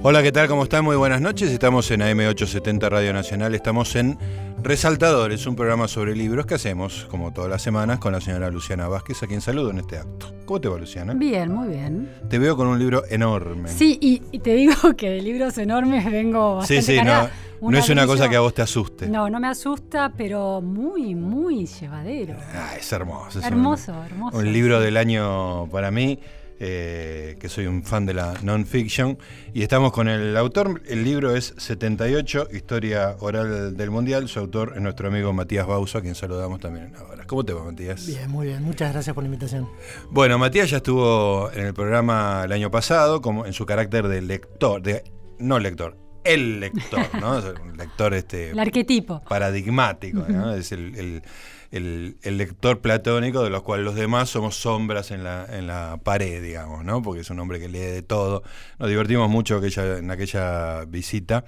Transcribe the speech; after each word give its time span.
Hola, 0.00 0.22
¿qué 0.22 0.30
tal? 0.30 0.46
¿Cómo 0.46 0.62
están? 0.62 0.84
Muy 0.84 0.94
buenas 0.94 1.20
noches. 1.20 1.50
Estamos 1.50 1.90
en 1.90 2.02
AM870 2.02 2.88
Radio 2.88 3.12
Nacional. 3.12 3.52
Estamos 3.56 3.96
en 3.96 4.16
Resaltadores, 4.62 5.44
un 5.48 5.56
programa 5.56 5.88
sobre 5.88 6.14
libros 6.14 6.46
que 6.46 6.54
hacemos, 6.54 7.08
como 7.10 7.32
todas 7.32 7.50
las 7.50 7.62
semanas, 7.62 7.98
con 7.98 8.12
la 8.12 8.20
señora 8.20 8.48
Luciana 8.48 8.86
Vázquez, 8.86 9.24
a 9.24 9.26
quien 9.26 9.40
saludo 9.40 9.70
en 9.70 9.78
este 9.78 9.98
acto. 9.98 10.32
¿Cómo 10.44 10.60
te 10.60 10.68
va, 10.68 10.78
Luciana? 10.78 11.14
Bien, 11.14 11.52
muy 11.52 11.68
bien. 11.68 12.08
Te 12.30 12.38
veo 12.38 12.56
con 12.56 12.68
un 12.68 12.78
libro 12.78 13.02
enorme. 13.10 13.70
Sí, 13.70 13.98
y, 14.00 14.38
te 14.38 14.54
digo 14.54 14.72
que 14.96 15.10
de 15.10 15.20
libros 15.20 15.58
enormes 15.58 16.04
vengo 16.04 16.56
bastante 16.56 16.82
Sí, 16.82 16.96
sí, 16.98 17.02
no, 17.02 17.28
no 17.60 17.76
es 17.76 17.88
una 17.88 18.06
cosa 18.06 18.28
que 18.28 18.36
a 18.36 18.40
vos 18.40 18.54
te 18.54 18.62
asuste. 18.62 19.08
No, 19.08 19.28
no 19.28 19.40
me 19.40 19.48
asusta, 19.48 20.12
pero 20.16 20.60
muy, 20.60 21.16
muy 21.16 21.66
llevadero. 21.66 22.36
Ah, 22.54 22.76
es 22.78 22.92
hermoso. 22.92 23.40
Es 23.40 23.44
hermoso, 23.44 23.92
hermoso. 24.04 24.38
Un 24.38 24.52
libro 24.52 24.78
del 24.78 24.96
año 24.96 25.68
para 25.70 25.90
mí. 25.90 26.20
Eh, 26.60 27.36
que 27.38 27.48
soy 27.48 27.66
un 27.66 27.84
fan 27.84 28.04
de 28.04 28.14
la 28.14 28.34
non-fiction, 28.42 29.16
y 29.54 29.62
estamos 29.62 29.92
con 29.92 30.08
el 30.08 30.36
autor. 30.36 30.82
El 30.88 31.04
libro 31.04 31.36
es 31.36 31.54
78, 31.56 32.48
Historia 32.52 33.14
Oral 33.20 33.76
del 33.76 33.90
Mundial. 33.90 34.28
Su 34.28 34.40
autor 34.40 34.72
es 34.74 34.82
nuestro 34.82 35.06
amigo 35.06 35.32
Matías 35.32 35.68
Bauso, 35.68 35.98
a 35.98 36.00
quien 36.00 36.16
saludamos 36.16 36.58
también 36.58 36.94
ahora. 36.96 37.24
¿Cómo 37.28 37.44
te 37.44 37.52
va, 37.52 37.62
Matías? 37.62 38.06
Bien, 38.06 38.28
muy 38.28 38.48
bien. 38.48 38.64
Muchas 38.64 38.92
gracias 38.92 39.14
por 39.14 39.22
la 39.22 39.28
invitación. 39.28 39.68
Bueno, 40.10 40.36
Matías 40.36 40.68
ya 40.68 40.78
estuvo 40.78 41.48
en 41.52 41.66
el 41.66 41.74
programa 41.74 42.42
el 42.44 42.50
año 42.50 42.72
pasado, 42.72 43.22
como 43.22 43.46
en 43.46 43.52
su 43.52 43.64
carácter 43.64 44.08
de 44.08 44.20
lector, 44.20 44.82
de 44.82 45.04
no 45.38 45.60
lector, 45.60 45.96
el 46.24 46.58
lector, 46.58 47.06
¿no? 47.20 47.38
un 47.62 47.76
lector 47.76 48.14
este. 48.14 48.50
El 48.50 48.58
arquetipo. 48.58 49.22
Paradigmático, 49.28 50.24
¿no? 50.28 50.54
Es 50.54 50.72
el 50.72 50.96
el, 50.96 51.22
lector 51.70 52.80
platónico, 52.80 53.42
de 53.42 53.50
los 53.50 53.62
cuales 53.62 53.84
los 53.84 53.94
demás 53.94 54.30
somos 54.30 54.56
sombras 54.56 55.10
en 55.10 55.24
la, 55.24 55.46
en 55.50 55.66
la 55.66 55.98
pared, 56.02 56.42
digamos, 56.42 56.84
¿no? 56.84 57.02
Porque 57.02 57.20
es 57.20 57.30
un 57.30 57.38
hombre 57.40 57.60
que 57.60 57.68
lee 57.68 57.78
de 57.78 58.02
todo. 58.02 58.42
Nos 58.78 58.88
divertimos 58.88 59.28
mucho 59.28 59.56
aquella, 59.56 59.98
en 59.98 60.10
aquella 60.10 60.84
visita. 60.86 61.44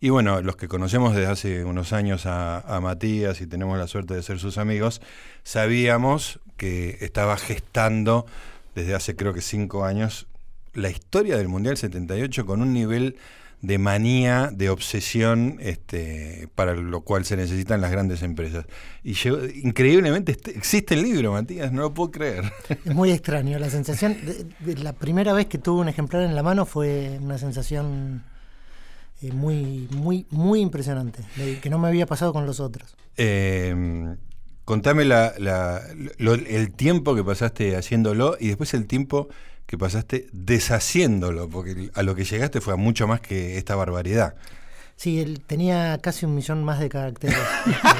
Y 0.00 0.10
bueno, 0.10 0.40
los 0.42 0.56
que 0.56 0.68
conocemos 0.68 1.14
desde 1.14 1.30
hace 1.30 1.64
unos 1.64 1.92
años 1.92 2.24
a, 2.26 2.60
a 2.60 2.80
Matías 2.80 3.40
y 3.40 3.46
tenemos 3.46 3.78
la 3.78 3.88
suerte 3.88 4.14
de 4.14 4.22
ser 4.22 4.38
sus 4.38 4.56
amigos, 4.56 5.00
sabíamos 5.42 6.40
que 6.56 6.98
estaba 7.00 7.36
gestando 7.36 8.26
desde 8.74 8.94
hace 8.94 9.16
creo 9.16 9.34
que 9.34 9.40
cinco 9.40 9.84
años 9.84 10.28
la 10.78 10.90
historia 10.90 11.36
del 11.36 11.48
Mundial 11.48 11.76
78 11.76 12.46
con 12.46 12.62
un 12.62 12.72
nivel 12.72 13.16
de 13.60 13.78
manía, 13.78 14.50
de 14.52 14.70
obsesión, 14.70 15.56
este, 15.60 16.48
para 16.54 16.74
lo 16.74 17.00
cual 17.00 17.24
se 17.24 17.36
necesitan 17.36 17.80
las 17.80 17.90
grandes 17.90 18.22
empresas. 18.22 18.66
Y 19.02 19.16
increíblemente 19.62 20.32
este, 20.32 20.52
existe 20.52 20.94
el 20.94 21.02
libro, 21.02 21.32
Matías, 21.32 21.72
no 21.72 21.82
lo 21.82 21.94
puedo 21.94 22.10
creer. 22.10 22.44
Es 22.84 22.94
muy 22.94 23.10
extraño, 23.10 23.58
la 23.58 23.70
sensación, 23.70 24.16
de, 24.60 24.76
la 24.76 24.92
primera 24.92 25.32
vez 25.32 25.46
que 25.46 25.58
tuve 25.58 25.80
un 25.80 25.88
ejemplar 25.88 26.22
en 26.22 26.36
la 26.36 26.42
mano 26.42 26.66
fue 26.66 27.18
una 27.20 27.38
sensación 27.38 28.22
eh, 29.22 29.32
muy, 29.32 29.88
muy, 29.90 30.26
muy 30.30 30.60
impresionante, 30.60 31.24
que 31.60 31.70
no 31.70 31.78
me 31.78 31.88
había 31.88 32.06
pasado 32.06 32.32
con 32.32 32.46
los 32.46 32.60
otros. 32.60 32.96
Em, 33.16 34.16
contame 34.64 35.04
la, 35.04 35.32
el 35.36 36.72
tiempo 36.72 37.16
que 37.16 37.24
pasaste 37.24 37.74
haciéndolo 37.74 38.36
y 38.38 38.48
después 38.48 38.72
el 38.74 38.86
tiempo 38.86 39.28
que 39.68 39.76
pasaste 39.76 40.28
deshaciéndolo, 40.32 41.50
porque 41.50 41.90
a 41.92 42.02
lo 42.02 42.14
que 42.14 42.24
llegaste 42.24 42.62
fue 42.62 42.72
a 42.72 42.76
mucho 42.76 43.06
más 43.06 43.20
que 43.20 43.58
esta 43.58 43.76
barbaridad. 43.76 44.34
Sí, 44.96 45.20
él 45.20 45.42
tenía 45.46 45.98
casi 46.02 46.24
un 46.24 46.34
millón 46.34 46.64
más 46.64 46.80
de 46.80 46.88
caracteres. 46.88 47.36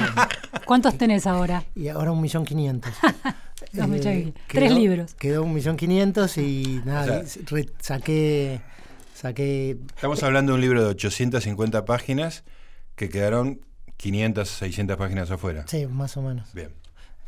¿Cuántos 0.65 0.97
tenés 0.97 1.27
ahora? 1.27 1.63
Y 1.75 1.89
ahora 1.89 2.11
un 2.11 2.21
millón 2.21 2.43
quinientos. 2.43 2.91
Eh, 3.73 4.33
tres 4.47 4.71
libros. 4.71 5.13
Quedó 5.15 5.43
un 5.43 5.53
millón 5.53 5.75
quinientos 5.75 6.37
y 6.37 6.81
nada, 6.85 7.23
saqué, 7.81 8.61
saqué... 9.13 9.77
Estamos 9.95 10.23
hablando 10.23 10.53
de 10.53 10.55
un 10.55 10.61
libro 10.61 10.81
de 10.81 10.89
850 10.89 11.85
páginas 11.85 12.45
que 12.95 13.09
quedaron 13.09 13.59
500, 13.97 14.49
600 14.49 14.97
páginas 14.97 15.29
afuera. 15.29 15.65
Sí, 15.67 15.85
más 15.85 16.17
o 16.17 16.21
menos. 16.21 16.51
Bien. 16.53 16.71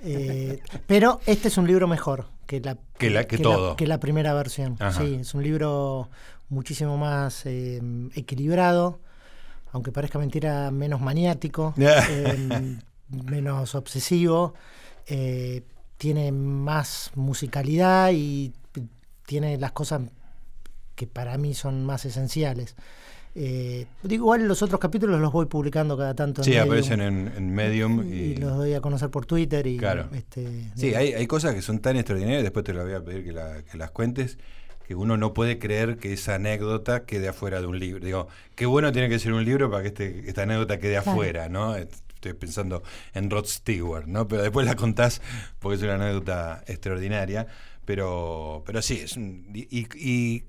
Eh, 0.04 0.62
pero 0.88 1.20
este 1.26 1.48
es 1.48 1.58
un 1.58 1.68
libro 1.68 1.88
mejor 1.88 2.28
que 2.48 2.60
la, 2.60 2.78
que, 2.98 3.38
todo. 3.38 3.76
que 3.76 3.88
la 3.88 4.00
primera 4.00 4.34
versión. 4.34 4.78
Sí, 4.98 5.20
es 5.22 5.34
un 5.34 5.44
libro 5.44 6.10
muchísimo 6.50 6.98
más 6.98 7.46
eh, 7.46 7.82
equilibrado, 8.16 9.00
aunque 9.72 9.92
parezca 9.92 10.20
mentira, 10.20 10.72
menos 10.72 11.02
maniático, 11.02 11.74
eh, 11.78 12.78
menos 13.10 13.76
obsesivo, 13.76 14.54
tiene 15.98 16.32
más 16.32 17.12
musicalidad 17.16 18.12
y 18.12 18.54
tiene 19.26 19.58
las 19.58 19.72
cosas 19.72 20.02
que 20.96 21.08
para 21.08 21.38
mí 21.38 21.54
son 21.54 21.86
más 21.86 22.06
esenciales. 22.06 22.76
Eh, 23.34 23.88
igual 24.10 24.46
los 24.46 24.62
otros 24.62 24.80
capítulos 24.80 25.22
los 25.22 25.32
voy 25.32 25.46
publicando 25.46 25.98
cada 25.98 26.14
tanto. 26.14 26.44
Sí, 26.44 26.58
aparecen 26.58 27.02
en, 27.02 27.54
Medium. 27.54 28.06
Y, 28.12 28.36
los 28.36 28.58
doy 28.58 28.74
a 28.74 28.82
conocer 28.82 29.10
por 29.10 29.26
Twitter. 29.26 29.66
Y, 29.68 29.78
claro. 29.78 30.10
Este, 30.14 30.72
sí, 30.76 30.94
hay, 30.94 31.14
hay, 31.14 31.28
cosas 31.28 31.56
que 31.56 31.62
son 31.62 31.80
tan 31.80 31.96
extraordinarias, 31.96 32.44
después 32.44 32.66
te 32.66 32.74
las 32.74 32.84
voy 32.84 32.94
a 32.94 33.04
pedir 33.04 33.24
que, 33.24 33.78
las 33.78 33.92
cuentes, 33.92 34.38
que 34.86 34.96
uno 34.96 35.16
no 35.16 35.34
puede 35.34 35.60
creer 35.60 35.98
que 35.98 36.12
esa 36.12 36.36
anécdota 36.36 37.06
quede 37.06 37.30
afuera 37.30 37.62
de 37.62 37.68
un 37.68 37.80
libro. 37.80 38.06
Digo, 38.06 38.28
qué 38.56 38.66
bueno 38.66 38.92
tiene 38.92 39.08
que 39.08 39.18
ser 39.18 39.32
un 39.32 39.46
libro 39.46 39.72
para 39.72 39.84
que 39.84 39.90
este, 39.90 40.28
esta 40.28 40.44
anécdota 40.44 40.78
quede 40.80 40.98
afuera, 40.98 41.48
¿no? 41.48 41.78
Estoy 41.78 42.34
pensando 42.34 42.84
en 43.14 43.30
Rod 43.30 43.46
Stewart, 43.46 44.08
¿no? 44.08 44.28
Pero 44.28 44.42
después 44.42 44.66
la 44.66 44.76
contás 44.76 45.22
porque 45.60 45.78
es 45.78 45.84
una 45.84 45.96
anécdota 45.96 46.64
extraordinaria. 46.68 47.48
Pero, 47.86 48.62
pero 48.66 48.82
sí, 48.82 49.00
es 49.04 49.18
un, 49.18 49.48
y 49.54 50.44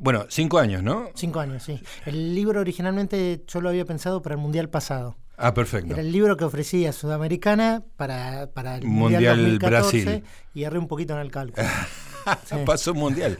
bueno, 0.00 0.26
cinco 0.28 0.58
años, 0.58 0.82
¿no? 0.82 1.08
Cinco 1.14 1.40
años, 1.40 1.62
sí. 1.62 1.80
El 2.06 2.34
libro 2.34 2.60
originalmente 2.60 3.44
yo 3.46 3.60
lo 3.60 3.68
había 3.68 3.84
pensado 3.84 4.22
para 4.22 4.34
el 4.34 4.40
Mundial 4.40 4.68
pasado. 4.68 5.16
Ah, 5.36 5.54
perfecto. 5.54 5.92
Era 5.92 6.02
el 6.02 6.10
libro 6.10 6.36
que 6.36 6.44
ofrecía 6.44 6.92
Sudamericana 6.92 7.84
para, 7.96 8.48
para 8.52 8.76
el 8.76 8.84
Mundial, 8.84 9.36
2014 9.36 10.02
Brasil. 10.04 10.24
y 10.52 10.64
erré 10.64 10.78
un 10.78 10.88
poquito 10.88 11.14
en 11.14 11.20
el 11.20 11.30
cálculo. 11.30 11.64
Pasó 12.66 12.92
un 12.92 12.98
Mundial. 12.98 13.38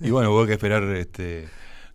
Y 0.00 0.10
bueno, 0.10 0.32
hubo 0.32 0.44
que 0.44 0.54
esperar 0.54 0.82
este, 0.82 1.48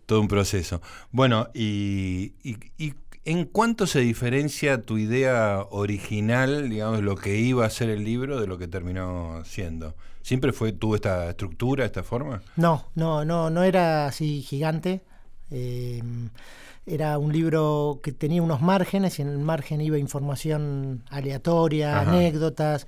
todo 0.06 0.20
un 0.20 0.28
proceso. 0.28 0.80
Bueno, 1.10 1.48
y, 1.54 2.34
y, 2.42 2.94
¿en 3.24 3.44
cuánto 3.44 3.86
se 3.86 4.00
diferencia 4.00 4.82
tu 4.82 4.98
idea 4.98 5.66
original, 5.70 6.68
digamos, 6.68 7.02
lo 7.02 7.16
que 7.16 7.38
iba 7.38 7.64
a 7.64 7.70
ser 7.70 7.90
el 7.90 8.04
libro 8.04 8.40
de 8.40 8.46
lo 8.46 8.58
que 8.58 8.68
terminó 8.68 9.44
siendo? 9.44 9.94
¿Siempre 10.22 10.52
fue, 10.52 10.72
tuvo 10.72 10.94
esta 10.94 11.30
estructura, 11.30 11.84
esta 11.84 12.02
forma? 12.02 12.42
No, 12.56 12.86
no, 12.94 13.24
no, 13.24 13.50
no 13.50 13.62
era 13.62 14.06
así 14.06 14.42
gigante. 14.42 15.02
Eh, 15.50 16.02
era 16.86 17.18
un 17.18 17.32
libro 17.32 18.00
que 18.02 18.12
tenía 18.12 18.42
unos 18.42 18.60
márgenes 18.60 19.18
y 19.18 19.22
en 19.22 19.28
el 19.28 19.38
margen 19.38 19.80
iba 19.80 19.98
información 19.98 21.04
aleatoria, 21.10 22.00
anécdotas. 22.00 22.86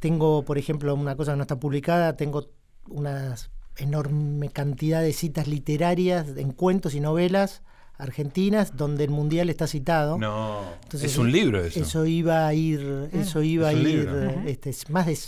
Tengo, 0.00 0.44
por 0.44 0.58
ejemplo, 0.58 0.94
una 0.94 1.16
cosa 1.16 1.32
que 1.32 1.36
no 1.36 1.42
está 1.42 1.60
publicada, 1.60 2.16
tengo 2.16 2.48
una 2.88 3.36
enorme 3.76 4.48
cantidad 4.48 5.00
de 5.00 5.12
citas 5.12 5.46
literarias 5.46 6.36
en 6.36 6.52
cuentos 6.52 6.94
y 6.94 7.00
novelas 7.00 7.62
argentinas 8.00 8.76
donde 8.76 9.04
el 9.04 9.10
mundial 9.10 9.50
está 9.50 9.66
citado. 9.66 10.18
No, 10.18 10.62
es 10.92 11.18
un 11.18 11.30
libro 11.30 11.62
eso. 11.64 11.80
Eso 11.80 12.06
iba 12.06 12.46
a 12.46 12.54
ir, 12.54 13.10
eso 13.12 13.42
iba 13.42 13.68
a 13.68 13.72
ir, 13.72 14.08
este, 14.46 14.74
más 14.88 15.06
de 15.06 15.18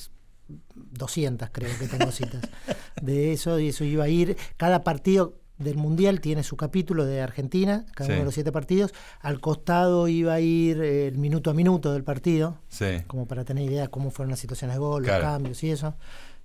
200 0.75 1.49
creo 1.51 1.71
que 1.79 1.87
tengo 1.87 2.11
citas 2.11 2.43
de 3.03 3.33
eso, 3.33 3.59
y 3.59 3.69
eso 3.69 3.85
iba 3.85 4.05
a 4.05 4.09
ir, 4.09 4.37
cada 4.57 4.85
partido 4.85 5.39
del 5.59 5.77
Mundial 5.77 6.21
tiene 6.21 6.43
su 6.43 6.57
capítulo 6.57 7.05
de 7.05 7.21
Argentina, 7.21 7.85
cada 7.95 8.11
uno 8.11 8.19
de 8.21 8.25
los 8.25 8.35
siete 8.35 8.53
partidos, 8.53 8.93
al 9.21 9.41
costado 9.41 10.09
iba 10.09 10.35
a 10.35 10.41
ir 10.41 10.81
el 10.81 11.19
minuto 11.19 11.51
a 11.51 11.55
minuto 11.55 11.93
del 11.93 12.05
partido, 12.05 12.59
como 13.07 13.27
para 13.27 13.45
tener 13.45 13.65
idea 13.65 13.89
cómo 13.89 14.11
fueron 14.11 14.31
las 14.31 14.41
situaciones 14.41 14.77
de 14.77 14.81
gol, 14.81 15.07
los 15.07 15.19
cambios 15.21 15.63
y 15.63 15.71
eso. 15.71 15.95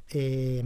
Eh, 0.09 0.63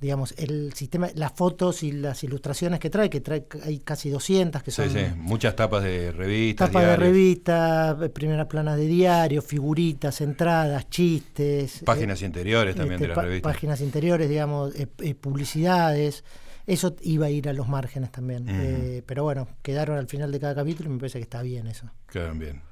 digamos, 0.00 0.34
el 0.36 0.72
sistema, 0.74 1.08
las 1.14 1.32
fotos 1.32 1.82
y 1.82 1.92
las 1.92 2.22
ilustraciones 2.22 2.78
que 2.78 2.88
trae, 2.88 3.10
que 3.10 3.20
trae 3.20 3.46
hay 3.64 3.80
casi 3.80 4.10
200 4.10 4.62
que 4.62 4.70
son... 4.70 4.90
Sí, 4.90 5.00
muchas 5.16 5.56
tapas 5.56 5.82
de 5.82 6.12
revistas. 6.12 6.68
Tapas 6.68 6.86
de 6.86 6.96
revistas, 6.96 8.08
primeras 8.10 8.46
planas 8.46 8.76
de 8.76 8.86
diario, 8.86 9.42
figuritas, 9.42 10.20
entradas, 10.20 10.88
chistes. 10.88 11.82
Páginas 11.84 12.22
interiores 12.22 12.76
también 12.76 13.00
de 13.00 13.06
este, 13.06 13.16
las 13.16 13.24
revistas. 13.24 13.52
Páginas 13.52 13.80
interiores, 13.80 14.28
digamos, 14.28 14.74
eh, 14.76 14.86
eh, 15.00 15.14
publicidades. 15.14 16.24
Eso 16.66 16.94
iba 17.00 17.26
a 17.26 17.30
ir 17.30 17.48
a 17.48 17.52
los 17.52 17.66
márgenes 17.68 18.12
también. 18.12 18.46
Eh, 18.48 19.02
pero 19.06 19.24
bueno, 19.24 19.48
quedaron 19.62 19.96
al 19.96 20.06
final 20.06 20.30
de 20.30 20.38
cada 20.38 20.54
capítulo 20.54 20.90
y 20.90 20.92
me 20.92 20.98
parece 20.98 21.18
que 21.18 21.24
está 21.24 21.42
bien 21.42 21.66
eso. 21.66 21.90
Quedaron 22.10 22.38
bien. 22.38 22.67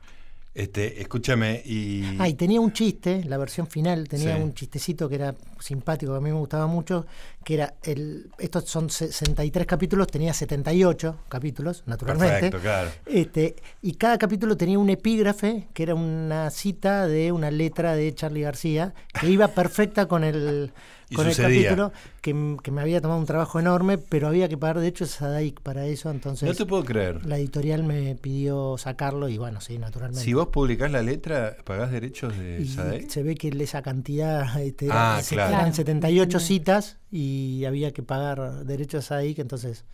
Este, 0.56 1.02
escúchame 1.02 1.60
y. 1.66 2.16
Ah, 2.18 2.30
y 2.30 2.32
tenía 2.32 2.62
un 2.62 2.72
chiste, 2.72 3.22
la 3.24 3.36
versión 3.36 3.66
final 3.66 4.08
tenía 4.08 4.36
un 4.36 4.54
chistecito 4.54 5.06
que 5.06 5.16
era 5.16 5.34
simpático, 5.60 6.12
que 6.12 6.16
a 6.16 6.20
mí 6.22 6.30
me 6.30 6.38
gustaba 6.38 6.66
mucho, 6.66 7.06
que 7.44 7.54
era 7.54 7.74
el. 7.82 8.30
Estos 8.38 8.64
son 8.64 8.88
63 8.88 9.66
capítulos, 9.66 10.06
tenía 10.06 10.32
78 10.32 11.24
capítulos, 11.28 11.82
naturalmente. 11.84 12.50
Perfecto, 12.50 12.60
claro. 12.60 12.90
Este, 13.04 13.56
y 13.82 13.96
cada 13.96 14.16
capítulo 14.16 14.56
tenía 14.56 14.78
un 14.78 14.88
epígrafe, 14.88 15.68
que 15.74 15.82
era 15.82 15.94
una 15.94 16.48
cita 16.48 17.06
de 17.06 17.32
una 17.32 17.50
letra 17.50 17.94
de 17.94 18.14
Charlie 18.14 18.40
García, 18.40 18.94
que 19.20 19.28
iba 19.28 19.48
perfecta 19.48 20.08
con 20.08 20.24
el 20.24 20.72
con 21.14 21.26
el 21.28 21.36
capítulo, 21.36 21.92
que, 22.20 22.34
me 22.34 22.80
había 22.80 23.00
tomado 23.00 23.20
un 23.20 23.26
trabajo 23.26 23.60
enorme, 23.60 23.98
pero 23.98 24.28
había 24.28 24.48
que 24.48 24.56
pagar 24.56 24.80
derechos 24.80 25.14
a 25.16 25.18
Sadaic 25.18 25.60
para 25.60 25.86
eso, 25.86 26.10
entonces... 26.10 26.48
No 26.48 26.54
te 26.54 26.66
puedo 26.66 26.84
creer. 26.84 27.24
La 27.26 27.38
editorial 27.38 27.84
me 27.84 28.16
pidió 28.16 28.76
sacarlo 28.78 29.28
y 29.28 29.38
bueno, 29.38 29.60
sí, 29.60 29.78
naturalmente. 29.78 30.24
Si 30.24 30.32
vos 30.32 30.48
publicás 30.48 30.90
la 30.90 31.02
letra, 31.02 31.56
¿pagás 31.64 31.92
derechos 31.92 32.36
de 32.36 32.60
y 32.60 33.08
Se 33.08 33.22
ve 33.22 33.34
que 33.36 33.48
esa 33.48 33.82
cantidad 33.82 34.60
este, 34.60 34.88
ah, 34.90 35.20
eran 35.30 35.74
78 35.74 36.40
citas 36.40 36.98
y 37.10 37.64
había 37.64 37.92
que 37.92 38.02
pagar 38.02 38.64
derechos 38.64 39.04
a 39.04 39.08
Sadaic, 39.08 39.38
entonces 39.38 39.84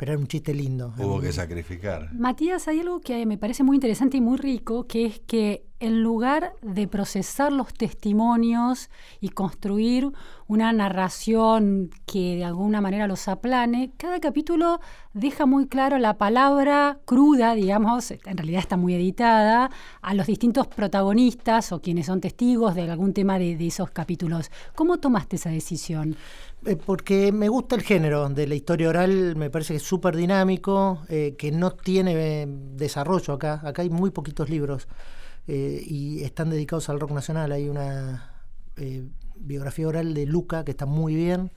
pero 0.00 0.12
era 0.12 0.18
un 0.18 0.26
chiste 0.26 0.54
lindo. 0.54 0.94
Hubo 0.96 1.20
que 1.20 1.30
sacrificar. 1.30 2.10
Matías, 2.14 2.66
hay 2.68 2.80
algo 2.80 3.02
que 3.02 3.26
me 3.26 3.36
parece 3.36 3.62
muy 3.62 3.76
interesante 3.76 4.16
y 4.16 4.22
muy 4.22 4.38
rico, 4.38 4.86
que 4.86 5.04
es 5.04 5.20
que 5.20 5.66
en 5.78 6.02
lugar 6.02 6.54
de 6.62 6.88
procesar 6.88 7.52
los 7.52 7.74
testimonios 7.74 8.88
y 9.20 9.28
construir 9.28 10.10
una 10.46 10.72
narración 10.72 11.90
que 12.06 12.36
de 12.36 12.44
alguna 12.44 12.80
manera 12.80 13.06
los 13.06 13.28
aplane, 13.28 13.92
cada 13.98 14.20
capítulo 14.20 14.80
deja 15.12 15.46
muy 15.46 15.66
claro 15.66 15.98
la 15.98 16.16
palabra 16.18 16.98
cruda, 17.04 17.54
digamos, 17.54 18.10
en 18.10 18.36
realidad 18.36 18.60
está 18.60 18.76
muy 18.76 18.94
editada, 18.94 19.70
a 20.00 20.14
los 20.14 20.26
distintos 20.26 20.66
protagonistas 20.66 21.72
o 21.72 21.80
quienes 21.80 22.06
son 22.06 22.20
testigos 22.20 22.74
de 22.74 22.90
algún 22.90 23.12
tema 23.12 23.38
de, 23.38 23.56
de 23.56 23.66
esos 23.66 23.90
capítulos. 23.90 24.50
¿Cómo 24.74 24.98
tomaste 24.98 25.36
esa 25.36 25.50
decisión? 25.50 26.16
Eh, 26.66 26.76
porque 26.76 27.32
me 27.32 27.48
gusta 27.48 27.74
el 27.74 27.82
género 27.82 28.28
de 28.28 28.46
la 28.46 28.54
historia 28.54 28.90
oral, 28.90 29.34
me 29.36 29.48
parece 29.48 29.72
que 29.72 29.78
es 29.78 29.82
súper 29.82 30.14
dinámico, 30.14 31.02
eh, 31.08 31.34
que 31.38 31.50
no 31.52 31.70
tiene 31.70 32.42
eh, 32.42 32.46
desarrollo 32.48 33.34
acá. 33.34 33.60
Acá 33.64 33.82
hay 33.82 33.90
muy 33.90 34.10
poquitos 34.10 34.50
libros 34.50 34.88
y 35.46 36.22
están 36.22 36.48
dedicados 36.50 36.90
al 36.90 37.00
rock 37.00 37.10
nacional. 37.10 37.50
Hay 37.50 37.68
una 37.68 38.44
biografía 39.34 39.88
oral 39.88 40.14
de 40.14 40.24
Luca 40.24 40.64
que 40.64 40.70
está 40.70 40.86
muy 40.86 41.16
bien, 41.16 41.50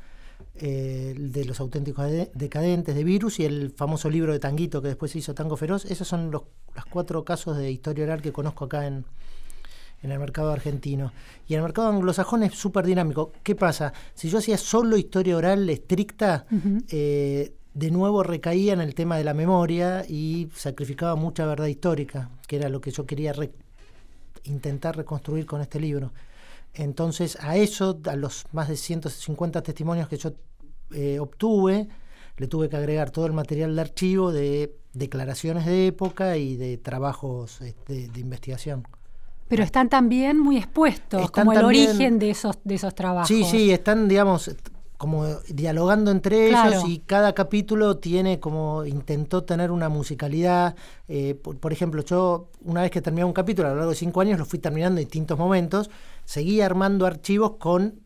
de 0.55 1.43
los 1.45 1.59
auténticos 1.59 2.09
decadentes 2.33 2.95
de 2.95 3.03
Virus 3.03 3.39
y 3.39 3.45
el 3.45 3.69
famoso 3.69 4.09
libro 4.09 4.33
de 4.33 4.39
Tanguito 4.39 4.81
que 4.81 4.87
después 4.87 5.11
se 5.11 5.19
hizo 5.19 5.35
Tango 5.35 5.57
Feroz. 5.57 5.85
Esos 5.85 6.07
son 6.07 6.31
los, 6.31 6.41
los 6.73 6.85
cuatro 6.85 7.23
casos 7.23 7.55
de 7.55 7.69
historia 7.69 8.05
oral 8.05 8.23
que 8.23 8.31
conozco 8.31 8.65
acá 8.65 8.87
en, 8.87 9.05
en 10.03 10.11
el 10.11 10.19
mercado 10.19 10.51
argentino. 10.51 11.11
Y 11.47 11.53
en 11.53 11.59
el 11.59 11.63
mercado 11.63 11.87
anglosajón 11.87 12.43
es 12.43 12.53
súper 12.53 12.85
dinámico. 12.85 13.31
¿Qué 13.41 13.55
pasa? 13.55 13.93
Si 14.13 14.29
yo 14.29 14.37
hacía 14.37 14.57
solo 14.57 14.97
historia 14.97 15.37
oral 15.37 15.69
estricta, 15.69 16.45
eh, 16.89 17.53
de 17.73 17.91
nuevo 17.91 18.21
recaía 18.21 18.73
en 18.73 18.81
el 18.81 18.93
tema 18.93 19.17
de 19.17 19.23
la 19.23 19.33
memoria 19.33 20.05
y 20.07 20.49
sacrificaba 20.55 21.15
mucha 21.15 21.45
verdad 21.45 21.67
histórica, 21.67 22.29
que 22.47 22.57
era 22.57 22.69
lo 22.69 22.81
que 22.81 22.91
yo 22.91 23.05
quería 23.05 23.33
intentar 24.43 24.97
reconstruir 24.97 25.45
con 25.45 25.61
este 25.61 25.79
libro. 25.79 26.11
Entonces, 26.73 27.37
a 27.39 27.55
eso, 27.55 27.99
a 28.05 28.15
los 28.15 28.45
más 28.51 28.67
de 28.67 28.75
150 28.75 29.61
testimonios 29.63 30.07
que 30.07 30.17
yo 30.17 30.33
eh, 30.91 31.19
obtuve, 31.19 31.87
le 32.37 32.47
tuve 32.47 32.67
que 32.67 32.75
agregar 32.75 33.11
todo 33.11 33.25
el 33.25 33.33
material 33.33 33.75
de 33.75 33.81
archivo 33.81 34.31
de 34.31 34.75
declaraciones 34.93 35.65
de 35.65 35.87
época 35.87 36.37
y 36.37 36.57
de 36.57 36.77
trabajos 36.77 37.61
este, 37.61 38.07
de 38.09 38.19
investigación. 38.19 38.85
Pero 39.47 39.63
están 39.63 39.89
también 39.89 40.39
muy 40.39 40.57
expuestos, 40.57 41.29
como 41.31 41.53
el 41.53 41.63
origen 41.63 42.17
de 42.19 42.31
esos, 42.31 42.57
de 42.63 42.75
esos 42.75 42.95
trabajos. 42.95 43.27
Sí, 43.27 43.43
sí, 43.43 43.71
están, 43.71 44.07
digamos, 44.07 44.49
como 45.03 45.25
dialogando 45.49 46.11
entre 46.11 46.47
ellos 46.47 46.85
y 46.87 46.99
cada 46.99 47.33
capítulo 47.33 47.97
tiene 47.97 48.39
como 48.39 48.85
intentó 48.85 49.43
tener 49.43 49.69
una 49.69 49.89
musicalidad. 49.89 50.75
Eh, 51.09 51.35
por, 51.35 51.73
ejemplo, 51.73 52.01
yo 52.05 52.47
una 52.61 52.83
vez 52.83 52.89
que 52.89 53.01
terminé 53.01 53.25
un 53.25 53.33
capítulo 53.33 53.67
a 53.67 53.71
lo 53.71 53.77
largo 53.79 53.89
de 53.89 53.97
cinco 53.97 54.21
años 54.21 54.39
lo 54.39 54.45
fui 54.45 54.59
terminando 54.59 55.01
en 55.01 55.05
distintos 55.05 55.37
momentos, 55.37 55.89
seguí 56.23 56.61
armando 56.61 57.05
archivos 57.05 57.57
con 57.57 57.99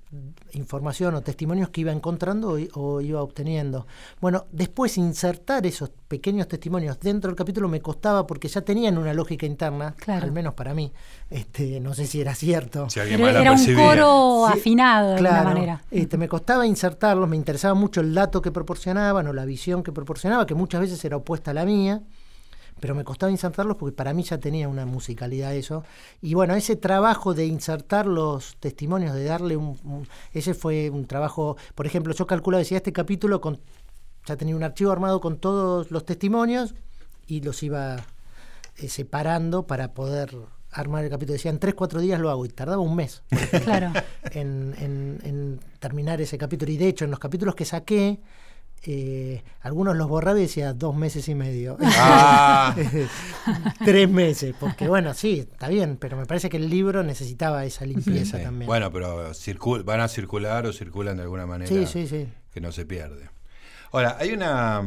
información 0.54 1.16
o 1.16 1.22
testimonios 1.22 1.70
que 1.70 1.82
iba 1.82 1.92
encontrando 1.92 2.58
o, 2.74 3.02
iba 3.02 3.22
obteniendo. 3.22 3.88
Bueno, 4.22 4.46
después 4.52 4.98
insertar 4.98 5.66
esos 5.66 5.90
pequeños 6.08 6.48
testimonios 6.48 6.98
dentro 7.00 7.30
del 7.30 7.36
capítulo 7.36 7.68
me 7.68 7.82
costaba 7.82 8.26
porque 8.26 8.48
ya 8.48 8.62
tenían 8.62 8.98
una 8.98 9.14
lógica 9.14 9.46
interna, 9.46 9.96
al 10.08 10.32
menos 10.32 10.54
para 10.54 10.74
mí. 10.74 10.94
Este, 11.30 11.82
no 11.82 11.94
sé 11.94 12.08
si 12.08 12.22
era 12.22 12.36
cierto. 12.36 12.88
era 12.96 13.52
un 13.52 13.76
coro 13.76 14.48
afinado 14.48 15.10
de 15.10 15.16
alguna 15.18 15.44
manera. 15.44 15.84
Este, 15.92 16.18
me 16.18 16.30
costaba 16.30 16.66
insertarlos, 16.66 17.28
me 17.28 17.36
interesaba 17.36 17.74
mucho 17.74 18.00
el 18.00 18.14
dato 18.14 18.42
que 18.42 18.52
proporcionaban 18.52 19.28
o 19.28 19.34
la 19.34 19.44
visión 19.44 19.84
que 19.84 19.92
proporcionaba, 19.92 20.46
que 20.46 20.56
muchas 20.56 20.82
veces 20.82 21.04
era 21.04 21.18
opuesta 21.18 21.52
a 21.52 21.54
la 21.54 21.66
mía 21.66 22.02
pero 22.80 22.96
me 22.96 23.04
costaba 23.04 23.32
insertarlos 23.32 23.78
porque 23.78 23.96
para 23.96 24.14
mí 24.14 24.24
ya 24.24 24.38
tenía 24.38 24.68
una 24.68 24.86
musicalidad 24.86 25.54
eso. 25.56 25.84
Y 26.22 26.34
bueno, 26.34 26.56
ese 26.56 26.76
trabajo 26.76 27.34
de 27.34 27.46
insertar 27.46 28.06
los 28.06 28.58
testimonios, 28.58 29.14
de 29.14 29.24
darle 29.24 29.58
un, 29.58 30.08
ese 30.34 30.54
fue 30.54 30.90
un 30.90 31.06
trabajo, 31.08 31.58
por 31.76 31.86
ejemplo, 31.86 32.14
yo 32.14 32.28
calculo, 32.28 32.58
decía, 32.58 32.78
este 32.78 32.94
capítulo 32.94 33.42
con, 33.42 33.60
ya 34.26 34.36
tenía 34.36 34.56
un 34.56 34.64
archivo 34.64 34.92
armado 34.92 35.22
con 35.22 35.38
todos 35.38 35.92
los 35.92 36.06
testimonios 36.06 36.76
y 37.26 37.42
los 37.42 37.64
iba 37.64 37.98
eh, 38.78 38.90
separando 38.90 39.66
para 39.68 39.94
poder 39.94 40.36
armar 40.72 41.04
el 41.04 41.10
capítulo. 41.10 41.34
Decía, 41.34 41.52
en 41.52 41.60
tres, 41.60 41.74
cuatro 41.74 42.00
días 42.00 42.20
lo 42.20 42.30
hago 42.30 42.46
y 42.46 42.50
tardaba 42.50 42.82
un 42.82 42.96
mes 42.96 43.24
claro. 43.64 43.92
en, 44.32 44.76
en, 44.78 45.20
en 45.24 45.60
terminar 45.80 46.22
ese 46.22 46.38
capítulo. 46.38 46.72
Y 46.72 46.78
de 46.78 46.88
hecho, 46.88 47.06
en 47.06 47.12
los 47.12 47.20
capítulos 47.20 47.56
que 47.56 47.66
saqué, 47.66 48.20
eh, 48.84 49.44
algunos 49.62 49.98
los 49.98 50.08
borraba 50.08 50.40
y 50.40 50.44
decía 50.44 50.74
dos 50.74 50.96
meses 50.96 51.28
y 51.28 51.36
medio. 51.36 51.78
Ah. 52.00 52.76
Tres 53.86 54.10
meses, 54.10 54.56
porque 54.60 54.88
bueno, 54.88 55.14
sí, 55.14 55.48
está 55.52 55.68
bien, 55.68 55.98
pero 55.98 56.16
me 56.16 56.26
parece 56.26 56.50
que 56.50 56.58
el 56.58 56.70
libro 56.70 57.04
necesitota 57.04 57.66
esa 57.66 57.86
limpieza 57.86 58.42
también. 58.42 58.68
Bueno, 58.68 58.92
pero 58.92 59.32
van 59.84 60.00
a 60.00 60.08
circular 60.08 60.66
o 60.66 60.74
circulan 60.74 61.18
de 61.18 61.24
alguna 61.24 61.46
manera 61.46 61.70
que 61.70 62.62
no 62.62 62.72
se 62.72 62.86
pierde. 62.86 63.30
Ahora, 63.92 64.18
hay 64.20 64.32
una... 64.32 64.82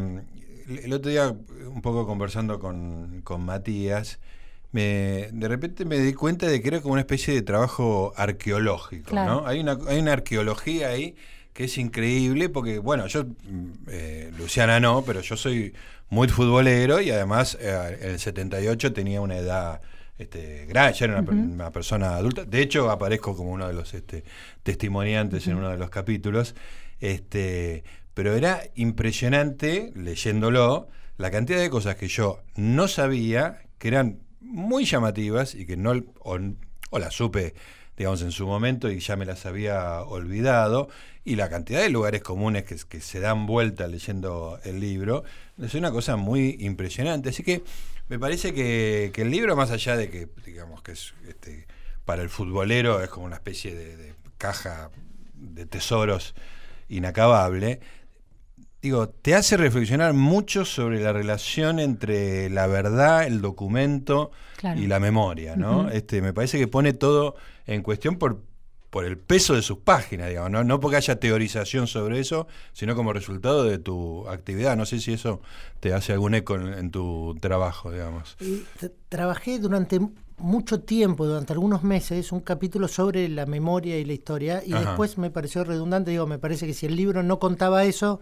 El 0.69 0.93
otro 0.93 1.11
día, 1.11 1.29
un 1.29 1.83
poco 1.83 2.07
conversando 2.07 2.61
con, 2.61 3.23
Matías, 3.41 4.21
me, 4.73 5.29
de 5.33 5.49
repente 5.49 5.85
me 5.85 5.99
di 5.99 6.15
cuenta 6.15 6.47
de 6.47 6.63
que 6.63 6.69
era 6.69 6.81
como 6.81 6.93
una 6.93 7.01
especie 7.01 7.35
de 7.35 7.43
trabajo 7.43 8.13
arqueológico, 8.17 9.15
¿no? 9.15 9.47
Hay 9.47 9.61
una, 9.61 9.79
hay 9.89 9.99
una 9.99 10.13
arqueología 10.13 10.89
ahí 10.89 11.17
que 11.53 11.65
es 11.65 11.79
increíble 11.79 12.49
porque, 12.49 12.79
bueno, 12.79 13.07
yo, 13.07 13.25
mm, 13.25 13.73
eh, 13.89 14.33
Luciana 14.39 14.81
no, 14.81 15.03
pero 15.05 15.21
yo 15.21 15.37
soy 15.37 15.75
muy 16.09 16.29
futbolero 16.29 17.01
y 17.01 17.11
además 17.11 17.57
eh, 17.61 17.99
en 18.01 18.11
el 18.11 18.19
78 18.19 18.93
tenía 18.93 19.21
una 19.21 19.37
edad 19.37 19.81
este, 20.19 20.67
grande, 20.67 20.99
ya 20.99 21.07
era 21.07 21.21
una, 21.21 21.71
persona 21.71 22.17
adulta. 22.17 22.45
De 22.45 22.61
hecho, 22.61 22.91
aparezco 22.91 23.37
como 23.37 23.53
uno 23.53 23.67
de 23.67 23.75
los 23.75 23.95
este, 23.95 24.25
testimoniantes 24.63 25.47
en 25.47 25.57
uno 25.57 25.71
de 25.71 25.79
los 25.79 25.91
capítulos. 25.91 26.55
Este, 27.01 27.85
pero 28.13 28.35
era 28.35 28.61
impresionante, 28.75 29.93
leyéndolo, 29.95 30.89
la 31.17 31.31
cantidad 31.31 31.61
de 31.61 31.71
cosas 31.71 31.97
que 31.97 32.09
yo 32.09 32.43
no 32.57 32.87
sabía, 32.87 33.63
que 33.79 33.89
eran 33.89 34.21
muy 34.41 34.85
llamativas 34.85 35.55
y 35.55 35.65
que 35.65 35.77
no, 35.77 35.93
o, 36.19 36.39
o 36.91 36.99
las 36.99 37.15
supe 37.15 37.55
digamos, 38.01 38.23
en 38.23 38.33
su 38.33 38.47
momento 38.47 38.91
y 38.91 38.99
ya 38.99 39.15
me 39.15 39.27
las 39.27 39.45
había 39.45 40.01
olvidado, 40.01 40.89
y 41.25 41.37
la 41.37 41.49
cantidad 41.49 41.81
de 41.81 41.91
lugares 41.91 42.23
comunes 42.23 42.65
que, 42.65 42.77
que 42.89 43.01
se 43.01 43.21
dan 43.21 43.47
vuelta 43.47 43.87
leyendo 43.87 44.59
el 44.65 44.81
libro, 44.81 45.25
es 45.61 45.75
una 45.75 45.91
cosa 45.91 46.17
muy 46.17 46.57
impresionante. 46.61 47.29
Así 47.29 47.43
que 47.43 47.63
me 48.11 48.19
parece 48.19 48.53
que, 48.53 49.13
el 49.15 49.31
libro, 49.31 49.55
más 49.55 49.71
allá 49.71 49.97
de 49.97 50.11
que, 50.11 50.29
digamos, 50.45 50.83
que 50.83 50.93
es 50.93 51.15
este, 51.29 51.69
para 52.05 52.23
el 52.23 52.29
futbolero 52.29 53.01
es 53.03 53.09
como 53.09 53.27
una 53.27 53.37
especie 53.37 53.73
de, 53.73 54.15
caja 54.37 54.91
de 55.35 55.65
tesoros 55.65 56.35
inacabable, 56.89 57.79
digo, 58.83 59.11
te 59.11 59.37
hace 59.37 59.57
reflexionar 59.57 60.13
mucho 60.13 60.65
sobre 60.65 61.01
la 61.01 61.13
relación 61.13 61.79
entre 61.79 62.51
la 62.51 62.67
verdad, 62.67 63.27
el 63.29 63.41
documento 63.41 64.33
y 64.77 64.89
la 64.89 64.99
memoria, 64.99 65.55
¿no? 65.55 65.89
Este, 65.89 66.21
me 66.21 66.33
parece 66.33 66.59
que 66.59 66.67
pone 66.67 66.95
todo 66.95 67.37
en 67.67 67.83
cuestión 67.83 68.17
por, 68.17 68.43
por 68.91 69.05
el 69.05 69.17
peso 69.17 69.55
de 69.55 69.63
sus 69.63 69.79
páginas, 69.79 70.29
digamos, 70.29 70.51
¿no? 70.51 70.65
no 70.65 70.81
porque 70.81 70.97
haya 70.97 71.21
teorización 71.21 71.87
sobre 71.87 72.19
eso, 72.19 72.49
sino 72.73 72.97
como 72.97 73.13
resultado 73.13 73.65
de 73.65 73.79
tu 73.79 74.29
actividad. 74.29 74.77
No 74.77 74.85
sé 74.85 75.01
si 75.01 75.13
eso 75.13 75.41
te 75.79 75.95
hace 75.95 76.13
algún 76.13 76.35
eco 76.35 76.57
en, 76.57 76.91
tu 76.91 77.37
trabajo, 77.41 77.93
digamos. 77.93 78.37
Trabajé 79.09 79.61
durante 79.61 80.01
mucho 80.39 80.81
tiempo, 80.81 81.27
durante 81.27 81.53
algunos 81.53 81.85
meses, 81.85 82.33
un 82.33 82.41
capítulo 82.41 82.89
sobre 82.89 83.29
la 83.29 83.47
memoria 83.47 83.99
y 83.99 84.05
la 84.05 84.13
historia, 84.13 84.63
y 84.65 84.73
después 84.73 85.19
me 85.19 85.31
pareció 85.31 85.63
redundante, 85.65 86.11
digo, 86.11 86.27
me 86.27 86.39
parece 86.39 86.67
que 86.67 86.75
si 86.75 86.87
el 86.87 86.97
libro 86.97 87.23
no 87.23 87.39
contaba 87.39 87.85
eso, 87.85 88.21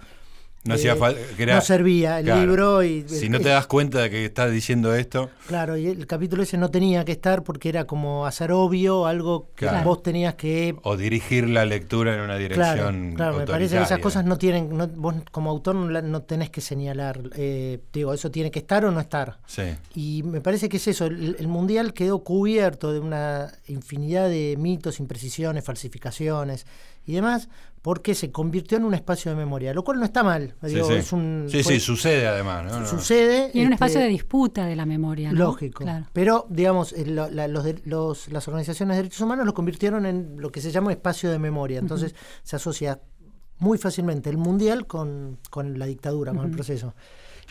no, 0.68 0.75
hacía 0.75 0.92
eh, 0.94 1.46
no 1.46 1.60
servía 1.60 2.20
el 2.20 2.26
libro. 2.26 2.82
y 2.82 3.08
Si 3.08 3.28
no 3.28 3.40
te 3.40 3.48
das 3.48 3.66
cuenta 3.66 4.02
de 4.02 4.10
que 4.10 4.25
estás 4.25 4.52
diciendo 4.52 4.94
esto. 4.94 5.30
Claro, 5.46 5.76
y 5.76 5.87
el 5.87 6.06
capítulo 6.06 6.42
ese 6.42 6.58
no 6.58 6.70
tenía 6.70 7.04
que 7.04 7.12
estar 7.12 7.42
porque 7.42 7.68
era 7.68 7.87
como 7.87 8.26
hacer 8.26 8.52
obvio 8.52 9.06
algo 9.06 9.50
que 9.56 9.66
vos 9.84 10.02
tenías 10.02 10.34
que. 10.34 10.76
O 10.82 10.96
dirigir 10.96 11.48
la 11.48 11.64
lectura 11.64 12.14
en 12.14 12.20
una 12.20 12.37
dirección. 12.37 13.14
Claro, 13.14 13.38
me 13.38 13.46
parece 13.46 13.76
que 13.76 13.82
esas 13.82 13.98
cosas 13.98 14.25
no 14.25 14.37
tienen. 14.37 14.68
vos 14.96 15.14
como 15.32 15.50
autor 15.50 15.75
no, 15.75 16.22
tenés 16.22 16.50
que 16.50 16.60
señalar. 16.60 17.20
Eh, 17.34 17.80
digo, 17.92 18.12
eso 18.12 18.30
tiene 18.30 18.50
que 18.50 18.58
estar 18.58 18.84
o 18.84 18.90
no 18.90 19.00
estar. 19.00 19.38
Sí. 19.46 19.62
Y 19.94 20.22
me 20.22 20.40
parece 20.40 20.68
que 20.68 20.76
es 20.76 20.87
eso. 20.87 21.06
El, 21.06 21.48
mundial 21.48 21.94
quedó 21.94 22.22
cubierto 22.22 22.92
de 22.92 23.00
una 23.00 23.50
infinidad 23.68 24.28
de 24.28 24.56
mitos, 24.58 25.00
imprecisiones, 25.00 25.64
falsificaciones 25.64 26.66
y 27.09 27.15
demás, 27.15 27.49
porque 27.81 28.15
se 28.15 28.31
convirtió 28.31 28.77
en 28.77 28.85
un 28.85 28.93
espacio 28.93 29.31
de 29.31 29.37
memoria, 29.37 29.73
lo 29.73 29.83
cual 29.83 29.99
no 29.99 30.05
está 30.05 30.23
mal. 30.23 30.55
sí, 30.62 30.79
sí. 30.87 30.93
Es 30.93 31.11
un, 31.11 31.47
sí, 31.49 31.65
sí, 31.65 31.81
sucede 31.81 32.29
además. 32.29 32.87
Sucede. 32.87 33.50
Y 33.55 33.61
en 33.61 33.69
un 33.69 33.73
espacio 33.73 33.99
este, 33.99 34.05
de 34.05 34.09
disputa 34.11 34.67
de 34.67 34.77
la 34.77 34.85
memoria. 34.85 35.33
Lógico. 35.33 35.87
Pero, 36.12 36.47
digamos, 36.50 36.95
los, 37.07 37.31
los, 37.87 38.29
las 38.29 38.47
organizaciones 38.47 38.95
de 38.95 39.03
derechos 39.05 39.23
humanos 39.23 39.47
lo 39.47 39.55
convirtieron 39.55 40.05
en 40.05 40.35
lo 40.38 40.53
que 40.53 40.61
se 40.61 40.71
llama 40.71 40.93
espacio 40.93 41.31
de 41.31 41.38
memoria. 41.38 41.79
Entonces 41.79 42.15
se 42.43 42.57
asocia 42.57 43.00
muy 43.59 43.79
fácilmente 43.79 44.29
el 44.29 44.37
mundial 44.37 44.87
con, 44.87 45.38
con 45.49 45.79
la 45.79 45.87
dictadura, 45.87 46.35
con 46.35 46.45
el 46.45 46.50
proceso. 46.50 46.95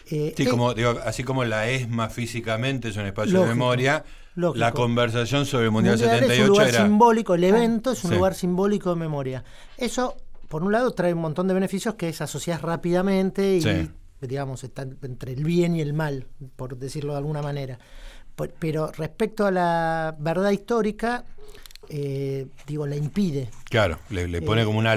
Eh, 0.10 0.34
sí, 0.38 0.46
como, 0.46 0.74
digo, 0.74 0.96
así 1.04 1.24
como 1.24 1.44
la 1.44 1.70
ESMA 1.70 2.10
físicamente 2.10 2.90
es 2.90 2.98
un 2.98 3.06
espacio 3.06 3.42
de 3.42 3.48
memoria, 3.48 4.04
la 4.36 4.72
conversación 4.72 5.46
sobre 5.46 5.66
el 5.66 5.72
Mundial, 5.72 5.98
78 5.98 6.34
es 6.34 6.40
un 6.40 6.48
lugar 6.48 6.72
simbólico, 6.72 7.34
el 7.34 7.44
evento 7.44 7.92
es 7.92 8.04
un 8.04 8.16
lugar 8.16 8.36
simbólico 8.36 8.92
de 8.92 8.96
memoria. 8.96 9.44
Eso, 9.78 10.16
por 10.48 10.64
un 10.64 10.72
lado, 10.72 10.92
trae 10.92 11.14
un 11.14 11.22
montón 11.22 11.48
de 11.48 11.54
beneficios 11.54 11.96
que 11.96 12.10
es 12.10 12.22
asociar 12.22 12.64
rápidamente 12.64 13.58
y, 13.58 13.90
digamos, 14.22 14.64
está 14.64 14.84
entre 14.84 15.34
el 15.34 15.44
bien 15.44 15.76
y 15.76 15.82
el 15.82 15.94
mal, 15.94 16.28
por 16.56 16.78
decirlo 16.78 17.14
de 17.14 17.18
alguna 17.18 17.42
manera. 17.42 17.80
Pero 18.60 18.92
respecto 18.92 19.46
a 19.46 19.52
la 19.52 20.16
verdad 20.20 20.52
histórica, 20.52 21.26
eh, 21.90 22.48
digo, 22.68 22.86
la 22.86 22.96
impide. 22.96 23.50
Claro, 23.70 24.00
le, 24.10 24.42
pone 24.42 24.62
eh, 24.62 24.66
como 24.66 24.80
una 24.80 24.96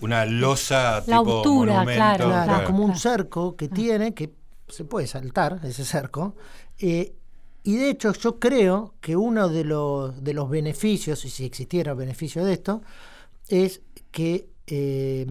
una 0.00 0.24
losa 0.24 1.02
la 1.06 1.18
tipo 1.18 1.42
claro, 1.42 2.64
como 2.66 2.84
un 2.84 2.96
cerco 2.96 3.56
que 3.56 3.66
ah. 3.66 3.74
tiene, 3.74 4.14
que 4.14 4.32
se 4.68 4.84
puede 4.84 5.06
saltar 5.06 5.60
ese 5.64 5.84
cerco. 5.84 6.34
Eh, 6.78 7.14
y 7.62 7.76
de 7.76 7.90
hecho 7.90 8.12
yo 8.12 8.38
creo 8.38 8.94
que 9.00 9.16
uno 9.16 9.48
de 9.48 9.64
los, 9.64 10.22
de 10.22 10.34
los 10.34 10.48
beneficios, 10.48 11.24
y 11.24 11.30
si 11.30 11.44
existiera 11.44 11.94
beneficio 11.94 12.44
de 12.44 12.52
esto, 12.52 12.82
es 13.48 13.82
que 14.10 14.48
eh, 14.66 15.26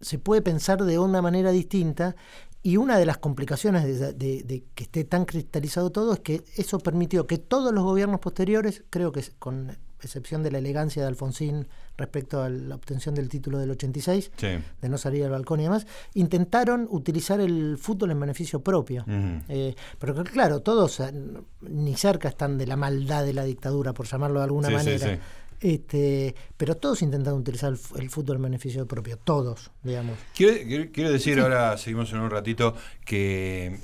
se 0.00 0.18
puede 0.18 0.42
pensar 0.42 0.82
de 0.84 0.98
una 0.98 1.22
manera 1.22 1.50
distinta 1.50 2.16
y 2.62 2.76
una 2.76 2.98
de 2.98 3.06
las 3.06 3.18
complicaciones 3.18 3.84
de, 3.84 4.12
de, 4.42 4.64
que 4.74 4.84
esté 4.84 5.04
tan 5.04 5.24
cristalizado 5.24 5.90
todo 5.90 6.12
es 6.12 6.20
que 6.20 6.44
eso 6.56 6.78
permitió 6.78 7.26
que 7.26 7.38
todos 7.38 7.72
los 7.72 7.84
gobiernos 7.84 8.20
posteriores, 8.20 8.84
creo 8.90 9.12
que 9.12 9.22
con 9.38 9.78
excepción 10.06 10.42
de 10.42 10.50
la 10.50 10.58
elegancia 10.58 11.02
de 11.02 11.08
Alfonsín 11.08 11.66
respecto 11.96 12.42
a 12.42 12.48
la 12.48 12.74
obtención 12.74 13.14
del 13.14 13.28
título 13.28 13.58
del 13.58 13.70
86, 13.72 14.30
de 14.38 14.88
no 14.88 14.98
salir 14.98 15.24
al 15.24 15.30
balcón 15.30 15.60
y 15.60 15.64
demás, 15.64 15.86
intentaron 16.14 16.86
utilizar 16.90 17.40
el 17.40 17.76
fútbol 17.78 18.10
en 18.10 18.20
beneficio 18.20 18.60
propio. 18.60 19.04
Eh, 19.48 19.74
pero 19.98 20.24
claro, 20.24 20.60
todos 20.60 21.00
eh, 21.00 21.12
ni 21.60 21.94
cerca 21.94 22.28
están 22.28 22.58
de 22.58 22.66
la 22.66 22.76
maldad 22.76 23.24
de 23.24 23.34
la 23.34 23.44
dictadura, 23.44 23.92
por 23.92 24.06
llamarlo 24.06 24.40
de 24.40 24.44
alguna 24.44 24.70
manera. 24.70 25.18
este, 25.60 26.34
pero 26.56 26.76
todos 26.76 27.02
intentan 27.02 27.34
utilizar 27.34 27.74
el, 27.96 28.10
fútbol 28.10 28.36
en 28.36 28.42
beneficio 28.42 28.86
propio, 28.86 29.18
todos, 29.18 29.70
digamos. 29.82 30.18
Quiero, 30.34 30.90
quiero 30.92 31.12
decir, 31.12 31.38
ahora 31.38 31.76
seguimos 31.76 32.12
en 32.12 32.20
un 32.20 32.30
ratito, 32.30 32.74
que, 33.04 33.78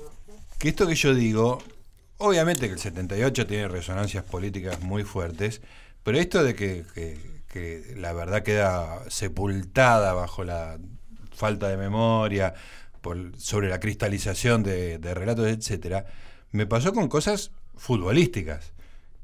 que 0.59 0.69
esto 0.71 0.87
que 0.87 0.95
yo 0.95 1.15
digo, 1.15 1.59
obviamente 2.19 2.67
que 2.67 2.73
el 2.73 2.79
78 2.79 3.47
tiene 3.47 3.69
resonancias 3.69 4.25
políticas 4.25 4.81
muy 4.81 5.03
fuertes, 5.05 5.61
pero 6.07 6.21
esto 6.21 6.45
de 6.45 6.55
que, 6.55 6.85
la 7.97 8.13
verdad 8.13 8.45
queda 8.45 9.11
sepultada 9.11 10.13
bajo 10.13 10.45
la 10.45 10.79
falta 11.33 11.67
de 11.67 11.77
memoria, 11.77 12.55
por, 13.01 13.37
sobre 13.37 13.69
la 13.69 13.81
cristalización 13.81 14.63
de, 14.63 15.01
relatos, 15.15 15.49
etcétera, 15.49 16.07
me 16.53 16.65
pasó 16.65 16.93
con 16.93 17.09
cosas 17.09 17.51
futbolísticas 17.75 18.73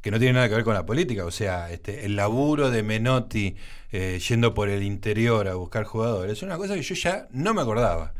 que 0.01 0.11
no 0.11 0.19
tienen 0.19 0.35
nada 0.35 0.49
que 0.49 0.57
ver 0.57 0.65
con 0.65 0.75
la 0.75 0.85
política, 0.85 1.25
o 1.25 1.31
sea, 1.31 1.71
este, 1.71 2.05
el 2.05 2.17
laburo 2.17 2.69
de 2.73 2.83
Menotti 2.83 3.55
eh, 3.93 4.19
yendo 4.19 4.53
por 4.53 4.69
el 4.69 4.83
interior 4.83 5.47
a 5.47 5.55
buscar 5.55 5.85
jugadores, 5.85 6.33
es 6.33 6.43
una 6.43 6.57
cosa 6.57 6.75
que 6.75 6.83
yo 6.83 6.97
ya 6.97 7.29
no 7.31 7.55
me 7.55 7.63
acordaba. 7.63 8.13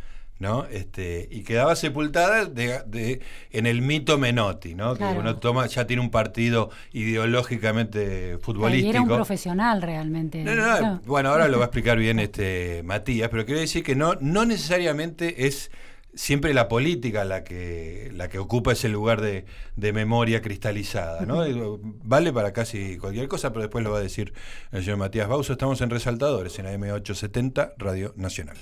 ¿No? 0.43 0.67
Este, 0.67 1.29
y 1.31 1.45
quedaba 1.45 1.77
sepultada 1.77 2.45
de, 2.45 3.21
en 3.53 3.67
el 3.67 3.81
mito 3.81 4.19
Menotti, 4.19 4.75
¿no? 4.75 4.97
Que 4.97 5.05
uno 5.05 5.37
toma, 5.37 5.67
ya 5.67 5.87
tiene 5.87 6.03
un 6.03 6.11
partido 6.11 6.69
ideológicamente 6.93 8.39
futbolístico. 8.39 8.87
Y 8.89 8.91
era 8.91 9.01
un 9.03 9.09
profesional 9.09 9.81
realmente. 9.81 10.45
Bueno, 11.07 11.31
ahora 11.31 11.47
lo 11.47 11.59
va 11.59 11.65
a 11.65 11.67
explicar 11.67 11.97
bien 11.97 12.19
este 12.19 12.83
Matías, 12.85 13.31
pero 13.31 13.47
quiero 13.47 13.61
decir 13.61 13.85
que 13.85 13.95
no, 13.95 14.17
no 14.21 14.45
necesariamente 14.45 15.47
es 15.47 15.71
siempre 16.15 16.53
la 16.53 16.69
política 16.69 17.25
la 17.25 17.45
que, 17.45 18.11
la 18.13 18.29
que 18.29 18.39
ocupa 18.41 18.73
ese 18.73 18.89
lugar 18.89 19.21
de, 19.21 19.45
memoria 19.77 20.43
cristalizada, 20.43 21.25
¿no? 21.25 21.45
Vale 22.03 22.33
para 22.33 22.53
casi 22.53 22.99
cualquier 22.99 23.29
cosa, 23.29 23.51
pero 23.51 23.63
después 23.63 23.85
lo 23.85 23.93
va 23.93 23.99
a 23.99 24.03
decir 24.03 24.33
el 24.73 24.83
señor 24.83 24.99
Matías 24.99 25.29
Bauso. 25.29 25.53
Estamos 25.53 25.81
en 25.83 25.91
Resaltadores, 25.91 26.59
en 26.59 26.67
AM870, 26.67 27.75
Radio 27.79 28.13
Nacional. 28.17 28.57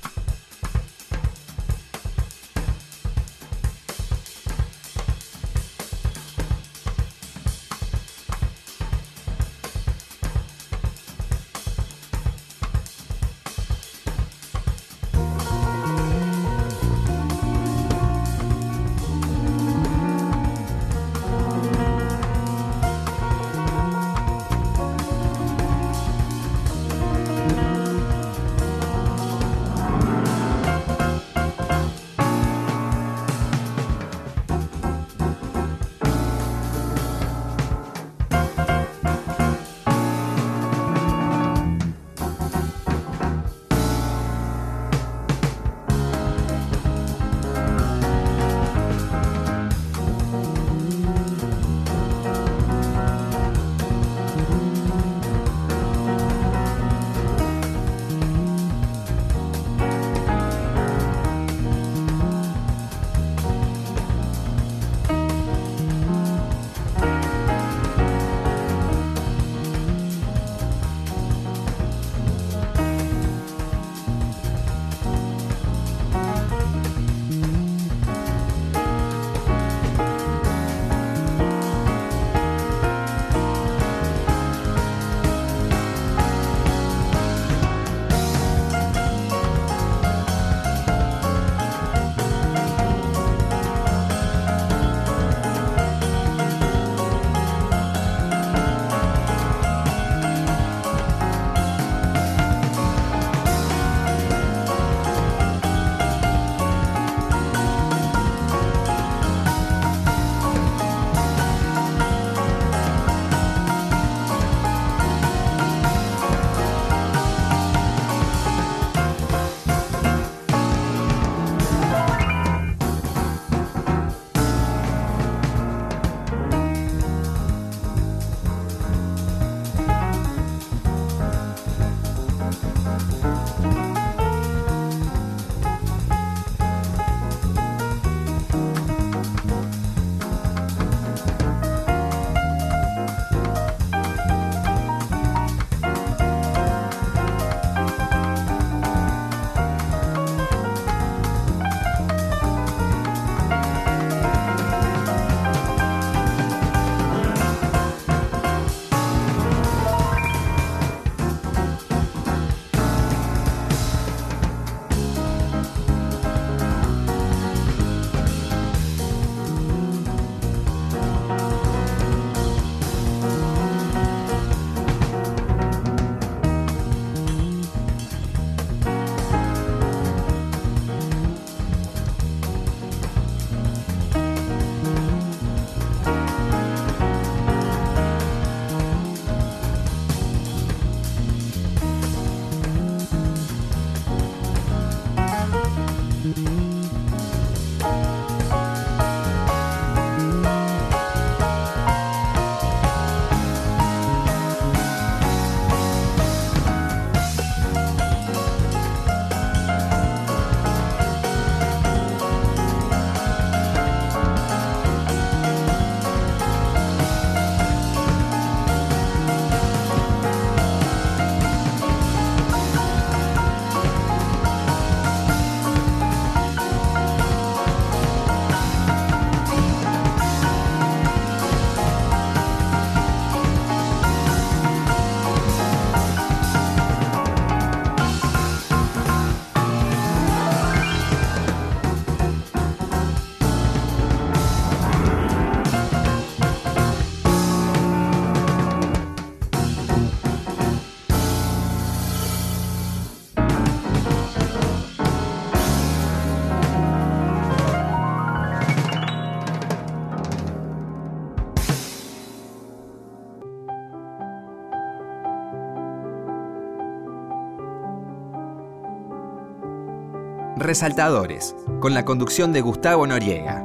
Resaltadores, 270.70 271.56
con 271.80 271.94
la 271.94 272.04
conducción 272.04 272.52
de 272.52 272.60
Gustavo 272.60 273.04
Noriega. 273.04 273.60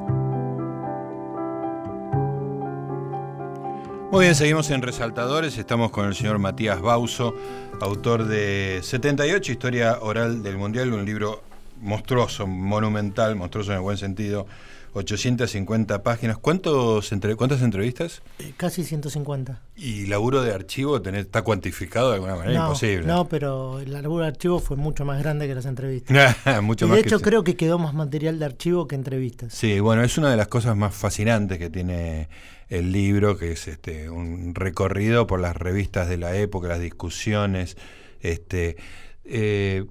Muy 4.12 4.24
bien, 4.26 4.34
seguimos 4.34 4.72
en 4.72 4.82
Resaltadores. 4.82 5.60
Estamos 5.60 5.92
con 5.92 6.08
el 6.08 6.16
señor 6.16 6.40
Matías 6.40 6.82
Bauso, 6.82 7.36
autor 7.80 8.26
de 8.26 8.80
78, 8.82 9.52
Historia 9.52 10.00
Oral 10.02 10.42
del 10.42 10.58
Mundial, 10.58 10.94
un 10.94 11.06
libro 11.06 11.44
monstruoso, 11.80 12.48
monumental, 12.48 13.36
monstruoso 13.36 13.70
en 13.74 13.78
el 13.78 13.84
buen 13.84 13.98
sentido, 13.98 14.48
850 14.96 16.04
páginas. 16.04 16.38
¿Cuántos 16.38 17.12
¿Cuántas 17.36 17.62
entrevistas? 17.62 18.22
Eh, 18.40 18.54
casi 18.56 18.84
150. 18.84 19.62
¿Y 19.76 20.06
laburo 20.08 20.42
de 20.42 20.54
archivo 20.54 20.98
está 20.98 21.42
cuantificado 21.42 22.10
de 22.10 22.16
alguna 22.16 22.36
manera? 22.36 22.60
No, 22.60 22.66
Imposible. 22.68 23.06
No, 23.06 23.28
pero 23.28 23.80
el 23.82 23.92
laburo 23.92 24.24
de 24.24 24.30
archivo 24.30 24.60
fue 24.60 24.78
mucho 24.78 25.04
más 25.04 25.20
grande 25.20 25.48
que 25.48 25.56
las 25.56 25.66
entrevistas. 25.66 26.38
mucho 26.64 26.88
y 26.88 26.92
de 26.92 27.00
hecho 27.02 27.20
creo 27.20 27.44
que 27.44 27.56
quedó 27.56 27.78
más 27.78 27.94
material 27.94 28.40
de 28.40 28.46
archivo 28.46 28.88
que 28.88 28.96
entrevistas. 28.96 29.54
Sí, 29.54 29.82
bueno, 29.82 30.02
es 30.02 30.18
una 30.18 30.32
de 30.32 30.38
las 30.38 30.48
cosas 30.48 30.78
más 30.78 30.96
fascinantes 30.96 31.60
que 31.60 31.70
tiene 31.70 32.30
el 32.70 32.94
libro, 32.94 33.38
que 33.38 33.52
es 33.52 33.68
este 33.68 34.10
un 34.10 34.56
recorrido 34.56 35.28
por 35.28 35.42
las 35.42 35.58
revistas 35.58 36.08
de 36.08 36.18
la 36.18 36.36
época, 36.38 36.70
las 36.70 36.80
discusiones. 36.80 37.76
Este, 38.22 38.78
eh, 39.26 39.86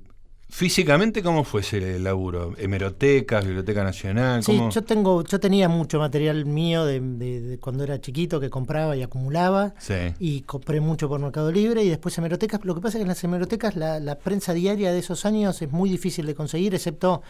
Físicamente, 0.54 1.20
¿cómo 1.20 1.42
fue 1.42 1.62
ese 1.62 1.98
laburo? 1.98 2.54
¿Hemerotecas, 2.56 3.44
Biblioteca 3.44 3.82
Nacional? 3.82 4.44
Sí, 4.44 4.56
yo 4.70 4.84
tengo, 4.84 5.24
yo 5.24 5.40
tenía 5.40 5.68
mucho 5.68 5.98
material 5.98 6.46
mío 6.46 6.84
de, 6.84 7.58
cuando 7.60 7.82
era 7.82 8.00
chiquito 8.00 8.38
que 8.38 8.50
compraba 8.50 8.96
y 8.96 9.02
acumulaba. 9.02 9.74
Y 10.20 10.42
compré 10.42 10.80
mucho 10.80 11.08
por 11.08 11.18
Mercado 11.18 11.50
Libre 11.50 11.82
y 11.82 11.88
después 11.88 12.16
hemerotecas. 12.18 12.64
Lo 12.64 12.76
que 12.76 12.80
pasa 12.80 12.98
es 12.98 13.00
que 13.00 13.02
en 13.02 13.08
las 13.08 13.24
hemerotecas 13.24 13.74
la, 13.74 13.98
la 13.98 14.16
prensa 14.20 14.54
diaria 14.54 14.92
de 14.92 15.00
esos 15.00 15.26
años 15.26 15.60
es 15.60 15.72
muy 15.72 15.90
difícil 15.90 16.24
de 16.24 16.36
conseguir, 16.36 16.72
excepto 16.72 17.24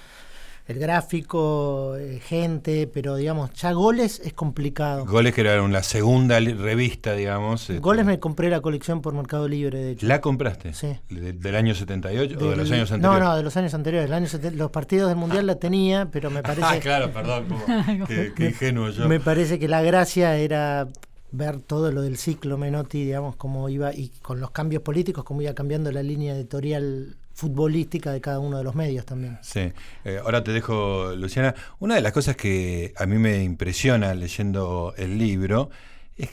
el 0.66 0.78
gráfico, 0.78 1.94
eh, 1.96 2.20
gente, 2.24 2.86
pero 2.86 3.16
digamos, 3.16 3.52
ya 3.52 3.72
goles 3.72 4.20
es 4.24 4.32
complicado. 4.32 5.04
Goles 5.04 5.34
que 5.34 5.42
era 5.42 5.60
una 5.62 5.82
segunda 5.82 6.40
revista, 6.40 7.12
digamos. 7.12 7.68
Este. 7.68 7.80
Goles 7.80 8.06
me 8.06 8.18
compré 8.18 8.48
la 8.48 8.62
colección 8.62 9.02
por 9.02 9.12
Mercado 9.12 9.46
Libre, 9.46 9.78
de 9.78 9.90
hecho. 9.92 10.06
¿La 10.06 10.22
compraste? 10.22 10.72
Sí. 10.72 10.96
¿Del 11.10 11.54
año 11.54 11.74
78 11.74 12.38
o 12.40 12.50
de 12.50 12.56
los 12.56 12.70
años 12.70 12.90
anteriores? 12.90 13.22
No, 13.22 13.28
no, 13.28 13.36
de 13.36 13.42
los 13.42 13.56
años 13.58 13.74
anteriores. 13.74 14.54
los 14.54 14.70
partidos 14.70 15.08
del 15.08 15.16
Mundial 15.16 15.46
la 15.46 15.56
tenía, 15.56 16.08
pero 16.10 16.30
me 16.30 16.42
parece... 16.42 16.62
ah, 16.64 16.78
claro, 16.80 17.12
perdón, 17.12 17.46
qué, 18.08 18.46
ingenuo 18.46 18.88
yo. 18.88 19.06
Me 19.06 19.20
parece 19.20 19.58
que 19.58 19.68
la 19.68 19.82
gracia 19.82 20.36
era 20.36 20.88
ver 21.30 21.60
todo 21.60 21.92
lo 21.92 22.00
del 22.00 22.16
ciclo 22.16 22.56
Menotti, 22.56 23.04
digamos, 23.04 23.36
cómo 23.36 23.68
iba, 23.68 23.92
y 23.92 24.08
con 24.22 24.40
los 24.40 24.50
cambios 24.50 24.82
políticos, 24.82 25.24
cómo 25.24 25.42
iba 25.42 25.52
cambiando 25.52 25.92
la 25.92 26.02
línea 26.02 26.34
editorial 26.34 27.16
futbolística 27.34 28.12
de 28.12 28.20
cada 28.20 28.38
uno 28.38 28.58
de 28.58 28.64
los 28.64 28.74
medios 28.74 29.04
también. 29.04 29.38
Sí, 29.42 29.72
eh, 30.04 30.20
ahora 30.22 30.42
te 30.42 30.52
dejo, 30.52 31.12
Luciana. 31.16 31.54
Una 31.80 31.96
de 31.96 32.00
las 32.00 32.12
cosas 32.12 32.36
que 32.36 32.94
a 32.96 33.06
mí 33.06 33.18
me 33.18 33.42
impresiona 33.42 34.14
leyendo 34.14 34.94
el 34.96 35.18
libro 35.18 35.70
es 36.16 36.30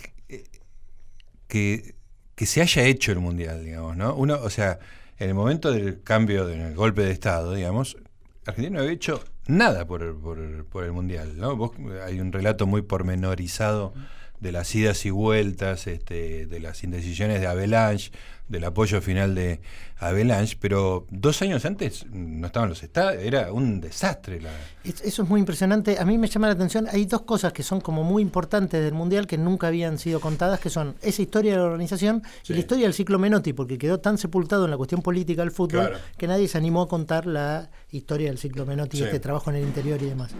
que, 1.48 1.96
que 2.36 2.46
se 2.46 2.62
haya 2.62 2.84
hecho 2.84 3.12
el 3.12 3.20
Mundial, 3.20 3.66
digamos, 3.66 3.98
¿no? 3.98 4.16
Uno, 4.16 4.40
o 4.42 4.50
sea, 4.50 4.80
en 5.18 5.30
el 5.30 5.36
momento 5.36 5.72
del 5.72 6.02
cambio, 6.02 6.46
del 6.46 6.74
golpe 6.76 7.02
de 7.02 7.12
Estado, 7.12 7.54
digamos, 7.54 7.98
Argentina 8.46 8.78
no 8.78 8.84
había 8.84 8.94
hecho 8.94 9.24
nada 9.48 9.86
por, 9.86 10.20
por, 10.20 10.66
por 10.66 10.84
el 10.84 10.94
Mundial, 10.94 11.38
¿no? 11.38 11.56
Vos, 11.56 11.72
hay 12.06 12.20
un 12.20 12.32
relato 12.32 12.68
muy 12.68 12.84
pormenorizado 12.84 13.94
de 14.40 14.52
las 14.52 14.74
idas 14.74 15.06
y 15.06 15.12
vueltas, 15.12 15.88
este, 15.88 16.48
de 16.48 16.60
las 16.60 16.84
indecisiones 16.84 17.42
de 17.42 17.48
Avalanche, 17.48 18.12
del 18.48 18.64
apoyo 18.66 19.02
final 19.02 19.34
de 19.34 19.62
Avalanche, 20.02 20.58
pero 20.60 21.06
dos 21.12 21.42
años 21.42 21.64
antes 21.64 22.06
no 22.08 22.48
estaban 22.48 22.70
los 22.70 22.82
estados, 22.82 23.16
era 23.22 23.54
un 23.54 23.80
desastre. 23.80 24.42
Eso 24.84 25.24
es 25.24 25.30
muy 25.30 25.40
impresionante. 25.40 26.00
A 26.00 26.06
mí 26.06 26.18
me 26.18 26.28
llama 26.28 26.48
la 26.48 26.54
atención, 26.54 26.88
hay 26.92 27.06
dos 27.06 27.22
cosas 27.22 27.54
que 27.54 27.62
son 27.62 27.82
como 27.82 28.04
muy 28.04 28.24
importantes 28.24 28.84
del 28.84 28.94
Mundial 28.94 29.28
que 29.28 29.38
nunca 29.38 29.68
habían 29.68 30.00
sido 30.00 30.20
contadas, 30.20 30.60
que 30.60 30.72
son 30.72 30.96
esa 31.02 31.22
historia 31.22 31.52
de 31.52 31.58
la 31.60 31.66
organización 31.66 32.24
y 32.48 32.54
la 32.54 32.60
historia 32.60 32.86
del 32.86 32.94
ciclo 32.96 33.20
Menotti, 33.20 33.54
porque 33.54 33.78
quedó 33.78 34.00
tan 34.00 34.18
sepultado 34.18 34.66
en 34.66 34.72
la 34.72 34.78
cuestión 34.78 35.02
política 35.02 35.44
del 35.44 35.52
fútbol 35.52 35.92
que 36.18 36.28
nadie 36.28 36.48
se 36.48 36.58
animó 36.58 36.82
a 36.82 36.88
contar 36.88 37.28
la 37.28 37.70
historia 37.92 38.30
del 38.30 38.40
ciclo 38.40 38.66
Menotti 38.66 39.00
y 39.00 39.04
este 39.04 39.20
trabajo 39.20 39.52
en 39.52 39.58
el 39.58 39.64
interior 39.64 40.02
y 40.02 40.08
demás. 40.08 40.32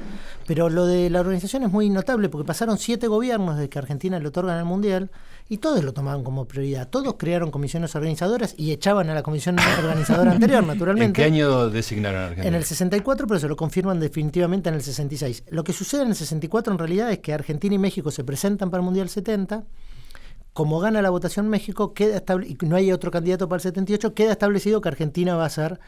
Pero 0.48 0.70
lo 0.70 0.88
de 0.88 1.10
la 1.12 1.20
organización 1.20 1.64
es 1.64 1.72
muy 1.72 1.90
notable 1.90 2.30
porque 2.30 2.48
pasaron 2.48 2.80
siete 2.80 3.08
gobiernos 3.08 3.58
desde 3.58 3.70
que 3.70 3.78
Argentina 3.78 4.20
le 4.20 4.28
otorgan 4.28 4.58
el 4.58 4.66
Mundial 4.66 5.12
y 5.52 5.58
todos 5.58 5.84
lo 5.84 5.92
tomaban 5.92 6.24
como 6.24 6.46
prioridad. 6.46 6.88
Todos 6.88 7.16
crearon 7.20 7.52
comisiones 7.52 7.94
organizadoras 7.94 8.56
y 8.58 8.72
echaban 8.72 9.10
a 9.10 9.14
la 9.14 9.22
comisión 9.22 9.58
organizadora 9.60 10.32
anterior, 10.32 10.64
naturalmente. 10.66 11.08
¿En 11.08 11.12
qué 11.12 11.24
año 11.26 11.70
designaron 11.70 12.22
a 12.22 12.24
Argentina? 12.28 12.48
En 12.48 12.56
el 12.56 12.64
64, 12.64 13.28
pero 13.28 13.38
se 13.38 13.50
lo 13.50 13.58
confirman 13.58 14.00
definitivamente 14.00 14.70
en 14.70 14.76
el 14.76 14.82
66. 14.82 15.44
Lo 15.50 15.66
que 15.66 15.74
sucede 15.74 16.04
en 16.04 16.08
el 16.08 16.16
64 16.16 16.72
en 16.72 16.80
realidad 16.80 17.12
es 17.12 17.20
que 17.20 17.34
Argentina 17.34 17.76
y 17.76 17.80
México 17.80 18.12
se 18.12 18.24
presentan 18.24 18.72
para 18.72 18.80
el 18.80 18.86
Mundial 18.86 19.10
70 19.10 19.66
como 20.54 20.80
gana 20.80 21.02
la 21.02 21.10
votación 21.10 21.50
México, 21.50 21.94
queda 21.94 22.24
y 22.46 22.58
no 22.66 22.78
hay 22.78 22.94
otro 22.94 23.12
candidato 23.12 23.48
para 23.50 23.58
el 23.58 23.62
78, 23.62 24.14
queda 24.14 24.34
establecido 24.34 24.80
que 24.80 24.90
Argentina 24.90 25.36
va 25.36 25.46
a 25.46 25.50
ser, 25.50 25.80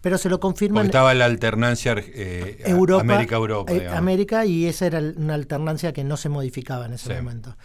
pero 0.00 0.16
se 0.16 0.28
lo 0.30 0.40
confirman. 0.40 0.84
Porque 0.84 0.88
estaba 0.88 1.14
la 1.14 1.26
alternancia 1.26 1.94
eh, 1.98 2.62
América-Europa. 2.98 3.72
Eh, 3.72 3.88
América 3.88 4.46
y 4.46 4.66
esa 4.66 4.86
era 4.86 5.00
una 5.00 5.34
alternancia 5.34 5.92
que 5.92 6.02
no 6.02 6.16
se 6.16 6.28
modificaba 6.30 6.86
en 6.86 6.94
ese 6.94 7.14
momento. 7.14 7.56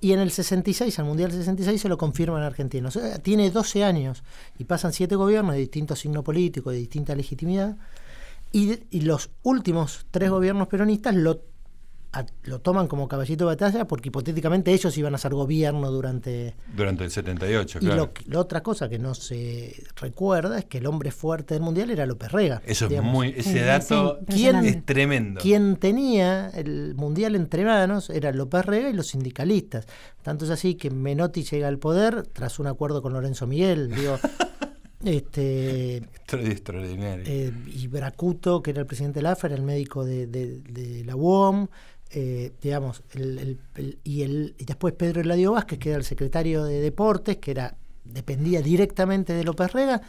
Y 0.00 0.12
en 0.12 0.20
el 0.20 0.30
66, 0.30 0.98
al 0.98 1.06
Mundial 1.06 1.32
66, 1.32 1.80
se 1.80 1.88
lo 1.88 1.96
confirman 1.96 2.42
argentinos. 2.42 2.96
O 2.96 3.00
sea, 3.00 3.18
tiene 3.18 3.50
12 3.50 3.84
años 3.84 4.22
y 4.58 4.64
pasan 4.64 4.92
siete 4.92 5.16
gobiernos 5.16 5.54
de 5.54 5.60
distinto 5.60 5.96
signo 5.96 6.22
político, 6.22 6.70
de 6.70 6.78
distinta 6.78 7.14
legitimidad. 7.14 7.76
Y, 8.52 8.78
y 8.90 9.00
los 9.02 9.30
últimos 9.42 10.06
tres 10.10 10.30
gobiernos 10.30 10.68
peronistas 10.68 11.14
lo 11.14 11.40
lo 12.44 12.60
toman 12.60 12.86
como 12.86 13.08
caballito 13.08 13.44
de 13.44 13.54
batalla 13.54 13.86
porque 13.86 14.08
hipotéticamente 14.08 14.72
ellos 14.72 14.96
iban 14.96 15.14
a 15.14 15.18
ser 15.18 15.34
gobierno 15.34 15.90
durante... 15.90 16.54
Durante 16.74 17.04
el 17.04 17.10
78, 17.10 17.78
y 17.78 17.80
claro. 17.80 18.12
Y 18.24 18.30
la 18.30 18.40
otra 18.40 18.62
cosa 18.62 18.88
que 18.88 18.98
no 18.98 19.14
se 19.14 19.74
recuerda 19.96 20.58
es 20.58 20.64
que 20.66 20.78
el 20.78 20.86
hombre 20.86 21.10
fuerte 21.10 21.54
del 21.54 21.62
Mundial 21.62 21.90
era 21.90 22.06
López 22.06 22.32
Rega. 22.32 22.62
Eso 22.64 22.86
es 22.86 23.02
muy... 23.02 23.34
Ese 23.36 23.60
dato 23.60 24.20
es 24.28 24.84
tremendo. 24.84 25.40
Quien 25.40 25.76
tenía 25.76 26.50
el 26.50 26.94
Mundial 26.94 27.34
entre 27.34 27.64
manos 27.64 28.10
era 28.10 28.32
López 28.32 28.64
Rega 28.64 28.88
y 28.88 28.92
los 28.92 29.08
sindicalistas. 29.08 29.86
Tanto 30.22 30.44
es 30.44 30.50
así 30.50 30.74
que 30.74 30.90
Menotti 30.90 31.42
llega 31.42 31.68
al 31.68 31.78
poder 31.78 32.26
tras 32.32 32.58
un 32.58 32.66
acuerdo 32.66 33.02
con 33.02 33.12
Lorenzo 33.12 33.46
Miguel. 33.46 33.90
Digo, 33.90 34.18
este 35.04 36.02
extraordinario. 36.28 37.24
Eh, 37.26 37.52
y 37.66 37.86
Bracuto, 37.88 38.62
que 38.62 38.70
era 38.70 38.80
el 38.80 38.86
presidente 38.86 39.20
de 39.20 39.22
la 39.22 39.32
AFA, 39.32 39.48
era 39.48 39.56
el 39.56 39.62
médico 39.62 40.04
de, 40.04 40.26
de 40.26 41.04
la 41.04 41.16
UOM. 41.16 41.68
Eh, 42.10 42.52
digamos, 42.62 43.02
el, 43.14 43.58
y, 44.04 44.22
el, 44.22 44.54
y 44.58 44.64
después 44.64 44.94
Pedro 44.94 45.20
Eladio 45.20 45.52
Vázquez, 45.52 45.78
que 45.78 45.88
era 45.88 45.98
el 45.98 46.04
secretario 46.04 46.64
de 46.64 46.80
Deportes, 46.80 47.38
que 47.38 47.50
era 47.50 47.76
dependía 48.04 48.62
directamente 48.62 49.32
de 49.32 49.44
López 49.44 49.72
Rega, 49.72 50.00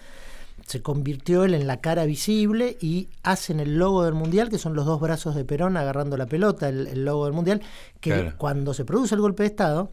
se 0.65 0.81
convirtió 0.81 1.43
él 1.45 1.53
en 1.53 1.67
la 1.67 1.77
cara 1.77 2.05
visible 2.05 2.77
y 2.81 3.09
hacen 3.23 3.59
el 3.59 3.77
logo 3.77 4.03
del 4.03 4.13
Mundial, 4.13 4.49
que 4.49 4.57
son 4.57 4.75
los 4.75 4.85
dos 4.85 4.99
brazos 4.99 5.35
de 5.35 5.45
Perón 5.45 5.77
agarrando 5.77 6.17
la 6.17 6.25
pelota, 6.25 6.69
el, 6.69 7.05
logo 7.05 7.25
del 7.25 7.33
Mundial, 7.33 7.61
que 7.99 8.33
cuando 8.37 8.73
se 8.73 8.83
produce 8.83 9.15
el 9.15 9.21
golpe 9.21 9.43
de 9.43 9.47
Estado, 9.47 9.91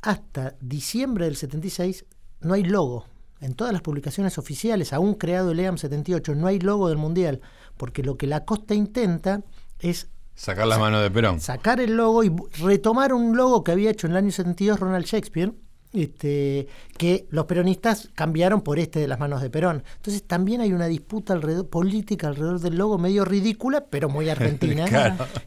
hasta 0.00 0.54
diciembre 0.60 1.26
del 1.26 1.36
76 1.36 2.06
no 2.40 2.54
hay 2.54 2.64
logo. 2.64 3.04
En 3.40 3.54
todas 3.54 3.72
las 3.72 3.82
publicaciones 3.82 4.38
oficiales, 4.38 4.92
aún 4.92 5.14
creado 5.14 5.52
el 5.52 5.60
EAM 5.60 5.78
78, 5.78 6.34
no 6.34 6.46
hay 6.46 6.60
logo 6.60 6.88
del 6.88 6.98
Mundial, 6.98 7.40
porque 7.76 8.02
lo 8.02 8.16
que 8.16 8.26
la 8.26 8.44
Costa 8.44 8.74
intenta 8.74 9.42
es 9.78 10.08
Sacar 10.40 10.66
la 10.66 10.78
mano 10.78 11.02
de 11.02 11.10
Perón. 11.10 11.38
Sacar 11.38 11.80
el 11.80 11.98
logo 11.98 12.24
y 12.24 12.34
retomar 12.62 13.12
un 13.12 13.36
logo 13.36 13.62
que 13.62 13.72
había 13.72 13.90
hecho 13.90 14.06
en 14.06 14.12
el 14.12 14.16
año 14.16 14.30
72 14.30 14.80
Ronald 14.80 15.04
Shakespeare, 15.04 15.52
este, 15.92 16.66
que 16.96 17.26
los 17.28 17.44
peronistas 17.44 18.08
cambiaron 18.14 18.62
por 18.62 18.78
este 18.78 19.00
de 19.00 19.06
las 19.06 19.20
manos 19.20 19.42
de 19.42 19.50
Perón. 19.50 19.84
Entonces 19.96 20.22
también 20.22 20.62
hay 20.62 20.72
una 20.72 20.86
disputa 20.86 21.34
alrededor, 21.34 21.68
política 21.68 22.28
alrededor 22.28 22.58
del 22.58 22.76
logo 22.76 22.96
medio 22.96 23.26
ridícula, 23.26 23.84
pero 23.90 24.08
muy 24.08 24.28
argentina, 24.30 24.86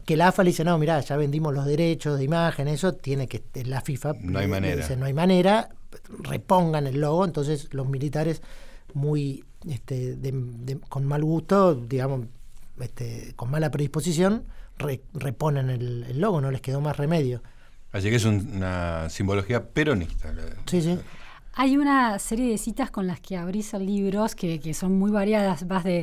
que 0.04 0.16
la 0.16 0.28
AFA 0.28 0.44
le 0.44 0.50
dice, 0.50 0.62
no, 0.62 0.78
mirá, 0.78 1.00
ya 1.00 1.16
vendimos 1.16 1.52
los 1.52 1.66
derechos 1.66 2.16
de 2.16 2.22
imagen, 2.22 2.68
eso 2.68 2.92
tiene 2.92 3.26
que, 3.26 3.42
la 3.64 3.80
FIFA 3.80 4.12
no 4.20 4.38
hay 4.38 4.46
manera. 4.46 4.76
Dice, 4.76 4.96
no 4.96 5.06
hay 5.06 5.12
manera, 5.12 5.70
repongan 6.20 6.86
el 6.86 7.00
logo, 7.00 7.24
entonces 7.24 7.74
los 7.74 7.88
militares 7.88 8.42
muy 8.92 9.44
este, 9.68 10.16
con 10.88 11.04
mal 11.04 11.24
gusto, 11.24 11.74
digamos, 11.74 12.26
este, 12.80 13.32
con 13.36 13.50
mala 13.50 13.70
predisposición, 13.70 14.44
reponen 15.14 15.70
el, 15.70 16.20
logo, 16.20 16.40
no 16.40 16.50
les 16.50 16.60
quedó 16.60 16.80
más 16.80 16.96
remedio. 16.96 17.42
Así 17.92 18.10
que 18.10 18.16
es 18.16 18.24
una 18.24 19.08
simbología 19.08 19.68
peronista. 19.68 20.32
Sí, 20.66 20.82
sí. 20.82 20.98
Hay 21.54 21.76
una 21.76 22.18
serie 22.18 22.50
de 22.50 22.58
citas 22.58 22.90
con 22.90 23.06
las 23.06 23.20
que 23.20 23.36
abrís 23.36 23.72
el 23.74 23.86
libro 23.86 24.26
que, 24.36 24.58
que 24.58 24.74
son 24.74 24.98
muy 24.98 25.12
variadas. 25.12 25.68
Vas 25.68 25.84
de 25.84 26.02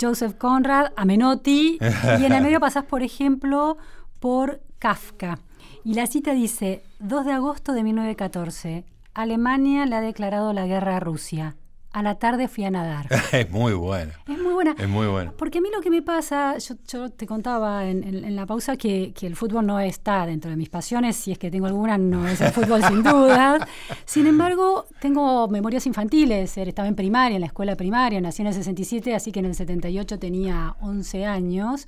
Joseph 0.00 0.36
Conrad 0.36 0.92
a 0.96 1.04
Menotti 1.04 1.78
y 1.80 2.24
en 2.24 2.32
el 2.32 2.42
medio 2.42 2.60
pasás, 2.60 2.84
por 2.84 3.02
ejemplo, 3.02 3.76
por 4.20 4.60
Kafka. 4.78 5.38
Y 5.84 5.94
la 5.94 6.06
cita 6.06 6.32
dice, 6.32 6.82
2 7.00 7.26
de 7.26 7.32
agosto 7.32 7.72
de 7.72 7.82
1914, 7.82 8.84
Alemania 9.12 9.86
le 9.86 9.96
ha 9.96 10.00
declarado 10.00 10.52
la 10.52 10.66
guerra 10.66 10.96
a 10.96 11.00
Rusia. 11.00 11.56
A 11.94 12.02
la 12.02 12.16
tarde 12.16 12.48
fui 12.48 12.64
a 12.64 12.70
nadar. 12.70 13.06
es 13.32 13.48
muy 13.52 13.72
buena. 13.72 14.14
Es 14.26 14.36
muy 14.36 14.52
buena. 14.52 14.74
Es 14.76 14.88
muy 14.88 15.06
buena. 15.06 15.32
Porque 15.36 15.58
a 15.58 15.60
mí 15.60 15.68
lo 15.72 15.80
que 15.80 15.90
me 15.90 16.02
pasa, 16.02 16.56
yo, 16.58 17.10
te 17.10 17.24
contaba 17.24 17.88
en, 17.88 18.34
la 18.34 18.46
pausa 18.46 18.76
que, 18.76 19.14
el 19.22 19.36
fútbol 19.36 19.64
no 19.64 19.78
está 19.78 20.26
dentro 20.26 20.50
de 20.50 20.56
mis 20.56 20.68
pasiones, 20.68 21.14
si 21.14 21.30
es 21.30 21.38
que 21.38 21.52
tengo 21.52 21.66
alguna, 21.66 21.96
no 21.96 22.26
es 22.26 22.40
el 22.40 22.50
fútbol 22.50 22.82
sin 22.82 23.04
duda. 23.04 23.64
Sin 24.06 24.26
embargo, 24.26 24.86
tengo 25.00 25.46
memorias 25.46 25.86
infantiles, 25.86 26.58
estaba 26.58 26.88
en 26.88 26.96
primaria, 26.96 27.36
en 27.36 27.42
la 27.42 27.46
escuela 27.46 27.76
primaria, 27.76 28.20
nací 28.20 28.42
en 28.42 28.48
el 28.48 28.54
67, 28.54 29.14
así 29.14 29.30
que 29.30 29.38
en 29.38 29.46
el 29.46 29.54
78 29.54 30.18
tenía 30.18 30.74
11 30.80 31.26
años. 31.26 31.86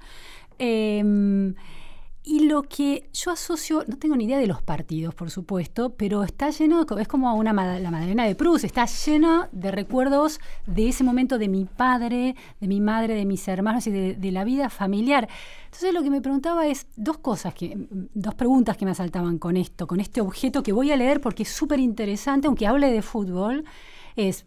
Eh, 0.60 1.02
y 2.28 2.40
lo 2.40 2.64
que 2.64 3.08
yo 3.12 3.30
asocio, 3.30 3.84
no 3.86 3.96
tengo 3.98 4.16
ni 4.16 4.24
idea 4.24 4.38
de 4.38 4.48
los 4.48 4.60
partidos, 4.60 5.14
por 5.14 5.30
supuesto, 5.30 5.90
pero 5.90 6.24
está 6.24 6.50
lleno, 6.50 6.84
es 6.98 7.06
como 7.06 7.32
una, 7.32 7.52
la 7.78 7.90
Madalena 7.92 8.24
de 8.24 8.34
Proust, 8.34 8.64
está 8.64 8.84
lleno 8.84 9.46
de 9.52 9.70
recuerdos 9.70 10.40
de 10.66 10.88
ese 10.88 11.04
momento 11.04 11.38
de 11.38 11.46
mi 11.48 11.66
padre, 11.66 12.34
de 12.60 12.66
mi 12.66 12.80
madre, 12.80 13.14
de 13.14 13.24
mis 13.24 13.46
hermanos 13.46 13.86
y 13.86 13.92
de, 13.92 14.32
la 14.32 14.42
vida 14.42 14.70
familiar. 14.70 15.28
Entonces 15.66 15.94
lo 15.94 16.02
que 16.02 16.10
me 16.10 16.20
preguntaba 16.20 16.66
es 16.66 16.88
dos 16.96 17.18
cosas, 17.18 17.54
que, 17.54 17.86
dos 18.12 18.34
preguntas 18.34 18.76
que 18.76 18.84
me 18.84 18.90
asaltaban 18.90 19.38
con 19.38 19.56
esto, 19.56 19.86
con 19.86 20.00
este 20.00 20.20
objeto 20.20 20.64
que 20.64 20.72
voy 20.72 20.90
a 20.90 20.96
leer 20.96 21.20
porque 21.20 21.44
es 21.44 21.48
súper 21.48 21.78
interesante, 21.78 22.48
aunque 22.48 22.66
hable 22.66 22.90
de 22.90 23.02
fútbol, 23.02 23.64
es 24.16 24.46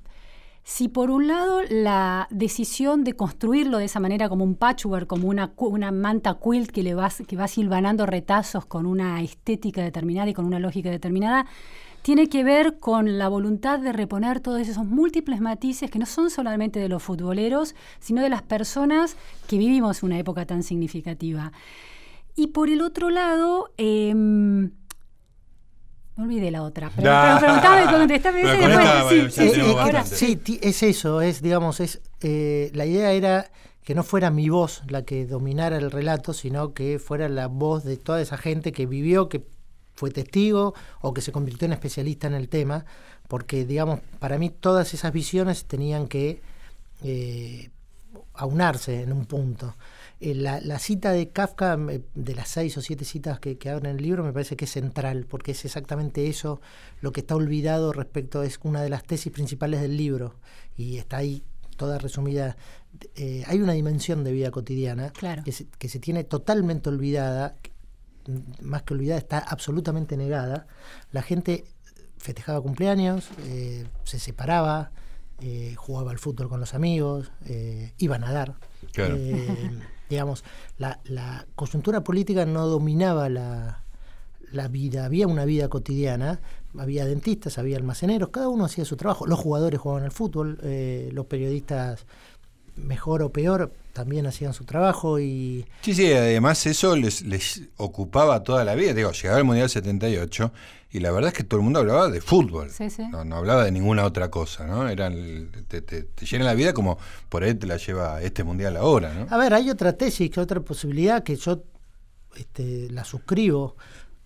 si 0.69 0.87
por 0.87 1.09
un 1.09 1.27
lado 1.27 1.63
la 1.67 2.27
decisión 2.29 3.03
de 3.03 3.13
construirlo 3.13 3.79
de 3.79 3.85
esa 3.85 3.99
manera 3.99 4.29
como 4.29 4.43
un 4.43 4.53
patchwork, 4.53 5.07
como 5.07 5.27
una, 5.27 5.91
manta 5.91 6.37
quilt 6.39 6.69
que, 6.69 6.83
le 6.83 6.93
va, 6.93 7.09
que 7.27 7.35
va 7.35 7.47
silvanando 7.47 8.05
retazos 8.05 8.67
con 8.67 8.85
una 8.85 9.19
estética 9.23 9.81
determinada 9.81 10.29
y 10.29 10.35
con 10.35 10.45
una 10.45 10.59
lógica 10.59 10.91
determinada, 10.91 11.47
tiene 12.03 12.29
que 12.29 12.43
ver 12.43 12.77
con 12.77 13.17
la 13.17 13.29
voluntad 13.29 13.79
de 13.79 13.93
reponer 13.93 14.41
todos 14.41 14.61
esos 14.61 14.85
múltiples 14.85 15.41
matices 15.41 15.89
que 15.89 15.97
no 15.97 16.05
son 16.05 16.29
solamente 16.29 16.79
de 16.79 16.87
los 16.87 17.01
futboleros, 17.01 17.73
sino 17.99 18.21
de 18.21 18.29
las 18.29 18.43
personas 18.43 19.17
que 19.47 19.57
vivimos 19.57 20.03
una 20.03 20.19
época 20.19 20.45
tan 20.45 20.61
significativa. 20.61 21.51
Y 22.35 22.47
por 22.47 22.69
el 22.69 22.83
otro 22.83 23.09
lado, 23.09 23.73
em, 23.77 24.69
no 26.19 26.25
olvidé 26.25 26.51
la 26.51 26.63
otra. 26.63 26.91
Pero, 26.93 27.09
Sí, 30.03 30.39
es 30.61 30.83
eso, 30.83 31.21
es, 31.21 31.41
digamos, 31.41 31.79
es 31.79 32.01
eh, 32.21 32.71
la 32.73 32.85
idea 32.85 33.13
era 33.13 33.49
que 33.83 33.95
no 33.95 34.03
fuera 34.03 34.29
mi 34.29 34.49
voz 34.49 34.83
la 34.89 35.03
que 35.03 35.25
dominara 35.25 35.77
el 35.77 35.89
relato, 35.89 36.33
sino 36.33 36.73
que 36.73 36.99
fuera 36.99 37.29
la 37.29 37.47
voz 37.47 37.85
de 37.85 37.95
toda 37.95 38.21
esa 38.21 38.37
gente 38.37 38.73
que 38.73 38.85
vivió, 38.85 39.29
que 39.29 39.45
fue 39.95 40.11
testigo 40.11 40.73
o 41.01 41.13
que 41.13 41.21
se 41.21 41.31
convirtió 41.31 41.65
en 41.65 41.73
especialista 41.73 42.27
en 42.27 42.33
el 42.33 42.49
tema, 42.49 42.85
porque, 43.29 43.65
digamos, 43.65 44.01
para 44.19 44.37
mí 44.37 44.49
todas 44.49 44.93
esas 44.93 45.13
visiones 45.13 45.65
tenían 45.65 46.07
que 46.07 46.41
eh, 47.01 47.69
aunarse 48.33 49.03
en 49.03 49.13
un 49.13 49.25
punto. 49.25 49.73
Eh, 50.21 50.35
la, 50.35 50.79
cita 50.79 51.13
de 51.13 51.29
Kafka, 51.29 51.77
de 51.77 52.35
las 52.35 52.49
seis 52.49 52.77
o 52.77 52.81
siete 52.81 53.05
citas 53.05 53.39
que, 53.39 53.57
que 53.57 53.69
en 53.69 53.85
el 53.85 53.97
libro, 53.97 54.23
me 54.23 54.33
parece 54.33 54.57
que 54.57 54.65
es 54.65 54.71
central, 54.71 55.25
porque 55.29 55.51
es 55.51 55.63
exactamente 55.63 56.27
eso 56.27 56.59
lo 56.99 57.13
que 57.13 57.21
está 57.21 57.35
olvidado 57.35 57.93
respecto, 57.93 58.43
es 58.43 58.59
una 58.63 58.81
de 58.81 58.89
las 58.89 59.03
tesis 59.03 59.31
principales 59.31 59.79
del 59.79 59.95
libro, 59.95 60.35
y 60.75 60.97
está 60.97 61.17
ahí 61.17 61.43
toda 61.77 61.99
resumida. 61.99 62.57
Eh, 63.15 63.43
hay 63.47 63.61
una 63.61 63.71
dimensión 63.71 64.25
de 64.25 64.33
vida 64.33 64.51
cotidiana 64.51 65.13
que, 65.45 65.53
se, 65.53 65.67
que 65.77 65.87
se 65.87 65.99
tiene 65.99 66.25
totalmente 66.25 66.89
olvidada, 66.89 67.55
más 68.61 68.83
que 68.83 68.95
olvidada, 68.95 69.19
está 69.19 69.39
absolutamente 69.39 70.17
negada. 70.17 70.67
La 71.13 71.21
gente 71.21 71.63
festejaba 72.17 72.59
cumpleaños, 72.59 73.29
eh, 73.45 73.87
se 74.03 74.19
separaba, 74.19 74.91
jugaba 75.77 76.11
al 76.11 76.19
fútbol 76.19 76.49
con 76.49 76.59
los 76.59 76.73
amigos, 76.73 77.31
iba 77.97 78.17
a 78.17 78.19
nadar. 78.19 78.55
Claro 78.91 79.15
digamos, 80.09 80.43
la, 80.77 80.99
la 81.05 81.45
coyuntura 81.55 82.03
política 82.03 82.45
no 82.45 82.67
dominaba 82.67 83.29
la, 83.29 83.83
la 84.51 84.67
vida, 84.67 85.05
había 85.05 85.27
una 85.27 85.45
vida 85.45 85.69
cotidiana, 85.69 86.39
había 86.77 87.05
dentistas, 87.05 87.57
había 87.57 87.77
almaceneros, 87.77 88.29
cada 88.29 88.49
uno 88.49 88.65
hacía 88.65 88.85
su 88.85 88.95
trabajo, 88.95 89.27
los 89.27 89.39
jugadores 89.39 89.79
jugaban 89.79 90.03
al 90.03 90.11
fútbol, 90.11 90.59
eh, 90.63 91.09
los 91.13 91.25
periodistas 91.25 92.05
mejor 92.79 93.21
o 93.21 93.31
peor 93.31 93.73
también 93.93 94.25
hacían 94.25 94.53
su 94.53 94.65
trabajo 94.65 95.19
y... 95.19 95.65
Sí, 95.81 95.93
sí, 95.93 96.13
además 96.13 96.65
eso 96.65 96.95
les, 96.95 97.23
les 97.23 97.63
ocupaba 97.77 98.43
toda 98.43 98.63
la 98.63 98.75
vida, 98.75 98.93
digo, 98.93 99.11
llegaba 99.11 99.39
el 99.39 99.45
Mundial 99.45 99.69
78 99.69 100.51
y 100.91 100.99
la 100.99 101.11
verdad 101.11 101.29
es 101.29 101.33
que 101.35 101.43
todo 101.43 101.59
el 101.59 101.63
mundo 101.65 101.79
hablaba 101.79 102.09
de 102.09 102.19
fútbol, 102.19 102.69
No, 103.11 103.35
hablaba 103.35 103.63
de 103.63 103.71
ninguna 103.71 104.05
otra 104.05 104.31
cosa, 104.31 104.65
¿no? 104.65 104.87
Eran, 104.87 105.51
te, 105.67 105.81
te, 105.81 106.25
llena 106.25 106.45
la 106.45 106.55
vida 106.55 106.73
como 106.73 106.97
por 107.29 107.43
ahí 107.43 107.53
te 107.53 107.67
la 107.67 107.77
lleva 107.77 108.21
este 108.21 108.43
mundial 108.43 108.75
ahora, 108.77 109.13
¿no? 109.13 109.27
A 109.29 109.37
ver, 109.37 109.53
hay 109.53 109.69
otra 109.69 109.93
tesis, 109.93 110.31
que 110.31 110.39
otra 110.39 110.61
posibilidad 110.61 111.23
que 111.23 111.35
yo 111.35 111.63
este, 112.35 112.89
la 112.89 113.03
suscribo, 113.03 113.75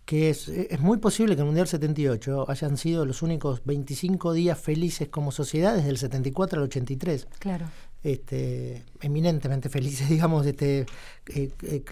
que 0.06 0.30
es, 0.30 0.48
es 0.48 0.80
muy 0.80 0.98
posible 1.00 1.36
que 1.36 1.42
el 1.42 1.48
Mundial 1.48 1.68
78 1.68 2.50
hayan 2.50 2.78
sido 2.78 3.06
los 3.06 3.22
únicos 3.22 3.62
25 3.66 4.34
días 4.34 4.60
felices 4.60 5.10
como 5.10 5.32
sociedad 5.32 5.76
desde 5.76 5.90
el 5.90 5.98
74 5.98 6.60
al 6.60 6.66
83. 6.66 7.28
Claro. 7.40 7.66
Este, 8.04 8.84
eminentemente 9.02 9.70
felices, 9.70 10.10
digamos, 10.10 10.46
este, 10.46 10.86
eh, 11.34 11.52
eh, 11.62 11.84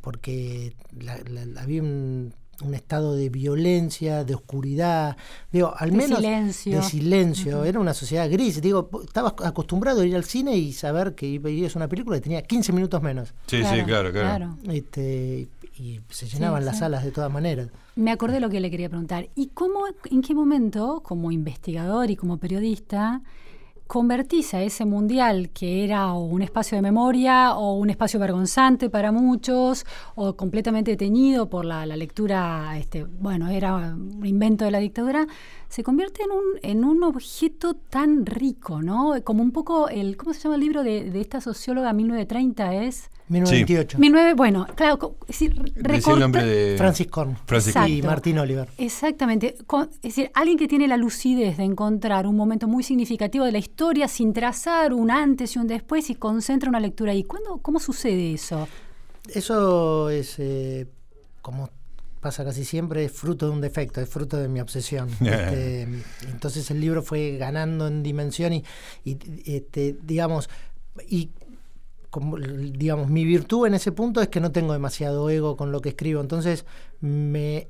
porque 0.00 0.74
había 1.56 1.82
un 1.82 2.32
un 2.64 2.74
estado 2.74 3.14
de 3.14 3.28
violencia, 3.28 4.24
de 4.24 4.34
oscuridad, 4.34 5.16
digo, 5.52 5.72
al 5.76 5.92
menos 5.92 6.18
silencio. 6.18 6.76
de 6.76 6.82
silencio. 6.82 7.64
Era 7.64 7.78
una 7.78 7.94
sociedad 7.94 8.28
gris. 8.28 8.60
Digo, 8.60 8.90
estabas 9.04 9.34
acostumbrado 9.44 10.00
a 10.00 10.06
ir 10.06 10.16
al 10.16 10.24
cine 10.24 10.56
y 10.56 10.72
saber 10.72 11.14
que 11.14 11.38
veías 11.38 11.76
una 11.76 11.86
película 11.88 12.16
y 12.16 12.20
tenía 12.20 12.42
15 12.42 12.72
minutos 12.72 13.00
menos. 13.00 13.32
Sí, 13.46 13.62
sí, 13.62 13.82
claro, 13.84 14.10
claro. 14.10 14.58
Este, 14.64 15.48
y 15.76 16.00
se 16.10 16.26
llenaban 16.26 16.64
las 16.64 16.80
salas 16.80 17.04
de 17.04 17.12
todas 17.12 17.32
maneras. 17.32 17.68
Me 17.94 18.10
acordé 18.10 18.40
lo 18.40 18.50
que 18.50 18.58
le 18.58 18.70
quería 18.70 18.88
preguntar. 18.88 19.28
¿Y 19.36 19.48
cómo, 19.48 19.84
en 20.10 20.22
qué 20.22 20.34
momento, 20.34 21.00
como 21.04 21.30
investigador 21.30 22.10
y 22.10 22.16
como 22.16 22.38
periodista, 22.38 23.22
convertís 23.88 24.52
a 24.52 24.62
ese 24.62 24.84
mundial 24.84 25.48
que 25.48 25.82
era 25.82 26.12
un 26.12 26.42
espacio 26.42 26.76
de 26.76 26.82
memoria 26.82 27.54
o 27.54 27.72
un 27.72 27.88
espacio 27.88 28.20
vergonzante 28.20 28.90
para 28.90 29.12
muchos 29.12 29.86
o 30.14 30.36
completamente 30.36 30.94
teñido 30.96 31.48
por 31.48 31.64
la, 31.64 31.86
lectura, 31.86 32.76
este, 32.78 33.04
bueno, 33.04 33.48
era 33.48 33.74
un 33.74 34.26
invento 34.26 34.66
de 34.66 34.72
la 34.72 34.78
dictadura, 34.78 35.26
se 35.68 35.82
convierte 35.82 36.22
en 36.22 36.30
un, 36.30 36.44
en 36.62 36.84
un 36.84 37.02
objeto 37.02 37.74
tan 37.74 38.24
rico, 38.26 38.82
¿no? 38.82 39.14
Como 39.24 39.42
un 39.42 39.52
poco 39.52 39.88
el, 39.88 40.16
¿cómo 40.16 40.32
se 40.32 40.40
llama 40.40 40.54
el 40.54 40.62
libro 40.62 40.82
de, 40.82 41.10
de 41.10 41.20
esta 41.20 41.40
socióloga 41.40 41.92
1930? 41.92 42.74
Es 42.74 43.10
1928. 43.28 44.36
bueno, 44.36 44.66
claro, 44.74 45.16
es 45.22 45.38
decir, 45.38 45.54
el 45.76 46.18
nombre 46.18 46.44
de 46.44 46.76
Francis 46.78 47.06
Korn 47.08 47.36
y 47.86 48.02
Martín 48.02 48.38
Oliver. 48.38 48.68
Exactamente. 48.78 49.56
es 49.58 50.02
decir, 50.02 50.30
alguien 50.34 50.56
que 50.56 50.66
tiene 50.66 50.88
la 50.88 50.96
lucidez 50.96 51.58
de 51.58 51.64
encontrar 51.64 52.26
un 52.26 52.36
momento 52.36 52.66
muy 52.66 52.82
significativo 52.82 53.44
de 53.44 53.52
la 53.52 53.58
historia 53.58 54.08
sin 54.08 54.32
trazar 54.32 54.94
un 54.94 55.10
antes 55.10 55.56
y 55.56 55.58
un 55.58 55.66
después 55.66 56.08
y 56.10 56.14
concentra 56.14 56.68
una 56.68 56.80
lectura 56.80 57.12
ahí. 57.12 57.24
¿Cuándo, 57.24 57.58
¿Cómo 57.58 57.80
sucede 57.80 58.32
eso? 58.32 58.66
Eso 59.28 60.08
es, 60.08 60.36
eh, 60.38 60.86
como 61.42 61.68
pasa 62.20 62.44
casi 62.44 62.64
siempre, 62.64 63.04
es 63.04 63.12
fruto 63.12 63.46
de 63.46 63.52
un 63.52 63.60
defecto, 63.60 64.00
es 64.00 64.08
fruto 64.08 64.36
de 64.36 64.48
mi 64.48 64.60
obsesión. 64.60 65.08
Este, 65.20 65.82
entonces 66.28 66.70
el 66.70 66.80
libro 66.80 67.02
fue 67.02 67.36
ganando 67.36 67.86
en 67.86 68.02
dimensión 68.02 68.52
y, 68.52 68.64
y 69.04 69.18
este, 69.44 69.96
digamos, 70.02 70.48
y 71.08 71.30
como, 72.10 72.38
digamos, 72.38 73.08
mi 73.08 73.24
virtud 73.24 73.66
en 73.66 73.74
ese 73.74 73.92
punto 73.92 74.20
es 74.20 74.28
que 74.28 74.40
no 74.40 74.50
tengo 74.50 74.72
demasiado 74.72 75.28
ego 75.30 75.56
con 75.56 75.72
lo 75.72 75.80
que 75.80 75.90
escribo, 75.90 76.20
entonces 76.20 76.64
me... 77.00 77.68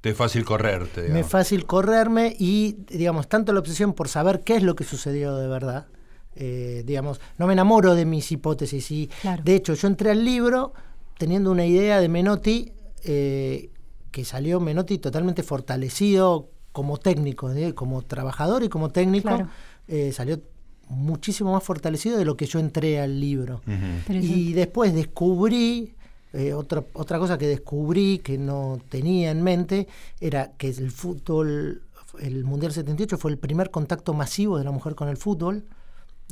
Te 0.00 0.10
es 0.10 0.16
fácil 0.16 0.44
correrte. 0.44 1.08
Me 1.08 1.20
es 1.20 1.26
fácil 1.26 1.64
correrme 1.64 2.34
y, 2.38 2.78
digamos, 2.88 3.28
tanto 3.28 3.52
la 3.52 3.60
obsesión 3.60 3.92
por 3.92 4.08
saber 4.08 4.40
qué 4.40 4.56
es 4.56 4.62
lo 4.62 4.74
que 4.74 4.84
sucedió 4.84 5.36
de 5.36 5.46
verdad, 5.46 5.86
eh, 6.34 6.82
digamos, 6.86 7.20
no 7.38 7.46
me 7.46 7.52
enamoro 7.52 7.94
de 7.94 8.04
mis 8.04 8.32
hipótesis 8.32 8.90
y, 8.90 9.10
de 9.44 9.54
hecho, 9.54 9.74
yo 9.74 9.88
entré 9.88 10.10
al 10.10 10.24
libro 10.24 10.72
teniendo 11.18 11.50
una 11.52 11.66
idea 11.66 12.00
de 12.00 12.08
Menotti 12.08 12.72
eh, 13.04 13.70
que 14.12 14.24
salió 14.24 14.60
Menotti 14.60 14.98
totalmente 14.98 15.42
fortalecido 15.42 16.50
como 16.70 16.98
técnico, 16.98 17.50
¿eh? 17.50 17.74
como 17.74 18.02
trabajador 18.02 18.62
y 18.62 18.68
como 18.68 18.90
técnico, 18.90 19.48
salió 20.12 20.40
muchísimo 20.92 21.52
más 21.52 21.64
fortalecido 21.64 22.18
de 22.18 22.24
lo 22.24 22.36
que 22.36 22.46
yo 22.46 22.58
entré 22.58 23.00
al 23.00 23.20
libro. 23.20 23.62
Y 24.08 24.52
después 24.52 24.94
descubrí, 24.94 25.94
eh, 26.32 26.52
otra, 26.54 26.84
otra 26.92 27.18
cosa 27.18 27.38
que 27.38 27.46
descubrí 27.46 28.18
que 28.18 28.38
no 28.38 28.80
tenía 28.88 29.30
en 29.30 29.42
mente, 29.42 29.88
era 30.20 30.52
que 30.56 30.68
el 30.68 30.90
fútbol, 30.90 31.82
el 32.20 32.44
Mundial 32.44 32.72
78 32.72 33.18
fue 33.18 33.30
el 33.30 33.38
primer 33.38 33.70
contacto 33.70 34.14
masivo 34.14 34.58
de 34.58 34.64
la 34.64 34.70
mujer 34.70 34.94
con 34.94 35.08
el 35.08 35.16
fútbol. 35.16 35.64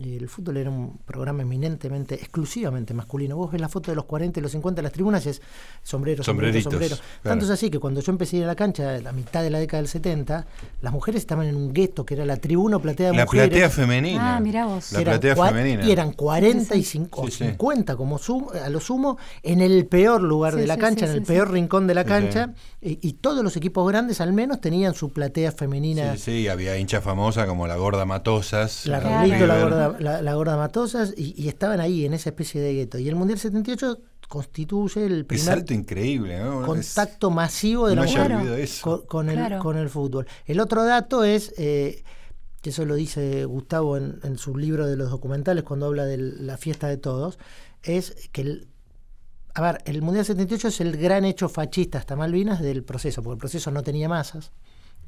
El 0.00 0.28
fútbol 0.28 0.56
era 0.56 0.70
un 0.70 0.98
programa 1.04 1.42
eminentemente, 1.42 2.14
exclusivamente 2.14 2.94
masculino. 2.94 3.36
Vos 3.36 3.52
ves 3.52 3.60
la 3.60 3.68
foto 3.68 3.90
de 3.90 3.96
los 3.96 4.06
40 4.06 4.40
y 4.40 4.42
los 4.42 4.52
50 4.52 4.80
en 4.80 4.84
las 4.84 4.92
tribunas 4.92 5.26
y 5.26 5.28
es 5.28 5.42
sombrero, 5.82 6.24
sombrero, 6.24 6.58
sombrero. 6.60 6.96
Tanto 7.22 7.44
es 7.44 7.50
así 7.50 7.70
que 7.70 7.78
cuando 7.78 8.00
yo 8.00 8.10
empecé 8.10 8.36
a 8.36 8.38
ir 8.38 8.44
a 8.44 8.48
la 8.48 8.54
cancha, 8.54 8.96
a 8.96 9.00
la 9.00 9.12
mitad 9.12 9.42
de 9.42 9.50
la 9.50 9.58
década 9.58 9.82
del 9.82 9.88
70, 9.88 10.46
las 10.80 10.92
mujeres 10.92 11.20
estaban 11.20 11.46
en 11.46 11.54
un 11.54 11.74
gueto 11.74 12.06
que 12.06 12.14
era 12.14 12.24
la 12.24 12.38
tribuna 12.38 12.78
platea 12.78 13.10
de 13.10 13.16
la 13.16 13.24
mujeres. 13.24 13.46
La 13.46 13.50
platea 13.50 13.70
femenina. 13.70 14.36
Ah, 14.36 14.40
mirá 14.40 14.64
vos. 14.64 14.92
La 14.92 15.02
platea 15.02 15.36
femenina. 15.36 15.84
Y 15.84 15.92
eran 15.92 16.12
40 16.12 16.76
y 16.76 16.82
50 16.82 17.96
como 17.96 18.18
sumo, 18.18 18.52
a 18.52 18.70
lo 18.70 18.80
sumo 18.80 19.18
en 19.42 19.60
el 19.60 19.86
peor 19.86 20.22
lugar 20.22 20.56
de 20.56 20.66
la 20.66 20.78
cancha, 20.78 21.04
en 21.04 21.12
el 21.12 21.22
peor 21.22 21.50
rincón 21.50 21.86
de 21.86 21.94
la 21.94 22.04
cancha. 22.04 22.54
Y, 22.80 23.10
todos 23.20 23.44
los 23.44 23.56
equipos 23.56 23.86
grandes 23.86 24.22
al 24.22 24.32
menos 24.32 24.62
tenían 24.62 24.94
su 24.94 25.12
platea 25.12 25.52
femenina. 25.52 26.16
Sí, 26.16 26.22
sí, 26.22 26.48
había 26.48 26.78
hinchas 26.78 27.04
famosas 27.04 27.46
como 27.46 27.66
la 27.66 27.76
Gorda 27.76 28.06
Matosas. 28.06 28.86
La 28.86 29.00
la 29.00 29.60
Gorda, 29.60 29.89
la, 29.98 30.34
Gorda 30.34 30.56
Matosas, 30.56 31.14
y, 31.16 31.48
estaban 31.48 31.80
ahí 31.80 32.04
en 32.04 32.14
esa 32.14 32.30
especie 32.30 32.60
de 32.60 32.74
gueto. 32.74 32.98
Y 32.98 33.08
el 33.08 33.16
Mundial 33.16 33.38
78 33.38 33.98
constituye 34.28 35.04
el 35.04 35.26
primer 35.26 35.44
salto 35.44 35.74
increíble, 35.74 36.40
contacto 36.64 37.30
masivo 37.30 37.88
de 37.88 37.96
la 37.96 38.02
mujer 38.02 38.68
con, 39.06 39.28
el, 39.28 39.58
con 39.58 39.76
el 39.76 39.88
fútbol. 39.88 40.26
El 40.46 40.60
otro 40.60 40.84
dato 40.84 41.24
es... 41.24 41.54
Eh, 41.58 42.04
eso 42.62 42.84
lo 42.84 42.94
dice 42.94 43.46
Gustavo 43.46 43.96
en, 43.96 44.20
en, 44.22 44.36
su 44.36 44.54
libro 44.54 44.86
de 44.86 44.94
los 44.94 45.08
documentales 45.10 45.64
cuando 45.64 45.86
habla 45.86 46.04
de 46.04 46.18
la 46.18 46.58
fiesta 46.58 46.88
de 46.88 46.98
todos, 46.98 47.38
es 47.82 48.28
que 48.32 48.42
el, 48.42 48.68
a 49.54 49.62
ver, 49.62 49.82
el 49.84 50.02
Mundial 50.02 50.24
78 50.24 50.68
es 50.68 50.80
el 50.80 50.96
gran 50.96 51.24
hecho 51.24 51.48
fascista 51.48 51.98
hasta 51.98 52.16
Malvinas 52.16 52.60
del 52.60 52.84
proceso, 52.84 53.22
porque 53.22 53.34
el 53.34 53.40
proceso 53.40 53.70
no 53.70 53.82
tenía 53.82 54.08
masas. 54.08 54.52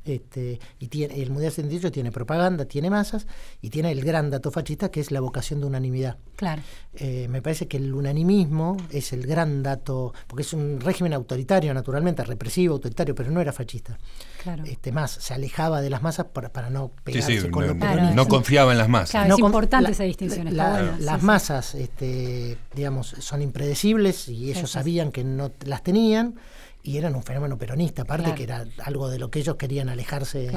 Este, 0.05 0.59
y 0.81 0.89
tiene, 0.89 1.23
el 1.23 1.31
Mundial 1.31 1.53
78 1.53 1.93
tiene 1.93 2.11
propaganda, 2.11 2.65
tiene 2.65 2.91
masas 2.91 3.27
y 3.61 3.71
tiene 3.71 3.93
el 3.93 4.05
gran 4.05 4.31
dato 4.31 4.51
fascista 4.51 4.91
que 4.91 5.01
es 5.01 5.11
la 5.13 5.21
vocación 5.21 5.61
de 5.61 5.67
unanimidad. 5.67 6.17
Claro. 6.37 6.63
Eh, 6.95 7.29
me 7.29 7.41
parece 7.41 7.69
que 7.69 7.77
el 7.77 7.95
unanimismo 7.95 8.77
es 8.91 9.13
el 9.13 9.27
gran 9.27 9.63
dato, 9.63 10.13
porque 10.27 10.43
es 10.43 10.53
un 10.53 10.81
régimen 10.81 11.13
autoritario, 11.13 11.73
naturalmente, 11.73 12.25
represivo, 12.25 12.75
autoritario, 12.75 13.15
pero 13.15 13.31
no 13.31 13.41
era 13.41 13.53
fascista. 13.53 13.97
Claro. 14.43 14.65
Este, 14.65 14.91
más, 14.91 15.13
se 15.13 15.35
alejaba 15.35 15.81
de 15.81 15.91
las 15.91 16.03
masas 16.03 16.27
para, 16.27 16.53
para 16.53 16.69
no 16.69 16.91
pegarse 17.05 17.51
con 17.51 17.67
no, 17.67 17.75
los 17.75 18.15
No 18.15 18.27
confiaba 18.27 18.73
en 18.73 18.79
las 18.79 18.89
masas. 18.89 19.29
es 19.29 19.39
importante 19.39 19.93
esa 19.93 20.05
distinción. 20.05 20.55
las 20.57 21.23
masas, 21.23 21.75
este, 21.77 22.59
digamos, 22.75 23.15
son 23.21 23.41
impredecibles 23.41 24.29
y 24.29 24.51
ellos 24.51 24.71
sabían 24.71 25.13
que 25.13 25.23
no 25.23 25.53
las 25.65 25.83
tenían 25.83 26.35
y 26.83 26.97
eran 26.97 27.15
un 27.15 27.23
fenómeno 27.23 27.57
peronista, 27.57 28.03
aparte 28.03 28.35
que 28.35 28.43
era 28.43 28.65
algo 28.85 29.09
de 29.09 29.19
lo 29.19 29.31
que 29.31 29.39
ellos 29.39 29.57
querían 29.57 29.89
alejarse. 29.89 30.51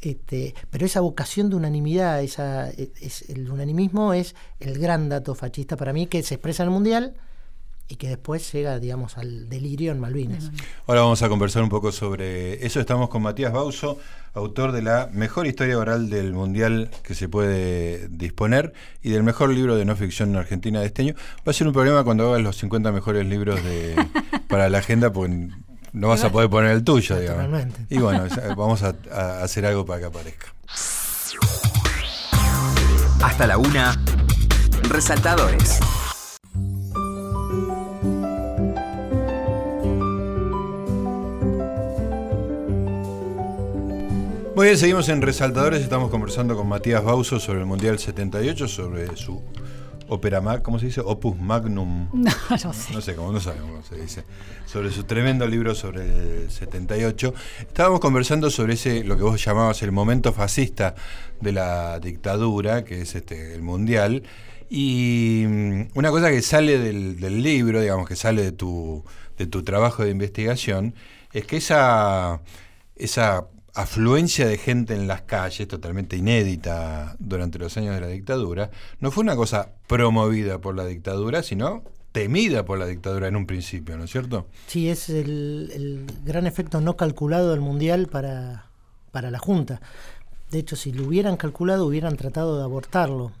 Este, 0.00 0.54
pero 0.70 0.84
esa 0.84 1.00
vocación 1.00 1.48
de 1.50 1.56
unanimidad, 1.56 2.22
esa, 2.22 2.68
es, 2.70 3.28
el 3.30 3.50
unanimismo 3.50 4.12
es 4.12 4.34
el 4.60 4.78
gran 4.78 5.08
dato 5.08 5.34
fascista 5.34 5.76
para 5.76 5.92
mí 5.92 6.06
que 6.06 6.22
se 6.22 6.34
expresa 6.34 6.62
en 6.62 6.68
el 6.68 6.72
Mundial 6.72 7.14
y 7.88 7.96
que 7.96 8.08
después 8.08 8.50
llega, 8.52 8.78
digamos, 8.78 9.18
al 9.18 9.48
delirio 9.48 9.92
en 9.92 10.00
Malvinas. 10.00 10.50
Ahora 10.86 11.02
vamos 11.02 11.22
a 11.22 11.28
conversar 11.28 11.62
un 11.62 11.68
poco 11.68 11.92
sobre 11.92 12.64
eso. 12.64 12.80
Estamos 12.80 13.08
con 13.10 13.22
Matías 13.22 13.52
Bauso, 13.52 13.98
autor 14.34 14.72
de 14.72 14.82
la 14.82 15.10
mejor 15.12 15.46
historia 15.46 15.78
oral 15.78 16.08
del 16.08 16.32
Mundial 16.32 16.90
que 17.02 17.14
se 17.14 17.28
puede 17.28 18.08
disponer 18.08 18.72
y 19.02 19.10
del 19.10 19.22
mejor 19.22 19.50
libro 19.50 19.76
de 19.76 19.84
no 19.84 19.94
ficción 19.94 20.30
en 20.30 20.36
Argentina 20.36 20.80
de 20.80 20.86
este 20.86 21.02
año. 21.02 21.14
Va 21.46 21.50
a 21.50 21.52
ser 21.52 21.66
un 21.66 21.72
problema 21.74 22.02
cuando 22.02 22.28
hagas 22.28 22.42
los 22.42 22.56
50 22.56 22.92
mejores 22.92 23.26
libros 23.26 23.62
de, 23.62 23.94
para 24.48 24.70
la 24.70 24.78
agenda, 24.78 25.12
porque 25.12 25.48
no 25.92 26.08
vas 26.08 26.24
a 26.24 26.32
poder 26.32 26.48
poner 26.48 26.70
el 26.70 26.84
tuyo, 26.84 27.18
digamos. 27.18 27.62
Y 27.90 27.98
bueno, 27.98 28.24
vamos 28.56 28.82
a, 28.82 28.94
a 29.12 29.42
hacer 29.42 29.66
algo 29.66 29.84
para 29.84 30.00
que 30.00 30.06
aparezca. 30.06 30.54
Hasta 33.22 33.46
la 33.46 33.58
una, 33.58 34.00
resaltadores. 34.88 35.78
Muy 44.54 44.66
bien, 44.66 44.76
seguimos 44.76 45.08
en 45.08 45.22
Resaltadores. 45.22 45.80
Estamos 45.80 46.10
conversando 46.10 46.54
con 46.54 46.68
Matías 46.68 47.02
Bauso 47.02 47.40
sobre 47.40 47.60
el 47.60 47.66
Mundial 47.66 47.98
78, 47.98 48.68
sobre 48.68 49.16
su 49.16 49.42
ópera 50.08 50.42
mag, 50.42 50.60
¿cómo 50.60 50.78
se 50.78 50.86
dice? 50.86 51.00
Opus 51.00 51.38
Magnum. 51.38 52.10
No, 52.12 52.30
no 52.50 52.72
sé. 52.74 52.92
No 52.92 53.00
sé 53.00 53.14
cómo, 53.14 53.32
no 53.32 53.40
sabemos 53.40 53.70
cómo 53.70 53.82
se 53.82 53.96
dice. 53.96 54.24
Sobre 54.66 54.90
su 54.90 55.04
tremendo 55.04 55.46
libro 55.46 55.74
sobre 55.74 56.02
el 56.42 56.50
78. 56.50 57.32
Estábamos 57.60 58.00
conversando 58.00 58.50
sobre 58.50 58.74
ese, 58.74 59.04
lo 59.04 59.16
que 59.16 59.22
vos 59.22 59.42
llamabas 59.42 59.82
el 59.82 59.90
momento 59.90 60.34
fascista 60.34 60.96
de 61.40 61.52
la 61.52 61.98
dictadura, 61.98 62.84
que 62.84 63.00
es 63.00 63.14
este 63.14 63.54
el 63.54 63.62
Mundial. 63.62 64.22
Y 64.68 65.44
mm, 65.48 65.82
una 65.94 66.10
cosa 66.10 66.30
que 66.30 66.42
sale 66.42 66.78
del, 66.78 67.18
del 67.18 67.42
libro, 67.42 67.80
digamos, 67.80 68.06
que 68.06 68.16
sale 68.16 68.42
de 68.42 68.52
tu, 68.52 69.02
de 69.38 69.46
tu 69.46 69.62
trabajo 69.62 70.04
de 70.04 70.10
investigación, 70.10 70.94
es 71.32 71.46
que 71.46 71.56
esa, 71.56 72.42
esa 72.96 73.46
afluencia 73.74 74.46
de 74.46 74.58
gente 74.58 74.94
en 74.94 75.08
las 75.08 75.22
calles, 75.22 75.66
totalmente 75.66 76.16
inédita 76.16 77.16
durante 77.18 77.58
los 77.58 77.76
años 77.76 77.94
de 77.94 78.00
la 78.00 78.08
dictadura, 78.08 78.70
no 79.00 79.10
fue 79.10 79.22
una 79.22 79.36
cosa 79.36 79.72
promovida 79.86 80.60
por 80.60 80.76
la 80.76 80.84
dictadura, 80.84 81.42
sino 81.42 81.82
temida 82.12 82.64
por 82.64 82.78
la 82.78 82.86
dictadura 82.86 83.28
en 83.28 83.36
un 83.36 83.46
principio, 83.46 83.96
¿no 83.96 84.04
es 84.04 84.10
cierto? 84.10 84.46
Sí, 84.66 84.88
es 84.88 85.08
el, 85.08 86.06
gran 86.24 86.46
efecto 86.46 86.80
no 86.80 86.96
calculado 86.96 87.50
del 87.50 87.60
Mundial 87.60 88.08
para, 88.08 88.66
para 89.10 89.30
la 89.30 89.38
Junta. 89.38 89.80
De 90.50 90.58
hecho, 90.58 90.76
si 90.76 90.92
lo 90.92 91.06
hubieran 91.06 91.38
calculado, 91.38 91.86
hubieran 91.86 92.16
tratado 92.16 92.58
de 92.58 92.64
abortarlo. 92.64 93.32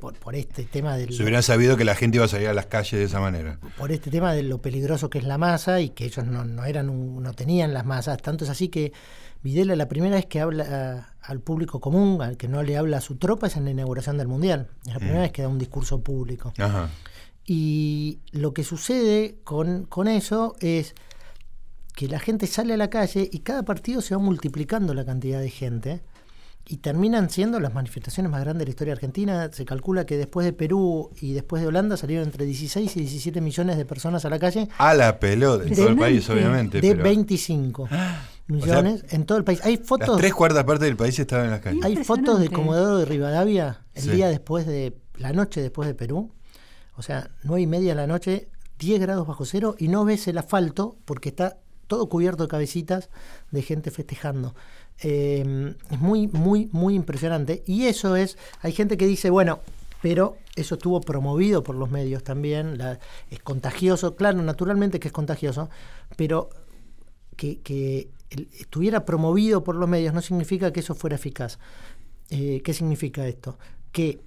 Por, 0.00 0.14
por, 0.14 0.34
este 0.34 0.64
tema 0.64 0.96
del... 0.96 1.12
Se 1.12 1.22
hubieran 1.22 1.42
sabido 1.42 1.76
que 1.76 1.84
la 1.84 1.94
gente 1.94 2.16
iba 2.16 2.24
a 2.24 2.28
salir 2.28 2.48
a 2.48 2.54
las 2.54 2.66
calles 2.66 2.92
de 2.92 3.04
esa 3.04 3.20
manera. 3.20 3.58
Por 3.76 3.92
este 3.92 4.10
tema 4.10 4.32
de 4.32 4.42
lo 4.42 4.60
peligroso 4.60 5.10
que 5.10 5.18
es 5.18 5.24
la 5.24 5.38
masa 5.38 5.80
y 5.80 5.90
que 5.90 6.06
ellos 6.06 6.26
no, 6.26 6.44
no 6.44 6.64
eran 6.64 7.22
no 7.22 7.32
tenían 7.34 7.74
las 7.74 7.84
masas. 7.84 8.20
Tanto 8.22 8.44
es 8.44 8.50
así 8.50 8.68
que 8.68 8.92
Videla 9.42 9.74
la 9.74 9.88
primera 9.88 10.16
vez 10.16 10.26
que 10.26 10.40
habla 10.40 11.14
al 11.22 11.40
público 11.40 11.80
común, 11.80 12.20
al 12.20 12.36
que 12.36 12.46
no 12.46 12.62
le 12.62 12.76
habla 12.76 12.98
a 12.98 13.00
su 13.00 13.16
tropa, 13.16 13.46
es 13.46 13.56
en 13.56 13.64
la 13.64 13.70
inauguración 13.70 14.18
del 14.18 14.28
Mundial. 14.28 14.68
Es 14.86 14.92
la 14.92 14.98
primera 14.98 15.20
mm. 15.20 15.22
vez 15.22 15.32
que 15.32 15.42
da 15.42 15.48
un 15.48 15.58
discurso 15.58 16.02
público. 16.02 16.52
Y 17.46 18.20
lo 18.32 18.52
que 18.52 18.64
sucede 18.64 19.38
con, 19.44 19.84
con 19.86 20.08
eso 20.08 20.56
es 20.60 20.94
que 21.94 22.06
la 22.06 22.20
gente 22.20 22.46
sale 22.46 22.74
a 22.74 22.76
la 22.76 22.90
calle 22.90 23.28
y 23.32 23.40
cada 23.40 23.62
partido 23.64 24.02
se 24.02 24.14
va 24.14 24.20
multiplicando 24.20 24.92
la 24.92 25.04
cantidad 25.04 25.40
de 25.40 25.50
gente 25.50 26.02
y 26.70 26.76
terminan 26.76 27.30
siendo 27.30 27.58
las 27.58 27.74
manifestaciones 27.74 28.30
más 28.30 28.42
grandes 28.42 28.60
de 28.60 28.66
la 28.66 28.70
historia 28.70 28.92
argentina. 28.92 29.50
Se 29.52 29.64
calcula 29.64 30.06
que 30.06 30.16
después 30.16 30.44
de 30.44 30.52
Perú 30.52 31.10
y 31.20 31.32
después 31.32 31.60
de 31.60 31.66
Holanda 31.66 31.96
salieron 31.96 32.26
entre 32.26 32.44
16 32.44 32.96
y 32.96 33.00
17 33.00 33.40
millones 33.40 33.76
de 33.76 33.84
personas 33.84 34.24
a 34.24 34.30
la 34.30 34.38
calle. 34.38 34.68
A 34.78 34.94
la 34.94 35.18
pelota, 35.18 35.66
en 35.66 35.74
todo 35.74 35.88
el 35.88 35.96
país, 35.96 36.30
obviamente. 36.30 36.80
De 36.80 36.94
25 36.94 37.88
millones 38.46 39.04
en 39.10 39.26
todo 39.26 39.38
el 39.38 39.42
país. 39.42 39.60
Hay 39.64 39.78
fotos. 39.78 40.10
Las 40.10 40.18
tres 40.18 40.32
cuartas 40.32 40.62
partes 40.62 40.86
del 40.86 40.96
país 40.96 41.18
estaban 41.18 41.46
en 41.46 41.50
las 41.50 41.60
calles. 41.60 41.84
Hay 41.84 41.96
fotos 41.96 42.38
de 42.38 42.48
Comodoro 42.50 42.98
de 42.98 43.04
Rivadavia 43.04 43.80
el 43.94 44.12
día 44.12 44.28
después 44.28 44.64
de. 44.64 44.96
la 45.16 45.32
noche 45.32 45.60
después 45.62 45.88
de 45.88 45.96
Perú. 45.96 46.32
O 46.96 47.02
sea, 47.02 47.32
nueve 47.42 47.62
y 47.62 47.66
media 47.66 47.96
de 47.96 47.96
la 47.96 48.06
noche, 48.06 48.48
10 48.78 49.00
grados 49.00 49.26
bajo 49.26 49.44
cero 49.44 49.74
y 49.76 49.88
no 49.88 50.04
ves 50.04 50.28
el 50.28 50.38
asfalto 50.38 50.98
porque 51.04 51.30
está 51.30 51.58
todo 51.88 52.08
cubierto 52.08 52.44
de 52.44 52.48
cabecitas 52.48 53.10
de 53.50 53.62
gente 53.62 53.90
festejando. 53.90 54.54
Eh, 55.02 55.74
es 55.90 56.00
muy, 56.00 56.28
muy, 56.28 56.68
muy 56.72 56.94
impresionante. 56.94 57.62
Y 57.66 57.86
eso 57.86 58.16
es, 58.16 58.36
hay 58.60 58.72
gente 58.72 58.96
que 58.96 59.06
dice, 59.06 59.30
bueno, 59.30 59.60
pero 60.02 60.36
eso 60.56 60.74
estuvo 60.74 61.00
promovido 61.00 61.62
por 61.62 61.74
los 61.74 61.90
medios 61.90 62.22
también, 62.24 62.78
es 63.30 63.38
contagioso, 63.40 64.16
claro, 64.16 64.42
naturalmente 64.42 64.98
que 64.98 65.08
es 65.08 65.12
contagioso, 65.12 65.68
pero 66.16 66.50
que, 67.36 67.60
que 67.60 68.08
estuviera 68.30 69.04
promovido 69.04 69.64
por 69.64 69.74
los 69.74 69.88
medios 69.88 70.14
no 70.14 70.22
significa 70.22 70.72
que 70.72 70.80
eso 70.80 70.94
fuera 70.94 71.16
eficaz. 71.16 71.58
Eh, 72.30 72.62
¿Qué 72.64 72.72
significa 72.72 73.26
esto? 73.26 73.58
Que 73.92 74.20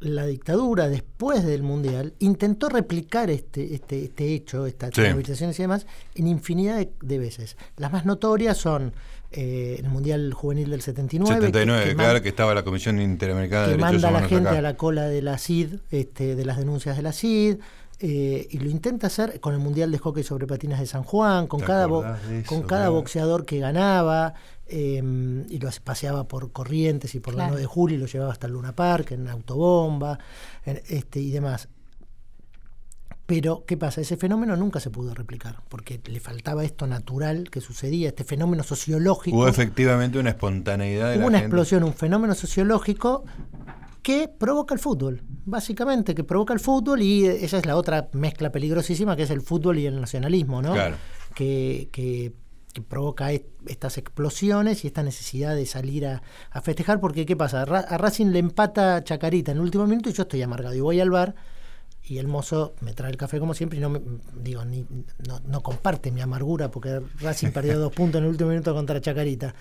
la 0.00 0.26
dictadura 0.26 0.88
después 0.88 1.44
del 1.44 1.62
Mundial 1.62 2.14
intentó 2.18 2.68
replicar 2.68 3.30
este, 3.30 3.74
este, 3.74 4.04
este 4.04 4.34
hecho, 4.34 4.66
estas 4.66 4.96
movilizaciones 4.96 5.58
y 5.58 5.62
demás, 5.62 5.86
en 6.14 6.26
infinidad 6.26 6.86
de, 7.00 7.18
veces. 7.18 7.56
Las 7.76 7.92
más 7.92 8.04
notorias 8.04 8.56
son 8.58 8.92
eh, 9.32 9.76
el 9.78 9.88
Mundial 9.88 10.32
Juvenil 10.32 10.70
del 10.70 10.82
79. 10.82 11.46
79, 11.46 11.94
claro, 11.94 12.22
que 12.22 12.28
estaba 12.28 12.54
la 12.54 12.62
Comisión 12.62 13.00
Interamericana 13.00 13.62
de 13.62 13.76
Derechos 13.76 13.88
Humanos. 13.88 14.02
manda 14.02 14.18
a 14.18 14.22
la 14.22 14.28
gente 14.28 14.48
a 14.50 14.62
la 14.62 14.76
cola 14.76 15.08
de 15.08 15.22
la 15.22 15.38
CID, 15.38 15.76
este, 15.90 16.36
de 16.36 16.44
las 16.44 16.58
denuncias 16.58 16.96
de 16.96 17.02
la 17.02 17.12
CID. 17.12 17.56
Eh, 18.04 18.48
y 18.50 18.58
lo 18.58 18.68
intenta 18.68 19.06
hacer 19.06 19.38
con 19.38 19.54
el 19.54 19.60
Mundial 19.60 19.92
de 19.92 19.98
Hockey 19.98 20.24
sobre 20.24 20.48
Patinas 20.48 20.80
de 20.80 20.86
San 20.86 21.04
Juan, 21.04 21.46
con 21.46 21.60
cada, 21.60 21.86
con 22.46 22.62
cada 22.62 22.88
boxeador 22.88 23.44
que 23.44 23.60
ganaba, 23.60 24.34
em, 24.66 25.44
y 25.48 25.60
lo 25.60 25.70
paseaba 25.84 26.26
por 26.26 26.50
Corrientes 26.50 27.14
y 27.14 27.20
por 27.20 27.34
la 27.34 27.46
9 27.46 27.60
de 27.60 27.66
julio 27.66 27.96
y 27.96 28.00
lo 28.00 28.06
llevaba 28.06 28.32
hasta 28.32 28.48
el 28.48 28.54
Luna 28.54 28.74
Park, 28.74 29.12
en 29.12 29.28
autobomba, 29.28 30.18
este, 30.64 31.20
y 31.20 31.30
demás. 31.30 31.68
Pero, 33.26 33.64
¿qué 33.66 33.76
pasa? 33.76 34.00
Ese 34.00 34.16
fenómeno 34.16 34.56
nunca 34.56 34.80
se 34.80 34.90
pudo 34.90 35.14
replicar, 35.14 35.62
porque 35.68 36.00
le 36.04 36.20
faltaba 36.20 36.64
esto 36.64 36.86
natural 36.86 37.50
que 37.50 37.60
sucedía, 37.60 38.08
este 38.08 38.24
fenómeno 38.24 38.62
sociológico. 38.62 39.36
Hubo 39.36 39.48
efectivamente 39.48 40.18
una 40.18 40.30
espontaneidad 40.30 41.12
de 41.12 41.18
Hubo 41.18 41.26
una 41.26 41.38
explosión, 41.38 41.84
un 41.84 41.94
fenómeno 41.94 42.34
sociológico 42.34 43.24
que 44.02 44.28
provoca 44.28 44.74
el 44.74 44.80
fútbol, 44.80 45.22
básicamente, 45.44 46.14
que 46.14 46.24
provoca 46.24 46.52
el 46.52 46.60
fútbol 46.60 47.02
y 47.02 47.24
esa 47.26 47.58
es 47.58 47.66
la 47.66 47.76
otra 47.76 48.08
mezcla 48.12 48.50
peligrosísima 48.50 49.14
que 49.16 49.22
es 49.22 49.30
el 49.30 49.40
fútbol 49.40 49.78
y 49.78 49.86
el 49.86 50.00
nacionalismo, 50.00 50.60
¿no? 50.60 50.72
Claro. 50.72 50.96
Que, 51.34 51.88
que, 51.92 52.32
provoca 52.88 53.30
estas 53.66 53.98
explosiones 53.98 54.82
y 54.82 54.86
esta 54.86 55.02
necesidad 55.02 55.54
de 55.54 55.66
salir 55.66 56.06
a, 56.06 56.22
festejar, 56.62 57.00
porque 57.00 57.26
¿qué 57.26 57.36
pasa? 57.36 57.62
A 57.62 57.98
Racing 57.98 58.28
le 58.28 58.38
empata 58.38 59.04
Chacarita 59.04 59.52
en 59.52 59.58
el 59.58 59.64
último 59.64 59.86
minuto 59.86 60.08
y 60.08 60.14
yo 60.14 60.22
estoy 60.22 60.40
amargado 60.40 60.74
y 60.74 60.80
voy 60.80 60.98
al 60.98 61.10
bar 61.10 61.34
y 62.04 62.18
el 62.18 62.28
mozo 62.28 62.74
me 62.80 62.94
trae 62.94 63.10
el 63.10 63.16
café 63.16 63.38
como 63.38 63.54
siempre 63.54 63.78
y 63.78 63.80
no 63.80 63.90
me, 63.90 64.00
digo 64.34 64.64
ni 64.64 64.84
no, 65.26 65.40
no 65.46 65.62
comparte 65.62 66.10
mi 66.10 66.20
amargura 66.20 66.70
porque 66.70 67.00
Racing 67.20 67.50
perdió 67.50 67.78
dos 67.78 67.92
puntos 67.92 68.18
en 68.18 68.24
el 68.24 68.30
último 68.30 68.50
minuto 68.50 68.74
contra 68.74 69.00
Chacarita 69.00 69.54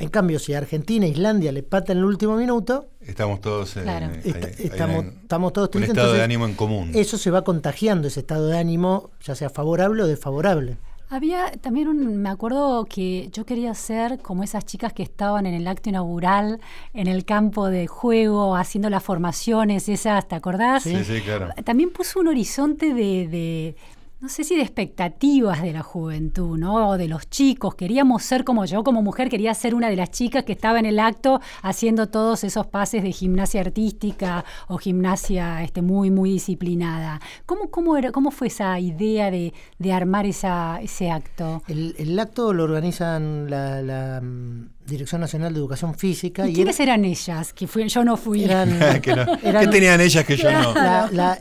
en 0.00 0.10
cambio, 0.10 0.38
si 0.38 0.54
Argentina 0.54 1.06
e 1.06 1.08
Islandia 1.08 1.50
le 1.50 1.64
pata 1.64 1.92
en 1.92 1.98
el 1.98 2.04
último 2.04 2.36
minuto, 2.36 2.86
estamos 3.00 3.40
todos, 3.40 3.76
estamos, 3.76 5.06
estamos 5.22 5.52
todos 5.52 5.70
tristes. 5.72 5.90
Un 5.90 5.96
estado 5.96 6.12
de 6.12 6.22
ánimo 6.22 6.44
en 6.44 6.54
común. 6.54 6.92
Eso 6.94 7.18
se 7.18 7.32
va 7.32 7.42
contagiando, 7.42 8.06
ese 8.06 8.20
estado 8.20 8.46
de 8.46 8.58
ánimo, 8.58 9.10
ya 9.24 9.34
sea 9.34 9.50
favorable 9.50 10.04
o 10.04 10.06
desfavorable. 10.06 10.76
Había 11.10 11.52
también 11.52 11.88
un, 11.88 12.18
me 12.18 12.28
acuerdo 12.28 12.84
que 12.84 13.30
yo 13.32 13.46
quería 13.46 13.72
ser 13.74 14.18
como 14.18 14.42
esas 14.42 14.66
chicas 14.66 14.92
que 14.92 15.02
estaban 15.02 15.46
en 15.46 15.54
el 15.54 15.66
acto 15.66 15.88
inaugural, 15.88 16.60
en 16.92 17.06
el 17.06 17.24
campo 17.24 17.68
de 17.68 17.86
juego, 17.86 18.56
haciendo 18.56 18.90
las 18.90 19.02
formaciones, 19.02 19.88
esas, 19.88 20.28
¿te 20.28 20.34
acordás? 20.34 20.82
Sí, 20.82 21.02
sí, 21.04 21.22
claro. 21.22 21.48
También 21.64 21.90
puso 21.90 22.20
un 22.20 22.28
horizonte 22.28 22.92
de 22.92 23.74
no 24.20 24.28
sé 24.28 24.42
si 24.42 24.56
de 24.56 24.62
expectativas 24.62 25.62
de 25.62 25.72
la 25.72 25.82
juventud, 25.82 26.58
¿no? 26.58 26.88
O 26.88 26.98
de 26.98 27.06
los 27.06 27.30
chicos. 27.30 27.76
Queríamos 27.76 28.24
ser 28.24 28.44
como 28.44 28.64
yo, 28.64 28.82
como 28.82 29.00
mujer, 29.00 29.28
quería 29.28 29.54
ser 29.54 29.76
una 29.76 29.88
de 29.88 29.96
las 29.96 30.10
chicas 30.10 30.42
que 30.42 30.52
estaba 30.52 30.80
en 30.80 30.86
el 30.86 30.98
acto 30.98 31.40
haciendo 31.62 32.08
todos 32.08 32.42
esos 32.42 32.66
pases 32.66 33.04
de 33.04 33.12
gimnasia 33.12 33.60
artística 33.60 34.44
o 34.66 34.78
gimnasia 34.78 35.62
este, 35.62 35.82
muy, 35.82 36.10
muy 36.10 36.32
disciplinada. 36.32 37.20
¿Cómo, 37.46 37.70
cómo, 37.70 37.96
era, 37.96 38.10
cómo 38.10 38.32
fue 38.32 38.48
esa 38.48 38.80
idea 38.80 39.30
de, 39.30 39.52
armar 39.92 40.26
esa, 40.26 40.80
ese 40.82 41.10
acto? 41.10 41.62
El, 41.68 42.18
acto 42.18 42.52
lo 42.52 42.64
organizan 42.64 43.48
la 43.48 44.20
mm, 44.20 44.77
Dirección 44.88 45.20
Nacional 45.20 45.52
de 45.52 45.60
Educación 45.60 45.94
Física. 45.94 46.48
¿Y, 46.48 46.54
quiénes 46.54 46.80
eran 46.80 47.04
ellas? 47.04 47.52
Que 47.52 47.66
yo 47.66 48.04
no 48.04 48.16
fui. 48.16 48.40
¿Qué 49.02 49.68
tenían 49.70 50.00
ellas 50.00 50.24
que 50.24 50.36
yo 50.36 50.50
no? 50.50 50.74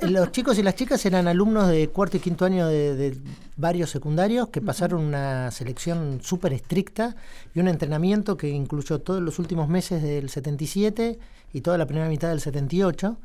los 0.10 0.32
chicos 0.32 0.60
y 0.60 0.64
las 0.64 0.76
chicas 0.76 1.06
eran 1.06 1.28
alumnos 1.28 1.70
de 1.70 1.88
cuarto 1.88 2.18
y 2.18 2.20
quinto 2.20 2.46
año 2.46 2.68
de, 2.68 3.18
varios 3.56 3.90
secundarios 3.90 4.50
que 4.50 4.62
pasaron 4.62 5.02
una 5.02 5.50
selección 5.52 6.20
súper 6.22 6.54
estricta 6.54 7.16
y 7.56 7.60
un 7.60 7.68
entrenamiento 7.68 8.38
que 8.38 8.50
incluyó 8.50 9.00
todos 9.00 9.22
los 9.22 9.40
últimos 9.40 9.68
meses 9.68 10.04
del 10.04 10.30
77 10.30 11.18
y 11.54 11.62
toda 11.62 11.78
la 11.78 11.86
primera 11.86 12.08
mitad 12.10 12.30
del 12.30 12.42
78 12.42 13.18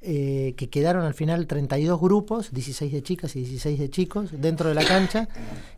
eh, 0.00 0.54
que 0.56 0.70
quedaron 0.70 1.04
al 1.04 1.14
final 1.14 1.46
32 1.46 2.00
grupos, 2.00 2.52
16 2.52 2.92
de 2.92 3.02
chicas 3.02 3.34
y 3.36 3.40
16 3.40 3.78
de 3.78 3.90
chicos, 3.90 4.30
dentro 4.32 4.68
de 4.68 4.74
la 4.74 4.84
cancha, 4.84 5.28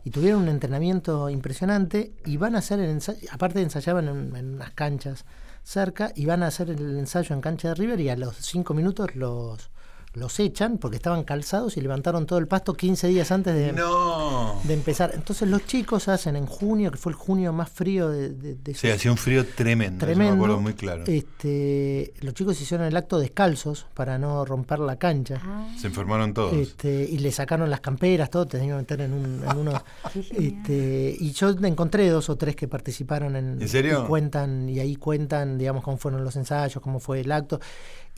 y 0.03 0.11
tuvieron 0.11 0.43
un 0.43 0.49
entrenamiento 0.49 1.29
impresionante, 1.29 2.13
y 2.25 2.37
van 2.37 2.55
a 2.55 2.59
hacer 2.59 2.79
el 2.79 2.89
ensayo, 2.89 3.27
aparte 3.31 3.61
ensayaban 3.61 4.07
en, 4.07 4.35
en 4.35 4.53
unas 4.55 4.71
canchas 4.71 5.25
cerca, 5.63 6.11
y 6.15 6.25
van 6.25 6.43
a 6.43 6.47
hacer 6.47 6.69
el 6.69 6.99
ensayo 6.99 7.33
en 7.33 7.41
cancha 7.41 7.69
de 7.69 7.75
River, 7.75 7.99
y 7.99 8.09
a 8.09 8.15
los 8.15 8.35
5 8.37 8.73
minutos 8.73 9.15
los 9.15 9.71
los 10.13 10.39
echan 10.39 10.77
porque 10.77 10.97
estaban 10.97 11.23
calzados 11.23 11.77
y 11.77 11.81
levantaron 11.81 12.25
todo 12.25 12.39
el 12.39 12.47
pasto 12.47 12.73
15 12.73 13.07
días 13.07 13.31
antes 13.31 13.53
de, 13.53 13.71
de 13.71 14.73
empezar. 14.73 15.11
Entonces 15.15 15.47
los 15.47 15.65
chicos 15.65 16.07
hacen 16.09 16.35
en 16.35 16.45
junio, 16.45 16.91
que 16.91 16.97
fue 16.97 17.13
el 17.13 17.17
junio 17.17 17.53
más 17.53 17.69
frío 17.69 18.09
de... 18.09 18.29
de, 18.29 18.73
sí, 18.73 18.89
hacía 18.89 19.11
un 19.11 19.17
frío 19.17 19.45
tremendo, 19.45 20.05
tremendo 20.05 20.33
me 20.33 20.37
acuerdo 20.37 20.59
muy 20.59 20.73
claro. 20.73 21.03
Este, 21.07 22.13
los 22.21 22.33
chicos 22.33 22.59
hicieron 22.61 22.85
el 22.87 22.97
acto 22.97 23.19
descalzos 23.19 23.87
para 23.93 24.17
no 24.17 24.43
romper 24.43 24.79
la 24.79 24.97
cancha. 24.97 25.41
Ah. 25.43 25.73
Se 25.79 25.87
enfermaron 25.87 26.33
todos. 26.33 26.53
Este, 26.53 27.07
y 27.09 27.19
le 27.19 27.31
sacaron 27.31 27.69
las 27.69 27.79
camperas, 27.79 28.29
todo, 28.29 28.45
tenían 28.47 28.69
que 28.69 28.75
meter 28.75 29.01
en, 29.01 29.13
un, 29.13 29.43
en 29.49 29.57
unos... 29.57 29.81
este, 30.31 31.15
y 31.19 31.31
yo 31.31 31.49
encontré 31.49 32.09
dos 32.09 32.29
o 32.29 32.35
tres 32.35 32.57
que 32.57 32.67
participaron 32.67 33.37
en... 33.37 33.61
¿En 33.61 33.69
serio? 33.69 34.03
Y 34.03 34.07
cuentan, 34.07 34.67
y 34.67 34.79
ahí 34.79 34.97
cuentan, 34.97 35.57
digamos, 35.57 35.83
cómo 35.83 35.95
fueron 35.97 36.25
los 36.25 36.35
ensayos, 36.35 36.81
cómo 36.83 36.99
fue 36.99 37.21
el 37.21 37.31
acto. 37.31 37.61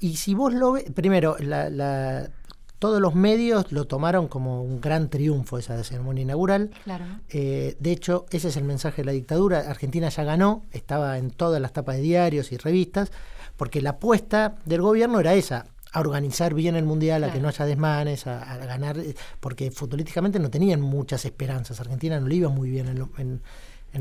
Y 0.04 0.18
si 0.18 0.34
vos 0.34 0.54
lo 0.54 0.74
ves, 0.74 0.84
primero, 0.94 1.38
la, 1.40 2.30
todos 2.78 3.00
los 3.00 3.16
medios 3.16 3.72
lo 3.72 3.86
tomaron 3.86 4.28
como 4.28 4.62
un 4.62 4.82
gran 4.82 5.10
triunfo 5.10 5.58
esa 5.58 5.82
ceremonia 5.82 6.24
inaugural. 6.24 6.72
Claro. 6.84 7.06
Eh, 7.30 7.78
de 7.80 7.92
hecho, 7.94 8.26
ese 8.30 8.50
es 8.50 8.58
el 8.58 8.66
mensaje 8.66 9.02
de 9.02 9.06
la 9.06 9.12
dictadura. 9.14 9.60
Argentina 9.60 10.10
ya 10.10 10.26
ganó, 10.26 10.66
estaba 10.74 11.18
en 11.18 11.32
todas 11.32 11.62
las 11.62 11.72
tapas 11.72 11.96
de 11.96 12.02
diarios 12.02 12.52
y 12.52 12.58
revistas, 12.58 13.14
porque 13.56 13.82
la 13.82 13.92
apuesta 13.92 14.56
del 14.66 14.82
gobierno 14.82 15.22
era 15.22 15.36
esa, 15.36 15.68
a 15.94 16.02
organizar 16.02 16.54
bien 16.54 16.76
el 16.76 16.84
mundial, 16.84 17.24
a 17.24 17.32
que 17.32 17.40
no 17.40 17.48
haya 17.48 17.66
desmanes, 17.66 18.28
a, 18.28 18.58
ganar, 18.58 18.98
porque 19.40 19.72
futbolísticamente 19.72 20.38
no 20.40 20.50
tenían 20.50 20.82
muchas 20.82 21.24
esperanzas. 21.24 21.80
Argentina 21.80 22.20
no 22.20 22.28
le 22.28 22.36
iba 22.36 22.50
muy 22.50 22.70
bien 22.70 22.90
en, 22.90 23.00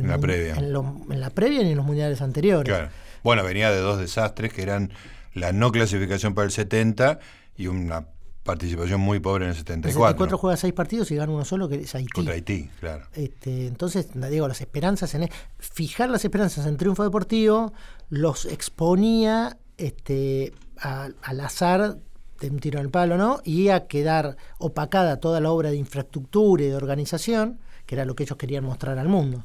la 0.08 0.18
previa. 0.18 0.56
En, 0.56 1.20
la 1.20 1.30
previa 1.30 1.62
ni 1.62 1.70
en 1.70 1.76
los 1.76 1.86
mundiales 1.86 2.20
anteriores. 2.20 2.74
Claro. 2.74 2.90
Bueno, 3.22 3.44
venía 3.44 3.70
de 3.70 3.78
dos 3.78 4.00
desastres 4.00 4.52
que 4.52 4.62
eran 4.62 4.90
la 5.34 5.52
no 5.52 5.72
clasificación 5.72 6.34
para 6.34 6.46
el 6.46 6.52
70 6.52 7.18
y 7.56 7.66
una 7.66 8.06
participación 8.42 9.00
muy 9.00 9.20
pobre 9.20 9.44
en 9.44 9.50
el 9.50 9.56
74. 9.56 9.88
El 9.88 10.12
74 10.12 10.38
juega 10.38 10.56
seis 10.56 10.72
partidos 10.72 11.10
y 11.10 11.16
gana 11.16 11.32
uno 11.32 11.44
solo, 11.44 11.68
que 11.68 11.76
es 11.76 11.94
Haití. 11.94 12.10
Contra 12.12 12.34
Haití, 12.34 12.68
claro. 12.80 13.06
Este, 13.14 13.66
entonces, 13.66 14.08
digo, 14.30 14.48
las 14.48 14.60
esperanzas 14.60 15.14
en... 15.14 15.28
Fijar 15.58 16.10
las 16.10 16.24
esperanzas 16.24 16.66
en 16.66 16.76
triunfo 16.76 17.04
deportivo 17.04 17.72
los 18.08 18.46
exponía 18.46 19.58
este, 19.78 20.52
al 20.76 21.40
azar 21.40 21.98
de 22.40 22.50
un 22.50 22.58
tiro 22.58 22.78
en 22.80 22.86
el 22.86 22.90
palo, 22.90 23.16
¿no? 23.16 23.40
Y 23.44 23.68
a 23.68 23.86
quedar 23.86 24.36
opacada 24.58 25.18
toda 25.18 25.40
la 25.40 25.50
obra 25.50 25.70
de 25.70 25.76
infraestructura 25.76 26.64
y 26.64 26.66
de 26.68 26.74
organización, 26.74 27.60
que 27.86 27.94
era 27.94 28.04
lo 28.04 28.14
que 28.14 28.24
ellos 28.24 28.36
querían 28.36 28.64
mostrar 28.64 28.98
al 28.98 29.08
mundo. 29.08 29.44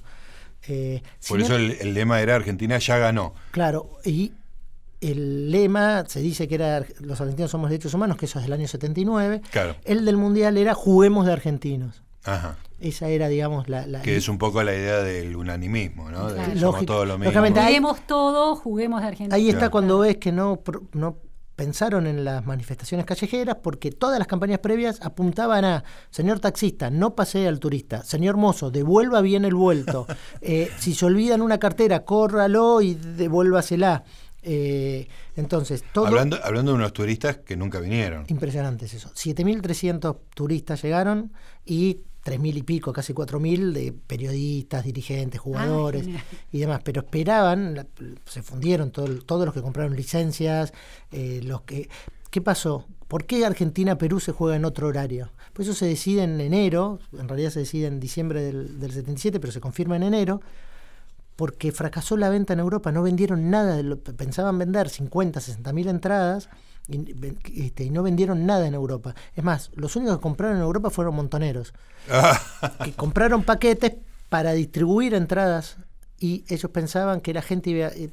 Eh, 0.68 1.02
Por 1.28 1.40
eso 1.40 1.56
el, 1.56 1.94
lema 1.94 2.20
era 2.22 2.36
Argentina 2.36 2.78
ya 2.80 2.98
ganó. 2.98 3.34
Claro, 3.52 3.92
y 4.04 4.34
el 5.02 5.52
lema 5.52 6.06
se 6.08 6.20
dice 6.22 6.48
que 6.48 6.56
era 6.56 6.86
los 7.00 7.20
argentinos 7.22 7.52
somos 7.52 7.70
derechos 7.70 7.94
humanos, 7.94 8.18
que 8.18 8.26
eso 8.26 8.40
es 8.40 8.46
del 8.46 8.54
año 8.54 8.68
79. 8.68 9.42
Claro. 9.52 9.76
El 9.84 10.06
del 10.06 10.18
mundial 10.18 10.58
era 10.58 10.74
juguemos 10.74 11.26
de 11.26 11.34
argentinos. 11.34 12.04
Ajá. 12.24 12.58
Esa 12.80 13.10
era, 13.10 13.28
digamos, 13.28 13.70
la, 13.70 14.02
Que 14.02 14.18
es 14.18 14.30
un 14.30 14.38
poco 14.38 14.62
la 14.62 14.74
idea 14.76 15.02
del 15.02 15.36
unanimismo, 15.36 16.12
¿no? 16.12 16.32
De 16.32 16.60
somos 16.60 16.86
todos 16.86 17.08
lo 17.08 17.18
mismo. 17.18 17.34
Juguemos 17.34 18.02
todos, 18.06 18.60
juguemos 18.60 19.02
de 19.02 19.08
Argentina. 19.08 19.36
Ahí 19.36 19.50
está 19.50 19.70
cuando 19.70 20.00
ves 20.00 20.18
que 20.18 20.32
no, 20.32 20.62
no 20.94 21.18
pensaron 21.58 22.06
en 22.06 22.24
las 22.24 22.46
manifestaciones 22.46 23.06
callejeras 23.06 23.58
porque 23.64 23.92
todas 23.92 24.20
las 24.20 24.28
campañas 24.28 24.60
previas 24.60 25.00
apuntaban 25.02 25.66
a, 25.66 25.84
señor 26.12 26.40
taxista, 26.40 26.92
no 26.92 27.16
pasee 27.16 27.48
al 27.48 27.60
turista, 27.60 28.04
señor 28.04 28.38
mozo, 28.38 28.70
devuelva 28.70 29.22
bien 29.22 29.44
el 29.44 29.56
vuelto, 29.56 30.06
eh, 30.42 30.70
si 30.78 30.94
se 30.94 31.06
olvidan 31.06 31.42
una 31.42 31.58
cartera, 31.58 32.06
córralo 32.06 32.82
y 32.82 32.94
devuélvasela. 32.94 34.04
Eh, 34.50 35.10
entonces, 35.36 35.84
todo. 35.92 36.08
Hablando, 36.08 36.40
hablando 36.42 36.72
de 36.72 36.78
unos 36.78 36.94
turistas 36.94 37.38
que 37.38 37.58
nunca 37.58 37.82
vinieron. 37.82 38.24
Impresionantes 38.30 38.94
eso. 38.94 39.10
7.300 39.10 40.18
turistas 40.34 40.82
llegaron 40.82 41.34
y 41.66 41.98
3.000 42.24 42.56
y 42.56 42.64
pico, 42.64 42.94
casi 42.94 43.14
4.000 43.14 43.74
de 43.74 43.92
periodistas, 43.92 44.86
dirigentes, 44.86 45.42
jugadores 45.42 46.08
y 46.54 46.60
demás. 46.60 46.80
Pero 46.82 47.02
esperaban, 47.02 47.88
se 48.26 48.42
fundieron 48.42 48.92
todos 48.92 49.46
los 49.46 49.54
que 49.54 49.62
compraron 49.62 49.96
licencias, 49.96 50.72
eh, 51.12 51.42
los 51.44 51.62
que. 51.64 51.90
¿Qué 52.32 52.42
pasó? 52.42 52.86
¿Por 53.10 53.26
qué 53.26 53.46
Argentina-Perú 53.46 54.22
se 54.22 54.32
juega 54.32 54.56
en 54.56 54.64
otro 54.64 54.88
horario? 54.88 55.32
Pues 55.52 55.68
eso 55.68 55.78
se 55.78 55.86
decide 55.88 56.24
en 56.24 56.40
enero, 56.40 57.00
en 57.18 57.28
realidad 57.28 57.52
se 57.52 57.60
decide 57.60 57.88
en 57.88 58.00
diciembre 58.00 58.42
del, 58.42 58.80
del 58.80 58.92
77, 58.92 59.40
pero 59.42 59.52
se 59.52 59.60
confirma 59.60 59.96
en 59.98 60.04
enero 60.04 60.42
porque 61.38 61.72
fracasó 61.72 62.18
la 62.18 62.30
venta 62.30 62.54
en 62.54 62.60
Europa, 62.60 62.92
no 62.92 63.04
vendieron 63.04 63.50
nada, 63.50 63.80
pensaban 64.18 64.58
vender 64.58 64.90
50, 64.90 65.40
60 65.40 65.72
mil 65.72 65.88
entradas 65.88 66.50
y, 66.88 67.14
este, 67.64 67.86
y, 67.86 67.90
no 67.92 68.02
vendieron 68.02 68.46
nada 68.48 68.68
en 68.68 68.74
Europa. 68.74 69.14
Es 69.36 69.44
más, 69.44 69.70
los 69.76 69.96
únicos 69.96 70.18
que 70.18 70.22
compraron 70.22 70.58
en 70.58 70.64
Europa 70.64 70.90
fueron 70.90 71.16
montoneros, 71.16 71.74
que 72.84 72.92
compraron 72.94 73.44
paquetes 73.44 73.94
para 74.30 74.54
distribuir 74.54 75.14
entradas 75.14 75.78
y 76.20 76.44
ellos 76.50 76.72
pensaban 76.72 77.22
que 77.22 77.34
la 77.34 77.44
gente 77.44 77.70
iba... 77.70 77.88
Eh, 77.88 78.10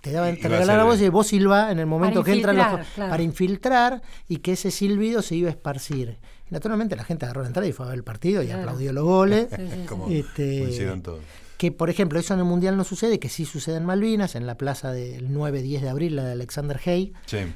te 0.00 0.12
daban, 0.12 0.36
te 0.36 0.48
regalaban 0.48 0.76
la 0.76 0.84
voz 0.84 1.00
y 1.00 1.08
vos 1.08 1.28
silba 1.28 1.70
en 1.70 1.78
el 1.78 1.86
momento 1.86 2.22
que 2.22 2.32
entran 2.32 2.56
los, 2.58 2.86
para 2.96 3.22
infiltrar 3.22 4.02
y 4.28 4.38
que 4.38 4.52
ese 4.52 4.70
silbido 4.70 5.22
se 5.22 5.34
iba 5.34 5.48
a 5.48 5.50
esparcir. 5.50 6.18
Y 6.50 6.52
naturalmente 6.52 6.94
la 6.94 7.04
gente 7.04 7.24
agarró 7.24 7.40
la 7.40 7.48
entrada 7.48 7.66
y 7.66 7.72
fue 7.72 7.86
a 7.86 7.88
ver 7.88 7.98
el 7.98 8.04
partido 8.04 8.42
y 8.42 8.50
aplaudió 8.50 8.92
los 8.92 9.04
goles. 9.04 9.48
como, 9.88 10.08
este, 10.08 10.64
hicieron 10.64 11.02
todos 11.02 11.20
que 11.64 11.72
por 11.72 11.88
ejemplo 11.88 12.18
eso 12.18 12.34
en 12.34 12.40
el 12.40 12.44
Mundial 12.44 12.76
no 12.76 12.84
sucede, 12.84 13.18
que 13.18 13.30
sí 13.30 13.46
sucede 13.46 13.78
en 13.78 13.86
Malvinas, 13.86 14.34
en 14.34 14.46
la 14.46 14.58
plaza 14.58 14.92
del 14.92 15.30
9-10 15.30 15.80
de 15.80 15.88
abril, 15.88 16.16
la 16.16 16.24
de 16.24 16.32
Alexander 16.32 16.78
Hay. 16.84 17.14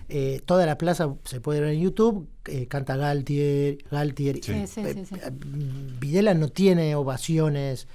Eh, 0.09 0.41
toda 0.47 0.65
la 0.65 0.79
plaza 0.79 1.15
se 1.25 1.43
puede 1.43 1.61
ver 1.61 1.75
en 1.75 1.81
YouTube, 1.81 2.27
eh, 2.47 2.67
canta 2.69 2.97
Galtier, 2.97 3.85
Galtier. 3.91 4.41
Eh, 4.47 4.67
Videla 6.01 6.33
no 6.33 6.49
tiene 6.49 6.95
ovaciones 6.95 7.87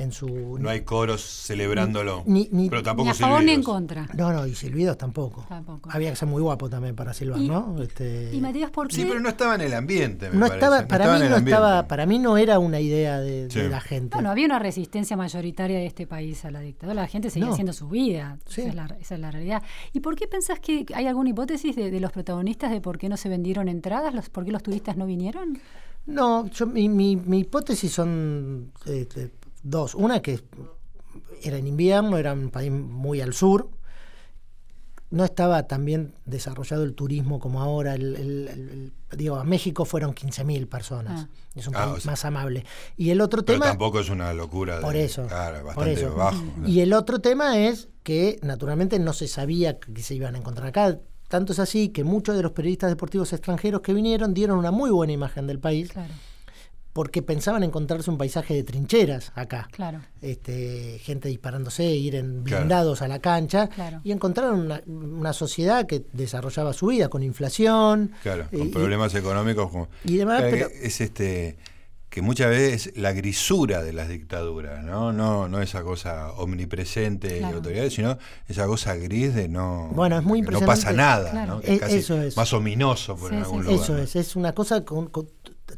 en 0.00 0.12
su... 0.12 0.56
No 0.58 0.68
hay 0.70 0.80
coros 0.82 1.20
celebrándolo. 1.22 2.22
Ni, 2.26 2.48
ni, 2.52 2.68
pero 2.70 2.82
tampoco 2.82 3.04
ni 3.06 3.10
a 3.10 3.14
favor 3.14 3.42
ni 3.44 3.52
en 3.52 3.62
contra. 3.62 4.06
No, 4.14 4.32
no, 4.32 4.46
y 4.46 4.54
silbidos 4.54 4.96
tampoco. 4.98 5.44
Tampoco. 5.48 5.90
Había 5.92 6.10
que 6.10 6.16
ser 6.16 6.28
muy 6.28 6.42
guapo 6.42 6.68
también 6.68 6.94
para 6.96 7.12
silbar, 7.12 7.40
Y- 7.40 7.48
¿no? 7.48 7.80
Este, 7.82 8.30
Y 8.34 8.40
Matías, 8.40 8.70
¿por 8.70 8.88
qué? 8.88 8.96
Sí, 8.96 9.04
pero 9.06 9.20
no 9.20 9.28
estaba 9.28 9.54
en 9.54 9.60
el 9.62 9.74
ambiente, 9.74 10.30
me 10.30 10.34
no 10.36 10.46
parece. 10.48 10.56
estaba, 10.56 10.86
para 10.88 11.04
estaba 11.04 11.18
mí 11.18 11.28
no 11.28 11.36
estaba, 11.36 11.86
para 11.88 12.06
mí 12.06 12.18
no 12.18 12.36
era 12.38 12.58
una 12.58 12.80
idea 12.80 13.20
de, 13.20 13.48
la 13.68 13.80
gente. 13.80 14.16
Bueno, 14.16 14.30
había 14.30 14.46
una 14.46 14.58
resistencia 14.58 15.16
mayoritaria 15.16 15.78
de 15.78 15.86
este 15.86 16.06
país 16.06 16.44
a 16.44 16.50
la 16.50 16.60
dictadura. 16.60 16.94
La 17.02 17.08
gente 17.08 17.30
seguía 17.30 17.46
No. 17.46 17.52
haciendo 17.52 17.72
su 17.72 17.88
vida. 17.88 18.38
Sí. 18.46 18.62
Esa, 18.62 18.70
es 18.70 18.74
la, 18.74 18.84
esa 19.00 19.14
es 19.14 19.20
la 19.20 19.30
realidad. 19.30 19.62
¿Y 19.92 20.00
por 20.00 20.16
qué 20.16 20.26
pensás 20.26 20.60
que 20.60 20.86
hay 20.94 21.06
alguna 21.06 21.30
hipótesis 21.30 21.76
de, 21.76 21.90
de 21.90 22.00
los 22.00 22.12
protagonistas 22.12 22.70
de 22.70 22.80
por 22.80 22.98
qué 22.98 23.08
no 23.08 23.16
se 23.16 23.28
vendieron 23.28 23.68
entradas? 23.68 24.14
Los, 24.14 24.30
¿Por 24.30 24.44
qué 24.44 24.52
los 24.52 24.62
turistas 24.62 24.96
no 24.96 25.06
vinieron? 25.06 25.58
No, 26.06 26.46
yo, 26.46 26.66
mi, 26.66 26.88
mi, 26.88 27.14
mi 27.16 27.40
hipótesis 27.40 27.92
son 27.92 28.72
este, 28.86 29.30
dos. 29.62 29.94
Una 29.94 30.20
que 30.22 30.40
era 31.42 31.56
en 31.56 31.66
invierno, 31.66 32.18
era 32.18 32.32
un 32.32 32.50
país 32.50 32.70
muy 32.70 33.20
al 33.20 33.32
sur. 33.34 33.70
No 35.10 35.24
estaba 35.24 35.64
tan 35.66 35.84
bien 35.84 36.14
desarrollado 36.24 36.84
el 36.84 36.94
turismo 36.94 37.40
como 37.40 37.60
ahora. 37.60 37.94
El, 37.94 38.14
el- 38.14 38.48
el- 38.48 38.68
el- 38.68 38.92
digo, 39.18 39.36
a 39.36 39.44
México 39.44 39.84
fueron 39.84 40.14
15.000 40.14 40.68
personas. 40.68 41.22
Ah. 41.26 41.28
Es 41.56 41.66
un 41.66 41.74
Ah, 41.74 41.86
país 41.86 41.96
o 41.96 42.00
sea- 42.02 42.10
más 42.12 42.24
amable. 42.24 42.64
Y 42.96 43.10
el 43.10 43.20
otro 43.20 43.44
Pero 43.44 43.58
tema... 43.58 43.70
tampoco 43.70 43.98
es 43.98 44.08
una 44.08 44.32
locura. 44.32 44.76
de- 44.76 44.82
Por 44.82 44.94
eso. 44.94 45.26
Claro, 45.26 45.56
por 45.58 45.66
bastante 45.66 45.92
eso. 45.94 46.14
bajo. 46.14 46.40
Y 46.64 46.78
el 46.80 46.92
otro 46.92 47.18
tema 47.18 47.58
es 47.58 47.88
que 48.04 48.38
naturalmente 48.42 49.00
no 49.00 49.12
se 49.12 49.26
sabía 49.26 49.80
que 49.80 50.00
se 50.00 50.14
iban 50.14 50.36
a 50.36 50.38
encontrar 50.38 50.68
acá. 50.68 51.00
Tanto 51.26 51.52
es 51.52 51.58
así 51.58 51.88
que 51.88 52.04
muchos 52.04 52.36
de 52.36 52.42
los 52.42 52.52
periodistas 52.52 52.88
deportivos 52.90 53.32
extranjeros 53.32 53.80
que 53.80 53.92
vinieron 53.92 54.32
dieron 54.32 54.58
una 54.58 54.70
muy 54.70 54.90
buena 54.90 55.12
imagen 55.12 55.46
del 55.48 55.58
país 55.58 55.90
Claro, 55.92 56.12
porque 57.00 57.22
pensaban 57.22 57.62
encontrarse 57.62 58.10
un 58.10 58.18
paisaje 58.18 58.52
de 58.52 58.62
trincheras 58.62 59.32
acá. 59.34 59.68
claro. 59.72 60.00
Este, 60.20 60.98
gente 61.02 61.30
disparándose, 61.30 61.82
ir 61.86 62.14
en 62.14 62.42
Claro. 62.42 62.58
blindados 62.64 63.00
a 63.00 63.08
la 63.08 63.20
cancha 63.20 63.68
Claro. 63.68 64.02
y 64.04 64.12
encontraron 64.12 64.60
una, 64.60 64.82
una 64.86 65.32
sociedad 65.32 65.86
que 65.86 66.04
desarrollaba 66.12 66.74
su 66.74 66.88
vida 66.88 67.08
con 67.08 67.22
inflación 67.22 68.12
Claro, 68.22 68.48
con 68.50 68.66
y- 68.68 68.70
problemas 68.70 69.14
económicos. 69.14 69.70
Como, 69.70 69.88
y 70.04 70.18
demás, 70.18 70.40
Claro, 70.42 70.50
pero- 70.54 70.68
Es 70.82 71.00
este 71.00 71.56
que 72.10 72.20
muchas 72.20 72.50
veces 72.50 72.92
la 72.96 73.12
grisura 73.12 73.82
de 73.82 73.92
las 73.94 74.08
dictaduras, 74.10 74.84
¿no? 74.84 75.12
No, 75.14 75.48
no 75.48 75.62
esa 75.62 75.82
cosa 75.84 76.32
omnipresente 76.32 77.36
y 77.36 77.38
Claro. 77.38 77.56
autoridades, 77.58 77.94
sino 77.94 78.18
esa 78.46 78.66
cosa 78.66 78.94
gris 78.96 79.32
de 79.34 79.48
no, 79.48 79.88
Bueno, 79.94 80.18
es 80.18 80.24
muy 80.24 80.40
de 80.42 80.48
que 80.48 80.52
no 80.52 80.58
pasa 80.60 80.90
impresionante. 80.90 80.96
nada, 81.02 81.30
Claro. 81.30 81.54
¿no? 81.54 81.60
Que 81.62 81.74
E- 81.76 81.78
casi 81.78 81.96
eso 81.98 82.20
es. 82.20 82.36
más 82.36 82.52
ominoso 82.52 83.16
por 83.16 83.30
Sí, 83.30 83.36
en 83.36 83.40
sí, 83.40 83.44
algún 83.46 83.62
sí. 83.64 83.70
lugar. 83.70 83.84
eso 83.84 83.92
¿no? 83.94 84.02
es, 84.02 84.16
es 84.16 84.36
una 84.36 84.52
cosa 84.52 84.84
con, 84.84 85.06
con- 85.06 85.28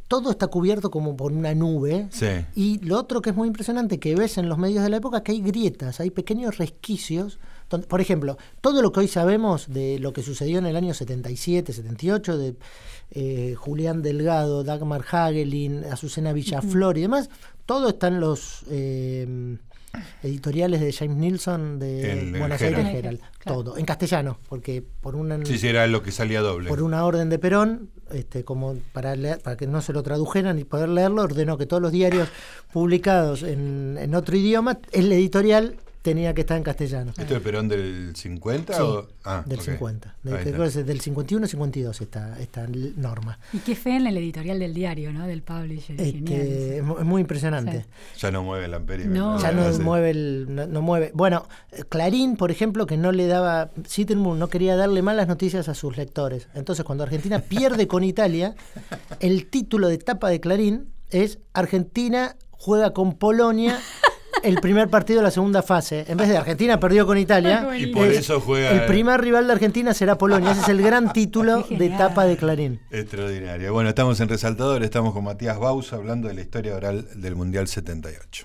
todo 0.09 0.31
está 0.31 0.47
cubierto 0.49 0.91
como 0.91 1.17
por 1.17 1.33
una 1.33 1.55
nube 1.55 2.09
Sí. 2.11 2.27
Y 2.55 2.79
lo 2.85 2.99
otro 2.99 3.21
que 3.23 3.31
es 3.31 3.37
muy 3.37 3.49
impresionante 3.49 3.99
que 3.99 4.15
ves 4.15 4.39
en 4.39 4.49
los 4.49 4.59
medios 4.59 4.83
de 4.85 4.91
la 4.91 4.97
época 4.99 5.23
que 5.23 5.33
hay 5.33 5.41
grietas, 5.41 6.01
hay 6.01 6.11
pequeños 6.11 6.59
resquicios. 6.59 7.39
donde- 7.71 7.87
por 7.87 8.03
ejemplo, 8.03 8.37
todo 8.61 8.83
lo 8.83 8.93
que 8.93 9.01
hoy 9.01 9.09
sabemos 9.09 9.67
de 9.73 9.99
lo 9.99 10.13
que 10.13 10.23
sucedió 10.23 10.59
en 10.59 10.67
el 10.67 10.77
año 10.77 10.93
77, 10.93 11.73
78, 11.73 12.37
de 12.37 12.55
eh, 13.13 13.55
Julián 13.57 14.03
Delgado, 14.03 14.63
Dagmar 14.63 15.03
Hagelin, 15.11 15.85
Azucena 15.91 16.35
Villaflor 16.35 16.99
y 16.99 17.03
demás, 17.03 17.31
todo 17.65 17.89
está 17.89 18.09
en 18.09 18.21
los 18.21 18.65
eh, 18.69 19.57
editoriales 20.23 20.81
de 20.81 20.93
James 20.93 21.17
Nilsson 21.17 21.79
de 21.79 22.13
El- 22.13 22.19
el 22.35 22.39
Buenos 22.39 22.61
Herald. 22.61 22.77
Aires 22.77 22.93
El 22.93 22.99
Herald. 22.99 23.21
claro. 23.39 23.63
Todo, 23.63 23.77
en 23.79 23.85
castellano, 23.85 24.39
porque 24.49 24.83
por 25.01 25.17
una 25.17 25.45
Sí, 25.45 25.59
sí, 25.59 25.69
era 25.69 25.87
lo 25.87 26.03
que 26.03 26.13
salía 26.13 26.41
doble. 26.41 26.69
por 26.69 26.83
una 26.83 27.05
orden 27.05 27.29
de 27.29 27.39
Perón, 27.39 27.91
este, 28.11 28.45
como 28.45 28.77
para 28.93 29.15
leer- 29.17 29.41
para 29.43 29.57
que 29.57 29.67
no 29.67 29.81
se 29.83 29.93
lo 29.93 30.03
tradujeran 30.03 30.59
y 30.59 30.65
poder 30.65 30.89
leerlo, 30.89 31.23
ordenó 31.23 31.59
que 31.59 31.67
todos 31.67 31.83
los 31.83 31.93
diarios 31.93 32.29
publicados 32.73 33.43
en, 33.43 33.97
en 34.01 34.15
otro 34.15 34.37
idioma, 34.37 34.79
el 34.93 35.13
editorial 35.13 35.77
tenía 36.03 36.35
que 36.35 36.41
estar 36.43 36.57
en 36.57 36.65
castellano. 36.65 37.13
¿Esto 37.17 37.37
es 37.37 37.41
Perón 37.43 37.69
del 37.69 38.15
50 38.15 38.75
Sí, 38.75 38.83
o 38.83 39.09
ah, 39.25 39.43
del 39.47 39.61
ok. 39.61 39.65
50. 39.65 40.15
De- 40.23 40.31
Ahí 40.33 40.43
creo 40.43 40.65
está. 40.65 40.75
que 40.75 40.81
es 40.81 40.87
del 40.87 41.01
51 41.01 41.47
52 41.47 42.01
esta, 42.01 42.41
esta 42.41 42.67
norma. 42.97 43.39
Y 43.53 43.59
qué 43.59 43.77
fe 43.77 43.97
en 43.97 44.07
el 44.09 44.17
editorial 44.17 44.59
del 44.59 44.75
diario, 44.75 45.13
¿no? 45.13 45.27
Del 45.27 45.43
publisher. 45.43 46.01
Es, 46.01 46.15
es 46.15 46.83
muy 46.85 47.21
impresionante. 47.23 47.87
Ya 48.19 48.31
no 48.31 48.43
mueve 48.43 48.67
el 48.67 48.75
amperímetro. 48.75 49.23
No. 49.23 49.41
Ya 49.41 49.53
no 49.53 49.79
mueve, 49.79 50.11
el, 50.11 50.47
no, 50.51 50.67
no 50.67 50.83
mueve. 50.83 51.13
Bueno, 51.15 51.47
Clarín, 51.89 52.37
por 52.37 52.51
ejemplo, 52.51 52.87
que 52.87 52.97
no 52.97 53.13
le 53.13 53.29
daba, 53.29 53.71
Sittenburg 53.87 54.39
no 54.39 54.49
quería 54.49 54.75
darle 54.77 55.03
malas 55.03 55.29
noticias 55.29 55.69
a 55.69 55.75
sus 55.75 55.97
lectores. 55.97 56.49
Entonces, 56.55 56.85
cuando 56.85 57.05
Argentina 57.05 57.39
pierde 57.49 57.87
con 57.87 58.03
Italia, 58.03 58.55
el 59.21 59.47
título 59.47 59.89
de 59.89 59.99
tapa 59.99 60.29
de 60.31 60.41
Clarín 60.41 60.89
es 61.11 61.39
Argentina 61.53 62.37
juega 62.51 62.93
con 62.93 63.15
Polonia 63.19 63.79
el 64.43 64.57
primer 64.61 64.89
partido 64.89 65.21
de 65.21 65.25
la 65.25 65.31
segunda 65.31 65.63
fase. 65.63 66.05
En 66.09 66.17
vez 66.17 66.29
de 66.29 66.37
Argentina 66.37 66.79
perdió 66.81 67.07
con 67.07 67.19
Italia, 67.19 67.69
Y 67.79 67.87
por 67.87 68.07
es 68.07 68.19
eso 68.19 68.41
juega 68.41 68.71
el 68.71 68.87
primer 68.87 69.21
rival 69.21 69.47
de 69.47 69.53
Argentina 69.53 69.95
será 69.95 70.17
Polonia. 70.19 70.53
Ese 70.53 70.63
es 70.63 70.69
el 70.69 70.83
gran 70.83 71.13
título 71.13 71.59
de 71.59 71.65
genial. 71.65 71.99
tapa 71.99 72.25
de 72.25 72.37
Clarín. 72.37 72.81
Extraordinario. 72.91 73.73
Bueno, 73.73 73.89
estamos 73.89 74.21
en 74.21 74.29
Resaltador, 74.29 74.83
estamos 74.83 75.13
con 75.13 75.25
Matías 75.25 75.59
Baus 75.59 75.93
hablando 75.93 76.29
de 76.29 76.35
la 76.35 76.41
historia 76.41 76.75
oral 76.77 77.07
del 77.15 77.37
Mundial 77.37 77.69
78. 77.69 78.45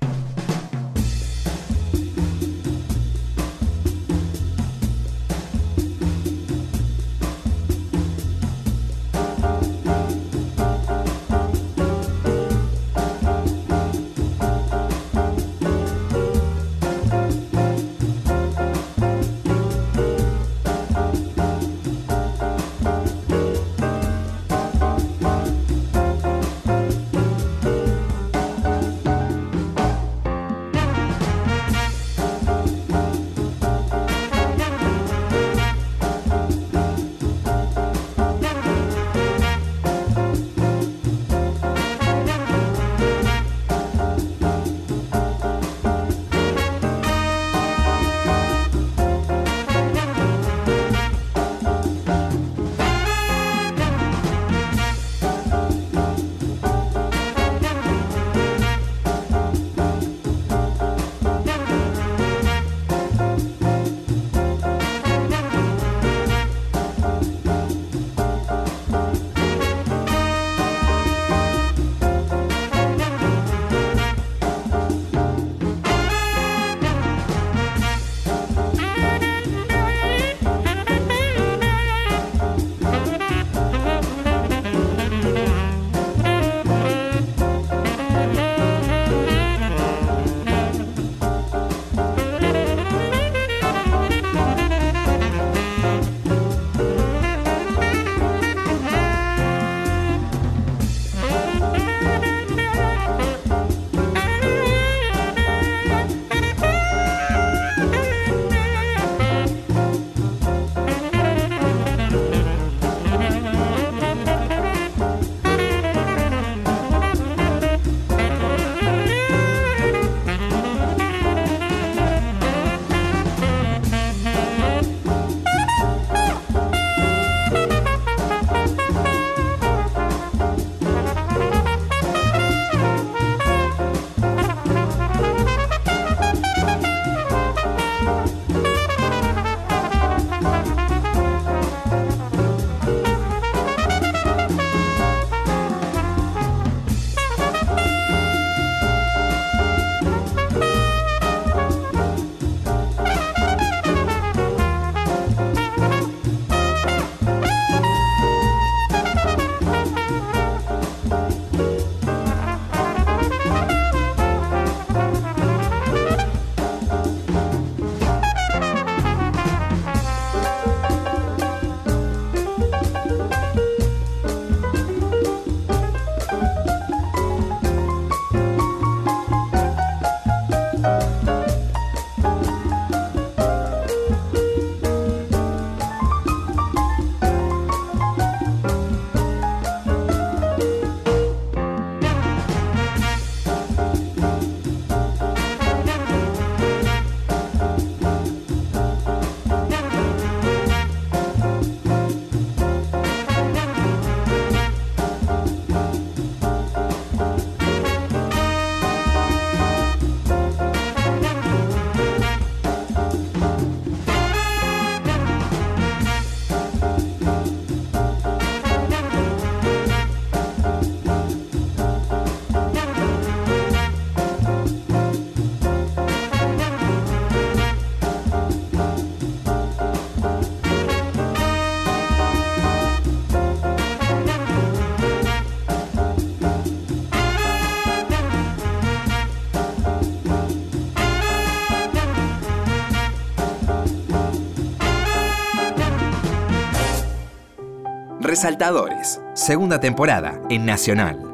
Resaltadores, 248.37 249.19
segunda 249.33 249.79
temporada 249.79 250.39
en 250.51 250.63
Nacional. 250.63 251.26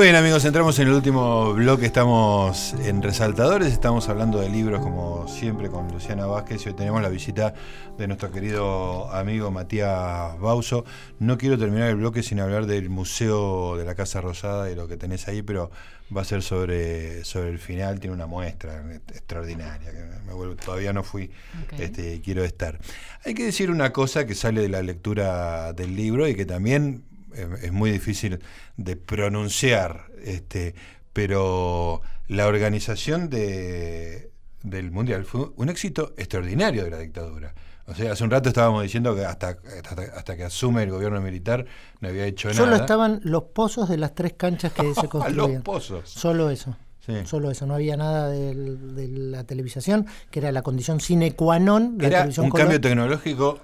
Muy 0.00 0.06
bien 0.06 0.16
amigos, 0.16 0.46
entramos 0.46 0.78
en 0.78 0.88
el 0.88 0.94
último 0.94 1.52
bloque, 1.52 1.84
estamos 1.84 2.72
en 2.86 3.02
Resaltadores, 3.02 3.70
estamos 3.70 4.08
hablando 4.08 4.40
de 4.40 4.48
libros 4.48 4.80
como 4.80 5.28
siempre 5.28 5.68
con 5.68 5.92
Luciana 5.92 6.24
Vázquez 6.24 6.64
y 6.64 6.70
hoy 6.70 6.74
tenemos 6.74 7.02
la 7.02 7.10
visita 7.10 7.52
de 7.98 8.06
nuestro 8.06 8.32
querido 8.32 9.12
amigo 9.12 9.50
Matías 9.50 10.40
Bauso. 10.40 10.86
No 11.18 11.36
quiero 11.36 11.58
terminar 11.58 11.90
el 11.90 11.96
bloque 11.96 12.22
sin 12.22 12.40
hablar 12.40 12.64
del 12.64 12.88
Museo 12.88 13.76
de 13.76 13.84
la 13.84 13.94
Casa 13.94 14.22
Rosada 14.22 14.70
y 14.70 14.74
lo 14.74 14.88
que 14.88 14.96
tenés 14.96 15.28
ahí, 15.28 15.42
pero 15.42 15.70
va 16.16 16.22
a 16.22 16.24
ser 16.24 16.42
sobre, 16.42 17.22
sobre 17.26 17.50
el 17.50 17.58
final, 17.58 18.00
tiene 18.00 18.16
una 18.16 18.26
muestra 18.26 18.82
extraordinaria, 19.08 19.90
que 19.90 19.98
me 20.26 20.32
vuelvo, 20.32 20.56
todavía 20.56 20.94
no 20.94 21.02
fui 21.02 21.30
okay. 21.66 21.84
este, 21.84 22.22
quiero 22.22 22.42
estar. 22.42 22.78
Hay 23.26 23.34
que 23.34 23.44
decir 23.44 23.70
una 23.70 23.92
cosa 23.92 24.24
que 24.24 24.34
sale 24.34 24.62
de 24.62 24.70
la 24.70 24.82
lectura 24.82 25.74
del 25.74 25.94
libro 25.94 26.26
y 26.26 26.34
que 26.34 26.46
también 26.46 27.04
es 27.34 27.72
muy 27.72 27.90
difícil 27.90 28.40
de 28.76 28.96
pronunciar, 28.96 30.06
este, 30.22 30.74
pero 31.12 32.02
la 32.28 32.46
organización 32.46 33.28
de, 33.30 34.30
del 34.62 34.90
Mundial 34.90 35.24
fue 35.24 35.50
un 35.56 35.68
éxito 35.68 36.14
extraordinario 36.16 36.84
de 36.84 36.90
la 36.90 36.98
dictadura. 36.98 37.54
O 37.86 37.94
sea, 37.94 38.12
hace 38.12 38.22
un 38.22 38.30
rato 38.30 38.48
estábamos 38.48 38.84
diciendo 38.84 39.16
que 39.16 39.24
hasta, 39.24 39.56
hasta, 39.84 40.02
hasta 40.16 40.36
que 40.36 40.44
asume 40.44 40.84
el 40.84 40.90
gobierno 40.90 41.20
militar 41.20 41.66
no 42.00 42.08
había 42.08 42.24
hecho 42.24 42.48
nada. 42.48 42.60
Solo 42.60 42.76
estaban 42.76 43.20
los 43.24 43.44
pozos 43.44 43.88
de 43.88 43.96
las 43.96 44.14
tres 44.14 44.34
canchas 44.34 44.72
que 44.72 44.94
se 44.94 45.08
construían. 45.08 45.54
los 45.54 45.62
pozos. 45.62 46.08
Solo 46.08 46.50
eso. 46.50 46.76
Sí. 47.04 47.14
Solo 47.24 47.50
eso, 47.50 47.66
no 47.66 47.74
había 47.74 47.96
nada 47.96 48.28
de, 48.28 48.54
de, 48.54 49.08
la 49.08 49.42
televisación, 49.44 50.06
que 50.30 50.38
era 50.38 50.52
la 50.52 50.62
condición 50.62 51.00
sine 51.00 51.32
qua 51.34 51.58
non 51.58 51.96
de 51.96 52.06
era 52.06 52.18
la 52.18 52.22
televisión 52.28 52.44
un 52.44 52.50
color. 52.50 52.62
cambio 52.62 52.80
tecnológico 52.80 53.58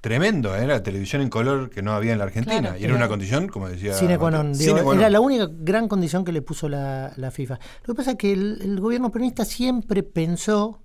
tremendo, 0.00 0.54
era 0.54 0.66
la 0.66 0.82
televisión 0.82 1.22
en 1.22 1.28
color 1.28 1.70
que 1.70 1.82
no 1.82 1.92
había 1.92 2.12
en 2.12 2.18
la 2.18 2.24
Argentina. 2.24 2.60
Claro, 2.60 2.78
y 2.78 2.84
era 2.84 2.94
una 2.94 3.08
condición, 3.08 3.48
como 3.48 3.68
decía. 3.68 3.94
Sine 3.94 4.18
qua 4.18 4.30
non. 4.30 4.52
Digo, 4.52 4.76
Cine 4.76 4.82
qua 4.82 4.94
non. 4.94 5.00
Era 5.00 5.10
la 5.10 5.20
única 5.20 5.48
gran 5.50 5.88
condición 5.88 6.24
que 6.24 6.32
le 6.32 6.42
puso 6.42 6.68
la, 6.68 7.12
la 7.16 7.30
FIFA. 7.30 7.58
Lo 7.84 7.94
que 7.94 7.96
pasa 7.96 8.12
es 8.12 8.16
que 8.16 8.32
el, 8.32 8.58
el, 8.62 8.80
gobierno 8.80 9.10
peronista 9.10 9.44
siempre 9.44 10.02
pensó 10.02 10.80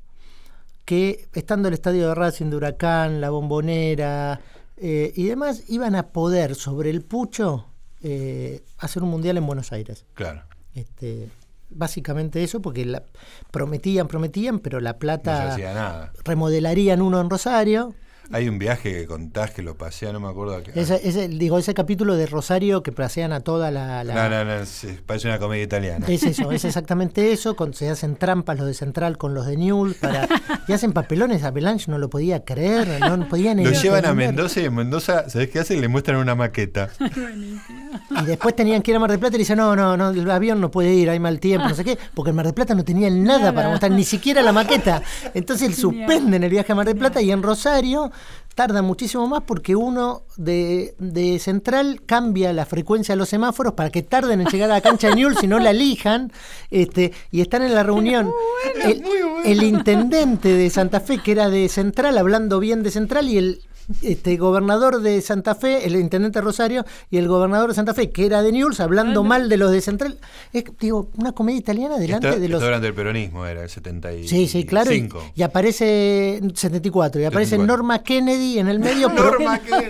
que, 0.84 1.28
estando 1.34 1.68
el 1.68 1.74
estadio 1.74 2.09
de 2.09 2.16
Racing 2.16 2.49
de 2.49 2.57
Huracán, 2.57 3.22
la 3.22 3.30
bombonera 3.30 4.39
eh, 4.78 5.13
y 5.16 5.26
demás, 5.26 5.63
iban 5.70 5.95
a 5.95 6.07
poder 6.07 6.55
sobre 6.55 6.89
el 6.89 7.01
pucho 7.01 7.68
eh, 8.01 8.63
hacer 8.78 9.03
un 9.03 9.09
mundial 9.09 9.38
en 9.38 9.45
Buenos 9.47 9.72
Aires. 9.72 10.05
Claro. 10.13 10.43
Este, 10.74 11.30
básicamente 11.70 12.43
eso, 12.43 12.61
porque 12.61 12.86
la, 12.86 13.03
prometían, 13.51 14.07
prometían, 14.07 14.59
pero 14.59 14.80
la 14.80 14.97
plata 14.97 15.34
no 15.34 15.47
se 15.47 15.53
hacía 15.53 15.74
nada. 15.74 16.13
remodelarían 16.24 17.01
uno 17.01 17.22
en 17.22 17.30
Rosario. 17.30 17.95
Hay 18.32 18.49
un 18.49 18.57
viaje 18.57 18.91
que 18.91 19.05
contás 19.05 19.51
que 19.51 19.61
lo 19.61 19.76
pasea, 19.76 20.11
no 20.11 20.19
me 20.19 20.28
acuerdo. 20.28 20.61
Que, 20.63 20.80
ese, 20.80 20.99
ese, 21.07 21.28
digo, 21.28 21.57
ese 21.57 21.73
capítulo 21.73 22.15
de 22.15 22.26
Rosario 22.26 22.82
que 22.84 22.91
pasean 22.91 23.32
a 23.34 23.41
toda 23.41 23.71
la. 23.71 24.03
la 24.03 24.13
no, 24.13 24.30
no, 24.30 24.59
no, 24.59 24.65
sí, 24.65 24.97
parece 25.05 25.28
una 25.28 25.39
comedia 25.39 25.63
italiana. 25.63 26.05
Es 26.07 26.23
eso, 26.23 26.51
es 26.51 26.65
exactamente 26.65 27.32
eso. 27.32 27.55
Con, 27.55 27.73
se 27.73 27.89
hacen 27.89 28.15
trampas 28.15 28.57
los 28.57 28.67
de 28.67 28.73
Central 28.73 29.17
con 29.17 29.34
los 29.34 29.45
de 29.45 29.57
Newell 29.57 29.95
para, 29.95 30.28
y 30.67 30.73
hacen 30.73 30.91
papelones. 30.93 31.43
A 31.43 31.51
Belange 31.51 31.89
no 31.91 31.97
lo 31.97 32.09
podía 32.09 32.43
creer, 32.43 32.99
no 32.99 33.28
podían 33.28 33.63
Lo 33.63 33.71
llevan 33.71 34.05
a 34.05 34.13
Mendoza 34.13 34.61
y 34.61 34.65
en 34.65 34.76
Mendoza, 34.76 35.30
¿sabés 35.30 35.49
qué 35.49 35.59
hacen? 35.59 35.82
Le 35.82 35.88
muestran 35.88 36.17
una 36.17 36.36
maqueta. 36.36 36.89
y 38.21 38.26
después 38.26 38.55
tenían 38.55 38.82
que 38.82 38.91
ir 38.91 38.97
a 38.97 38.99
Mar 38.99 39.11
del 39.11 39.19
Plata 39.19 39.36
y 39.36 39.39
dicen: 39.39 39.57
No, 39.57 39.76
no, 39.76 39.95
no, 39.95 40.09
el 40.09 40.30
avión 40.32 40.59
no 40.59 40.71
puede 40.71 40.93
ir, 40.93 41.09
hay 41.09 41.19
mal 41.19 41.39
tiempo, 41.39 41.69
no 41.69 41.76
sé 41.76 41.84
qué, 41.84 41.97
porque 42.13 42.32
en 42.32 42.36
Mar 42.36 42.45
del 42.45 42.55
Plata 42.55 42.73
no 42.73 42.84
tenían 42.84 43.23
nada, 43.23 43.39
nada. 43.39 43.53
para 43.53 43.69
mostrar, 43.69 43.91
ni 43.91 44.03
siquiera 44.03 44.41
la 44.41 44.51
maqueta. 44.51 45.01
Entonces 45.34 45.76
suspenden 45.76 46.43
el 46.43 46.49
viaje 46.49 46.71
a 46.71 46.76
Mar 46.76 46.86
del 46.86 46.97
Plata 46.97 47.21
y 47.21 47.32
en 47.32 47.43
Rosario 47.43 48.11
tarda 48.55 48.81
muchísimo 48.81 49.27
más 49.27 49.43
porque 49.43 49.75
uno 49.75 50.23
de, 50.37 50.95
de, 50.97 51.39
Central 51.39 52.01
cambia 52.05 52.53
la 52.53 52.65
frecuencia 52.65 53.13
de 53.13 53.17
los 53.17 53.27
semáforos 53.27 53.73
para 53.73 53.89
que 53.89 54.01
tarden 54.01 54.41
en 54.41 54.47
llegar 54.47 54.71
a 54.71 54.75
la 54.75 54.81
cancha 54.81 55.09
de 55.09 55.15
Newell 55.15 55.37
si 55.37 55.45
no 55.45 55.59
la 55.59 55.71
elijan 55.71 56.31
este, 56.71 57.11
y 57.31 57.41
están 57.41 57.63
en 57.63 57.75
la 57.75 57.83
reunión 57.83 58.31
bueno, 58.73 58.89
el, 58.89 59.01
bueno. 59.01 59.43
el, 59.43 59.61
intendente 59.61 60.53
de 60.53 60.69
Santa 60.69 61.01
Fe 61.01 61.19
que 61.19 61.33
era 61.33 61.49
de 61.49 61.67
Central 61.67 62.17
hablando 62.17 62.59
bien 62.59 62.81
de 62.81 62.91
Central 62.91 63.27
y 63.27 63.37
el 63.37 63.61
este 64.01 64.38
gobernador 64.38 65.01
de 65.01 65.21
Santa 65.21 65.55
Fe, 65.55 65.86
el 65.86 65.95
intendente 65.95 66.41
Rosario 66.41 66.86
y 67.11 67.17
el 67.17 67.27
gobernador 67.27 67.69
de 67.69 67.75
Santa 67.75 67.93
Fe, 67.93 68.09
que 68.09 68.25
era 68.25 68.41
de 68.41 68.51
Newell's, 68.51 68.79
hablando 68.79 69.23
mal 69.23 69.47
de 69.49 69.57
los 69.57 69.71
de 69.71 69.81
Central. 69.81 70.17
Es, 70.53 70.63
digo, 70.79 71.09
una 71.17 71.31
comedia 71.33 71.59
italiana 71.59 71.97
delante 71.97 72.29
Esto- 72.29 72.39
de 72.39 72.49
los 72.49 72.57
esto 72.59 72.65
durante 72.65 72.88
el 72.88 72.93
peronismo 72.93 73.45
era 73.45 73.63
el 73.63 73.69
75. 73.69 74.27
Sí, 74.29 74.47
sí, 74.47 74.65
claro. 74.65 74.91
Y, 74.93 75.09
y 75.36 75.43
aparece 75.43 76.41
74. 76.53 77.21
Y 77.21 77.25
aparece 77.25 77.51
74. 77.51 77.67
Norma 77.77 77.99
Kennedy 78.03 78.59
en 78.59 78.67
el 78.67 78.79
medio 78.79 79.09
pro- 79.15 79.38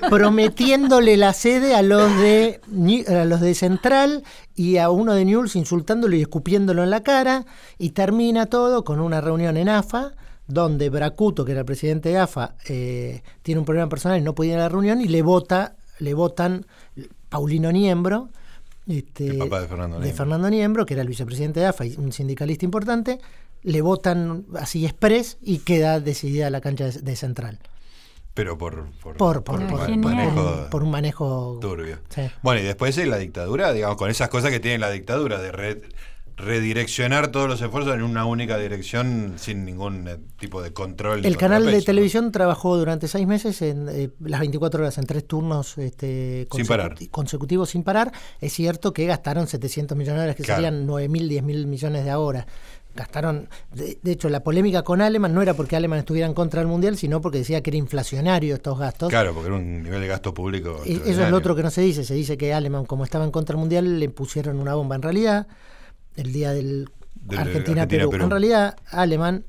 prometiéndole 0.10 1.18
la 1.18 1.34
sede 1.34 1.76
a 1.76 1.82
los 1.82 2.10
de 2.20 2.60
a 3.08 3.26
los 3.26 3.42
de 3.42 3.54
Central 3.56 4.24
y 4.56 4.78
a 4.78 4.90
uno 4.90 5.14
de 5.14 5.26
Newell's 5.26 5.56
insultándolo 5.56 6.16
y 6.16 6.22
escupiéndolo 6.22 6.84
en 6.84 6.90
la 6.90 7.02
cara. 7.04 7.46
Y 7.78 7.92
termina 7.92 8.46
todo 8.48 8.84
con 8.84 9.00
una 9.00 9.22
reunión 9.22 9.58
en 9.58 9.70
AFA 9.70 10.14
donde 10.48 10.90
Bracuto, 10.90 11.44
que 11.46 11.52
era 11.54 11.62
el 11.62 11.66
presidente 11.66 12.10
de 12.10 12.18
AFA, 12.20 12.56
eh, 12.68 13.22
tiene 13.42 13.60
un 13.60 13.66
problema 13.66 13.90
personal 13.90 14.20
y 14.20 14.22
no 14.22 14.36
puede 14.36 14.52
ir 14.52 14.56
a 14.58 14.60
la 14.60 14.70
reunión 14.70 15.02
y 15.02 15.08
le 15.08 15.22
vota, 15.22 15.76
le 16.00 16.14
votan 16.14 16.66
Paulino 17.30 17.72
Niembro. 17.72 18.30
Este, 18.88 19.28
El 19.30 19.38
papá 19.40 19.62
de 19.62 19.68
Fernando 19.68 19.96
de 19.98 20.04
Niembro. 20.04 20.18
Fernando 20.18 20.50
Niembro, 20.50 20.86
que 20.86 20.94
era 20.94 21.02
el 21.02 21.08
vicepresidente 21.10 21.60
de 21.60 21.66
AFA 21.66 21.86
y 21.86 21.96
un 21.98 22.12
sindicalista 22.12 22.66
importante, 22.66 23.20
le 23.64 23.82
votan 23.82 24.46
así 24.60 24.86
express 24.86 25.38
y 25.42 25.58
queda 25.60 26.00
decidida 26.00 26.50
la 26.52 26.62
cancha 26.62 26.86
de, 26.86 27.02
de 27.02 27.16
Central. 27.16 27.58
Pero 28.36 28.58
por, 28.58 28.90
por, 29.02 29.16
Por, 29.18 29.44
por, 29.44 29.66
por- 29.66 29.86
genial. 29.88 30.02
por- 30.02 30.14
manejo 30.14 30.68
por 30.70 30.84
un 30.84 30.92
manejo 30.92 31.58
turbio. 31.62 32.00
Sí. 32.10 32.22
Bueno, 32.44 32.60
y 32.62 32.64
después 32.64 32.96
en 33.00 33.10
la 33.10 33.18
dictadura, 33.18 33.72
digamos, 33.74 33.96
con 33.98 34.12
esas 34.12 34.28
cosas 34.30 34.52
que 34.52 34.60
tiene 34.60 34.78
la 34.78 34.92
dictadura, 34.92 35.42
de 35.42 35.52
re- 35.54 35.82
redireccionar 36.38 37.30
todos 37.30 37.48
los 37.48 37.62
esfuerzos 37.62 37.96
en 37.96 38.04
una 38.04 38.26
única 38.26 38.58
dirección 38.58 39.34
sin 39.38 39.66
ningún 39.66 40.08
eh, 40.08 40.18
tipo 40.40 40.62
de 40.62 40.74
control. 40.74 41.26
El 41.26 41.38
canal 41.38 41.66
de 41.66 41.82
televisión 41.82 42.32
trabajó 42.32 42.78
durante 42.78 43.08
seis 43.08 43.26
meses 43.28 43.62
en 43.62 43.88
eh, 43.90 44.10
las 44.20 44.40
24 44.42 44.82
horas, 44.82 44.98
en 44.98 45.06
tres 45.06 45.26
turnos 45.26 45.78
este, 45.78 46.48
Sin 46.52 46.66
parar. 46.68 46.96
consecutivos 47.12 47.70
sin 47.70 47.84
parar. 47.84 48.12
Es 48.42 48.54
cierto 48.54 48.94
que 48.94 49.06
gastaron 49.06 49.48
700 49.48 49.98
millones 49.98 50.16
de 50.16 50.22
dólares, 50.22 50.36
que 50.36 50.44
Claro. 50.44 50.62
serían 50.64 50.86
9 50.86 51.08
mil, 51.10 51.30
10 51.30 51.44
mil 51.44 51.68
millones 51.68 52.04
de 52.04 52.12
ahora. 52.12 52.46
Gastaron, 52.96 53.50
de, 53.74 53.98
de 54.02 54.12
hecho, 54.14 54.30
la 54.30 54.42
polémica 54.42 54.84
con 54.84 55.02
Aleman 55.02 55.34
no 55.34 55.42
era 55.42 55.54
porque 55.54 55.76
Aleman 55.76 56.00
estuviera 56.00 56.28
en 56.28 56.34
contra 56.34 56.62
del 56.62 56.70
Mundial, 56.70 56.96
sino 56.96 57.20
porque 57.20 57.40
decía 57.40 57.62
que 57.62 57.70
era 57.72 57.78
inflacionario 57.78 58.56
estos 58.56 58.80
gastos. 58.80 59.10
Claro, 59.10 59.34
porque 59.34 59.48
era 59.48 59.58
un 59.58 59.84
nivel 59.84 60.00
de 60.00 60.08
gasto 60.08 60.34
público. 60.34 60.82
Eh, 60.86 61.02
Eso 61.06 61.24
es 61.26 61.30
lo 61.30 61.36
otro 61.36 61.56
que 61.58 61.64
no 61.64 61.70
se 61.72 61.82
dice. 61.82 62.06
Se 62.06 62.14
dice 62.14 62.38
que 62.38 62.54
Aleman, 62.54 62.86
como 62.86 63.04
estaba 63.04 63.26
en 63.26 63.32
contra 63.32 63.54
del 63.54 63.60
mundial, 63.60 64.00
le 64.00 64.08
pusieron 64.10 64.60
una 64.62 64.76
bomba. 64.76 64.96
En 64.96 65.02
realidad, 65.02 65.46
el 66.16 66.32
día 66.34 66.52
del 66.54 66.90
Argentina-Perú, 67.36 68.12
en 68.14 68.30
realidad, 68.30 68.76
Aleman, 68.90 69.46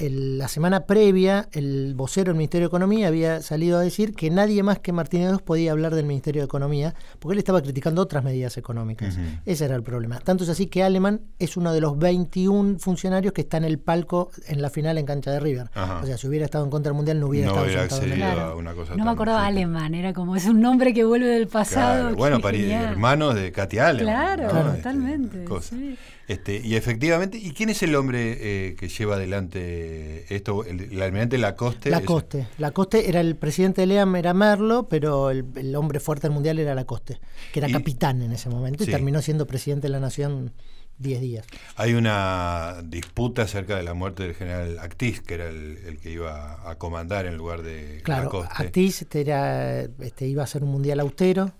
el- 0.00 0.38
la 0.38 0.48
semana 0.48 0.86
previa, 0.86 1.48
el 1.52 1.94
vocero 1.94 2.26
del 2.30 2.36
Ministerio 2.36 2.66
de 2.66 2.68
Economía 2.68 3.08
había 3.08 3.40
salido 3.42 3.78
a 3.78 3.80
decir 3.82 4.14
que 4.14 4.30
nadie 4.30 4.62
más 4.62 4.78
que 4.78 4.92
Martínez 4.92 5.30
II 5.32 5.38
podía 5.44 5.72
hablar 5.72 5.94
del 5.94 6.06
Ministerio 6.06 6.42
de 6.42 6.46
Economía, 6.46 6.94
porque 7.18 7.34
él 7.34 7.38
estaba 7.38 7.60
criticando 7.62 8.02
otras 8.02 8.24
medidas 8.24 8.56
económicas. 8.56 9.16
Ese 9.46 9.64
era 9.64 9.76
el 9.76 9.82
problema. 9.82 10.18
Tanto 10.20 10.44
es 10.44 10.50
así 10.50 10.66
que 10.66 10.82
Aleman 10.82 11.20
es 11.38 11.56
uno 11.56 11.72
de 11.72 11.80
los 11.80 11.98
21 11.98 12.78
funcionarios 12.78 13.32
que 13.32 13.42
está 13.42 13.56
en 13.58 13.64
el 13.64 13.78
palco 13.78 14.30
en 14.48 14.62
la 14.62 14.70
final 14.70 14.98
en 14.98 15.06
cancha 15.06 15.30
de 15.30 15.40
River. 15.40 15.70
Ajá. 15.74 16.00
O 16.02 16.06
sea, 16.06 16.16
si 16.18 16.26
hubiera 16.26 16.44
estado 16.44 16.64
en 16.64 16.70
contra 16.70 16.90
del 16.90 16.96
mundial, 16.96 17.20
no 17.20 17.26
hubiera 17.28 17.46
No 17.46 17.52
estado 17.52 17.66
hubiera 17.66 17.82
sentado 17.82 18.02
en 18.02 18.06
el- 18.08 18.12
accedido 18.22 18.34
Claro. 18.36 18.52
a 18.52 18.56
una 18.56 18.74
cosa 18.74 18.96
No 18.96 19.04
me 19.04 19.10
acordaba 19.10 19.44
simple. 19.46 19.62
alemán, 19.62 19.94
era 19.94 20.12
como 20.12 20.36
es 20.36 20.46
un 20.46 20.60
nombre 20.60 20.94
que 20.94 21.04
vuelve 21.04 21.26
del 21.26 21.48
pasado. 21.48 22.00
Claro, 22.02 22.16
bueno, 22.16 22.40
genial. 22.40 22.84
hermanos 22.92 23.34
de 23.34 23.52
Katy 23.52 23.78
Allen. 23.78 24.04
Claro, 24.04 24.48
Claro. 24.48 24.72
totalmente. 24.74 25.44
cosa. 25.44 25.76
sí. 25.76 25.96
Este, 26.30 26.60
y 26.64 26.76
efectivamente, 26.76 27.38
¿y 27.38 27.50
quién 27.52 27.70
es 27.70 27.82
el 27.82 27.94
hombre 27.96 28.36
eh, 28.68 28.76
que 28.76 28.88
lleva 28.88 29.16
adelante 29.16 30.32
esto? 30.34 30.64
El, 30.64 30.80
el 30.92 31.02
almirante 31.02 31.38
Lacoste. 31.38 31.88
es- 31.88 31.92
Lacoste. 31.92 32.46
Lacoste 32.58 33.08
era 33.08 33.20
el 33.20 33.34
presidente 33.36 33.80
de 33.80 33.88
LEAM, 33.88 34.14
era 34.14 34.32
Merlo, 34.32 34.88
pero 34.88 35.30
el, 35.30 35.44
el 35.56 35.74
hombre 35.74 35.98
fuerte 35.98 36.28
del 36.28 36.34
mundial 36.34 36.58
era 36.60 36.74
Lacoste, 36.74 37.18
que 37.52 37.58
era 37.58 37.68
Y- 37.68 37.72
capitán 37.72 38.22
en 38.22 38.32
ese 38.32 38.48
momento 38.48 38.84
Sí. 38.84 38.90
y 38.90 38.92
terminó 38.92 39.20
siendo 39.22 39.46
presidente 39.46 39.88
de 39.88 39.92
la 39.92 39.98
nación 40.00 40.52
10 40.98 41.20
días. 41.20 41.46
Hay 41.76 41.94
una 41.94 42.76
disputa 42.84 43.42
acerca 43.42 43.76
de 43.76 43.82
la 43.82 43.94
muerte 43.94 44.22
del 44.22 44.34
general 44.34 44.78
Actis, 44.78 45.20
que 45.22 45.34
era 45.34 45.48
el, 45.48 45.78
el 45.86 45.98
que 45.98 46.10
iba 46.12 46.68
a 46.70 46.76
comandar 46.76 47.26
en 47.26 47.36
lugar 47.36 47.62
de 47.62 48.02
Claro, 48.04 48.24
Lacoste. 48.24 48.52
Actis 48.62 49.02
este 49.02 49.20
era, 49.22 49.80
este, 49.80 50.26
iba 50.28 50.42
a 50.42 50.46
ser 50.46 50.62
un 50.62 50.70
mundial 50.70 51.00
austero 51.00 51.52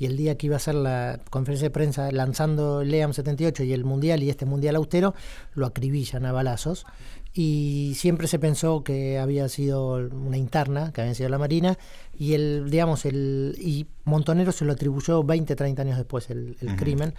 y 0.00 0.06
el 0.06 0.16
día 0.16 0.38
que 0.38 0.46
iba 0.46 0.56
a 0.56 0.58
ser 0.58 0.76
la 0.76 1.20
conferencia 1.28 1.66
de 1.66 1.70
prensa 1.70 2.10
lanzando 2.10 2.80
el 2.80 2.90
LEAM 2.90 3.12
78 3.12 3.64
y 3.64 3.74
el 3.74 3.84
mundial 3.84 4.22
y 4.22 4.30
este 4.30 4.46
mundial 4.46 4.76
austero, 4.76 5.14
lo 5.54 5.66
acribillan 5.66 6.24
a 6.24 6.32
balazos. 6.32 6.86
Y 7.34 7.92
siempre 7.96 8.26
se 8.26 8.38
pensó 8.38 8.82
que 8.82 9.18
había 9.18 9.46
sido 9.50 9.96
una 9.96 10.38
interna, 10.38 10.90
que 10.94 11.02
había 11.02 11.14
sido 11.14 11.28
la 11.28 11.36
Marina, 11.36 11.76
y 12.18 12.32
el, 12.32 12.70
digamos, 12.70 13.04
el, 13.04 13.54
y 13.60 13.88
Montonero 14.04 14.52
se 14.52 14.64
lo 14.64 14.72
atribuyó 14.72 15.22
20, 15.22 15.54
30 15.54 15.82
años 15.82 15.98
después 15.98 16.30
el, 16.30 16.56
crimen. 16.78 17.12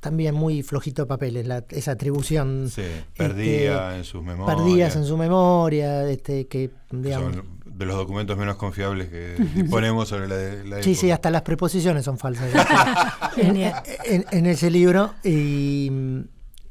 También 0.00 0.34
muy 0.34 0.62
flojito 0.62 1.02
de 1.02 1.06
papeles, 1.06 1.46
la- 1.46 1.64
esa 1.68 1.92
atribución. 1.92 2.70
Sí, 2.70 2.80
este, 2.80 3.04
perdía 3.14 3.98
en 3.98 4.04
sus 4.04 4.22
memorias. 4.22 4.56
Perdidas 4.56 4.96
en 4.96 5.04
su 5.04 5.18
memoria, 5.18 6.08
este, 6.08 6.46
que 6.48 6.70
que 6.90 6.96
digamos, 6.96 7.34
son 7.34 7.61
de 7.74 7.86
los 7.86 7.96
documentos 7.96 8.36
menos 8.36 8.56
confiables 8.56 9.08
que 9.08 9.34
disponemos 9.54 10.08
sobre 10.08 10.28
la, 10.28 10.64
la 10.76 10.82
Sí, 10.82 10.94
sí, 10.94 11.10
hasta 11.10 11.30
las 11.30 11.42
preposiciones 11.42 12.04
son 12.04 12.18
falsas. 12.18 12.50
en, 13.36 14.46
ese 14.46 14.70
libro. 14.70 15.14
Y 15.24 15.90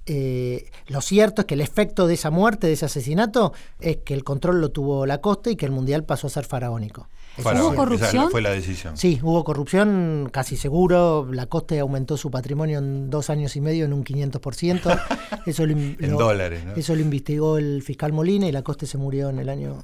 eh, 0.05 0.69
lo 0.87 1.01
cierto 1.01 1.41
es 1.41 1.47
que 1.47 1.53
el 1.53 1.61
efecto 1.61 2.07
de 2.07 2.15
esa 2.15 2.31
muerte, 2.31 2.67
de 2.67 2.73
ese 2.73 2.85
asesinato, 2.85 3.53
es 3.79 3.97
que 3.97 4.13
el 4.13 4.23
control 4.23 4.61
lo 4.61 4.69
tuvo 4.69 5.05
la 5.05 5.19
costa 5.19 5.49
y 5.49 5.55
que 5.55 5.65
el 5.65 5.71
mundial 5.71 6.03
pasó 6.03 6.27
a 6.27 6.29
ser 6.29 6.45
faraónico. 6.45 7.07
¿Hubo 7.37 7.75
corrupción? 7.75 8.29
fue 8.29 8.41
la 8.41 8.49
decisión. 8.49 8.97
Sí, 8.97 9.19
hubo 9.23 9.43
corrupción, 9.43 10.29
casi 10.31 10.57
seguro. 10.57 11.27
La 11.31 11.45
coste 11.45 11.79
aumentó 11.79 12.17
su 12.17 12.29
patrimonio 12.29 12.79
en 12.79 13.09
dos 13.09 13.29
años 13.29 13.55
y 13.55 13.61
medio 13.61 13.85
en 13.85 13.93
un 13.93 14.03
500%. 14.03 15.01
Eso 15.45 15.65
lo, 15.65 15.73
en 15.73 16.17
dólares, 16.17 16.65
¿no? 16.65 16.73
Eso 16.75 16.93
lo 16.93 17.01
investigó 17.01 17.57
el 17.57 17.81
fiscal 17.83 18.11
Molina 18.11 18.47
y 18.47 18.51
la 18.51 18.63
coste 18.63 18.85
se 18.85 18.97
murió 18.97 19.29
en 19.29 19.39
el 19.39 19.49
año, 19.49 19.81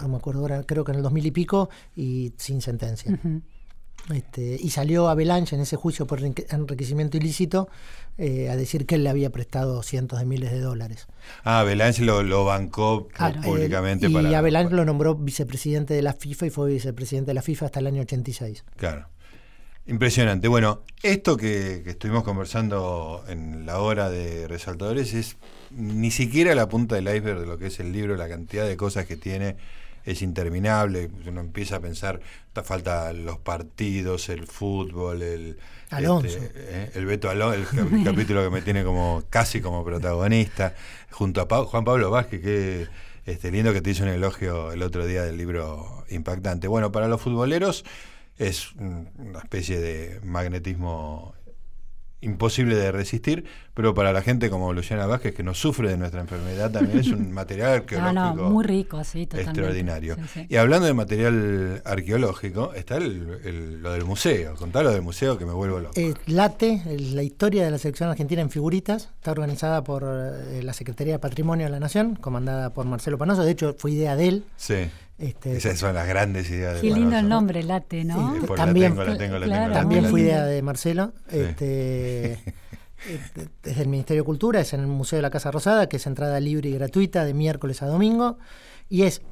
no 0.00 0.08
me 0.08 0.16
acuerdo 0.16 0.40
ahora, 0.40 0.62
creo 0.64 0.84
que 0.84 0.92
en 0.92 0.98
el 0.98 1.02
2000 1.02 1.26
y 1.26 1.30
pico, 1.30 1.70
y 1.96 2.32
sin 2.36 2.60
sentencia. 2.60 3.18
Este, 4.14 4.56
y 4.58 4.70
salió 4.70 5.08
Avalanche 5.08 5.54
en 5.54 5.60
ese 5.60 5.76
juicio 5.76 6.06
por 6.06 6.20
enriquecimiento 6.22 7.18
ilícito 7.18 7.68
eh, 8.16 8.48
a 8.48 8.56
decir 8.56 8.86
que 8.86 8.94
él 8.94 9.04
le 9.04 9.10
había 9.10 9.30
prestado 9.30 9.82
cientos 9.82 10.18
de 10.18 10.24
miles 10.24 10.50
de 10.50 10.60
dólares. 10.60 11.08
Ah, 11.44 11.60
Avalanche 11.60 12.02
lo, 12.02 12.44
bancó 12.44 13.08
públicamente. 13.44 14.08
y 14.08 14.34
Avalanche 14.34 14.74
lo 14.74 14.84
nombró 14.84 15.14
vicepresidente 15.14 15.94
de 15.94 16.02
la 16.02 16.14
FIFA 16.14 16.46
y 16.46 16.50
fue 16.50 16.70
vicepresidente 16.70 17.30
de 17.30 17.34
la 17.34 17.42
FIFA 17.42 17.66
hasta 17.66 17.80
el 17.80 17.86
año 17.86 18.02
86. 18.02 18.64
Claro. 18.76 19.08
Impresionante. 19.86 20.48
Bueno, 20.48 20.82
esto 21.02 21.36
que, 21.36 21.82
que, 21.84 21.90
estuvimos 21.90 22.22
conversando 22.22 23.24
en 23.28 23.66
la 23.66 23.78
hora 23.80 24.10
de 24.10 24.46
resaltadores 24.46 25.14
es 25.14 25.36
ni 25.70 26.10
siquiera 26.10 26.54
la 26.54 26.68
punta 26.68 26.94
del 26.94 27.08
iceberg 27.08 27.40
de 27.40 27.46
lo 27.46 27.58
que 27.58 27.66
es 27.66 27.80
el 27.80 27.92
libro, 27.92 28.16
la 28.16 28.28
cantidad 28.28 28.66
de 28.66 28.76
cosas 28.76 29.06
que 29.06 29.16
tiene 29.16 29.56
es 30.04 30.22
interminable, 30.22 31.10
uno 31.26 31.40
empieza 31.40 31.76
a 31.76 31.80
pensar, 31.80 32.20
falta 32.64 33.12
los 33.12 33.38
partidos, 33.38 34.28
el 34.28 34.46
fútbol, 34.46 35.22
el 35.22 35.58
este, 35.90 36.50
eh, 36.54 36.90
el 36.94 37.06
Beto 37.06 37.30
Alonso, 37.30 37.80
el, 37.80 38.04
capítulo 38.04 38.42
que 38.42 38.50
me 38.50 38.62
tiene 38.62 38.84
como 38.84 39.24
casi 39.30 39.60
como 39.60 39.84
protagonista, 39.84 40.74
junto 41.10 41.40
a 41.40 41.64
Juan 41.64 41.84
Pablo 41.84 42.10
Vázquez, 42.10 42.42
que 42.42 42.86
este, 43.24 43.50
lindo 43.50 43.72
que 43.72 43.80
te 43.80 43.90
hizo 43.90 44.02
un 44.02 44.10
elogio 44.10 44.72
el 44.72 44.82
otro 44.82 45.06
día 45.06 45.22
del 45.22 45.36
libro 45.36 46.04
impactante. 46.10 46.68
Bueno, 46.68 46.92
para 46.92 47.08
los 47.08 47.20
futboleros 47.20 47.84
es 48.38 48.72
una 48.74 49.38
especie 49.38 49.80
de 49.80 50.20
magnetismo 50.24 51.34
imposible 52.20 52.74
de 52.74 52.90
resistir, 52.90 53.44
pero 53.74 53.94
para 53.94 54.12
la 54.12 54.22
gente 54.22 54.50
como 54.50 54.72
Luciana 54.72 55.06
Vázquez, 55.06 55.34
que 55.34 55.42
no 55.42 55.54
sufre 55.54 55.88
de 55.88 55.96
nuestra 55.96 56.20
enfermedad, 56.20 56.70
también 56.70 56.98
es 56.98 57.08
un 57.08 57.32
material 57.32 57.72
arqueológico 57.74 58.50
muy 58.50 58.64
rico, 58.64 59.04
sí, 59.04 59.22
extraordinario. 59.22 60.16
Y 60.48 60.56
hablando 60.56 60.86
de 60.86 60.94
material 60.94 61.82
arqueológico, 61.84 62.74
está 62.74 62.98
lo 62.98 63.92
del 63.92 64.04
museo. 64.04 64.56
Contá 64.56 64.82
lo 64.82 64.90
del 64.90 65.02
museo 65.02 65.38
que 65.38 65.46
me 65.46 65.52
vuelvo 65.52 65.78
loco. 65.78 65.92
Eh, 65.96 66.14
Late, 66.26 66.82
la 67.12 67.22
historia 67.22 67.64
de 67.64 67.70
la 67.70 67.78
selección 67.78 68.08
argentina 68.08 68.42
en 68.42 68.50
figuritas, 68.50 69.10
está 69.16 69.30
organizada 69.30 69.84
por 69.84 70.04
eh, 70.04 70.62
la 70.62 70.72
Secretaría 70.72 71.14
de 71.14 71.18
Patrimonio 71.18 71.66
de 71.66 71.72
la 71.72 71.80
Nación, 71.80 72.16
comandada 72.16 72.70
por 72.70 72.86
Marcelo 72.86 73.18
Panoso. 73.18 73.44
De 73.44 73.52
hecho, 73.52 73.76
fue 73.78 73.92
idea 73.92 74.16
de 74.16 74.28
él. 74.28 74.44
Sí. 74.56 74.88
Este, 75.18 75.56
Esas 75.56 75.78
son 75.78 75.94
las 75.94 76.06
grandes 76.06 76.48
ideas. 76.50 76.80
Qué 76.80 76.90
lindo 76.90 77.18
el 77.18 77.28
nombre, 77.28 77.62
Late, 77.64 78.04
¿no? 78.04 78.34
también, 78.54 78.94
también 78.94 80.06
fue 80.06 80.20
idea 80.20 80.44
de 80.44 80.62
Marcelo. 80.62 81.12
Este, 81.28 82.34
este, 83.08 83.48
desde 83.62 83.82
el 83.82 83.88
Ministerio 83.88 84.22
de 84.22 84.26
Cultura, 84.26 84.60
es 84.60 84.72
en 84.72 84.80
el 84.80 84.86
Museo 84.86 85.16
de 85.16 85.22
la 85.22 85.30
Casa 85.30 85.50
Rosada, 85.50 85.88
que 85.88 85.96
es 85.96 86.06
entrada 86.06 86.38
libre 86.38 86.68
y 86.68 86.72
gratuita 86.74 87.24
de 87.24 87.34
miércoles 87.34 87.82
a 87.82 87.86
domingo. 87.86 88.38
Y 88.88 89.02
es 89.02 89.22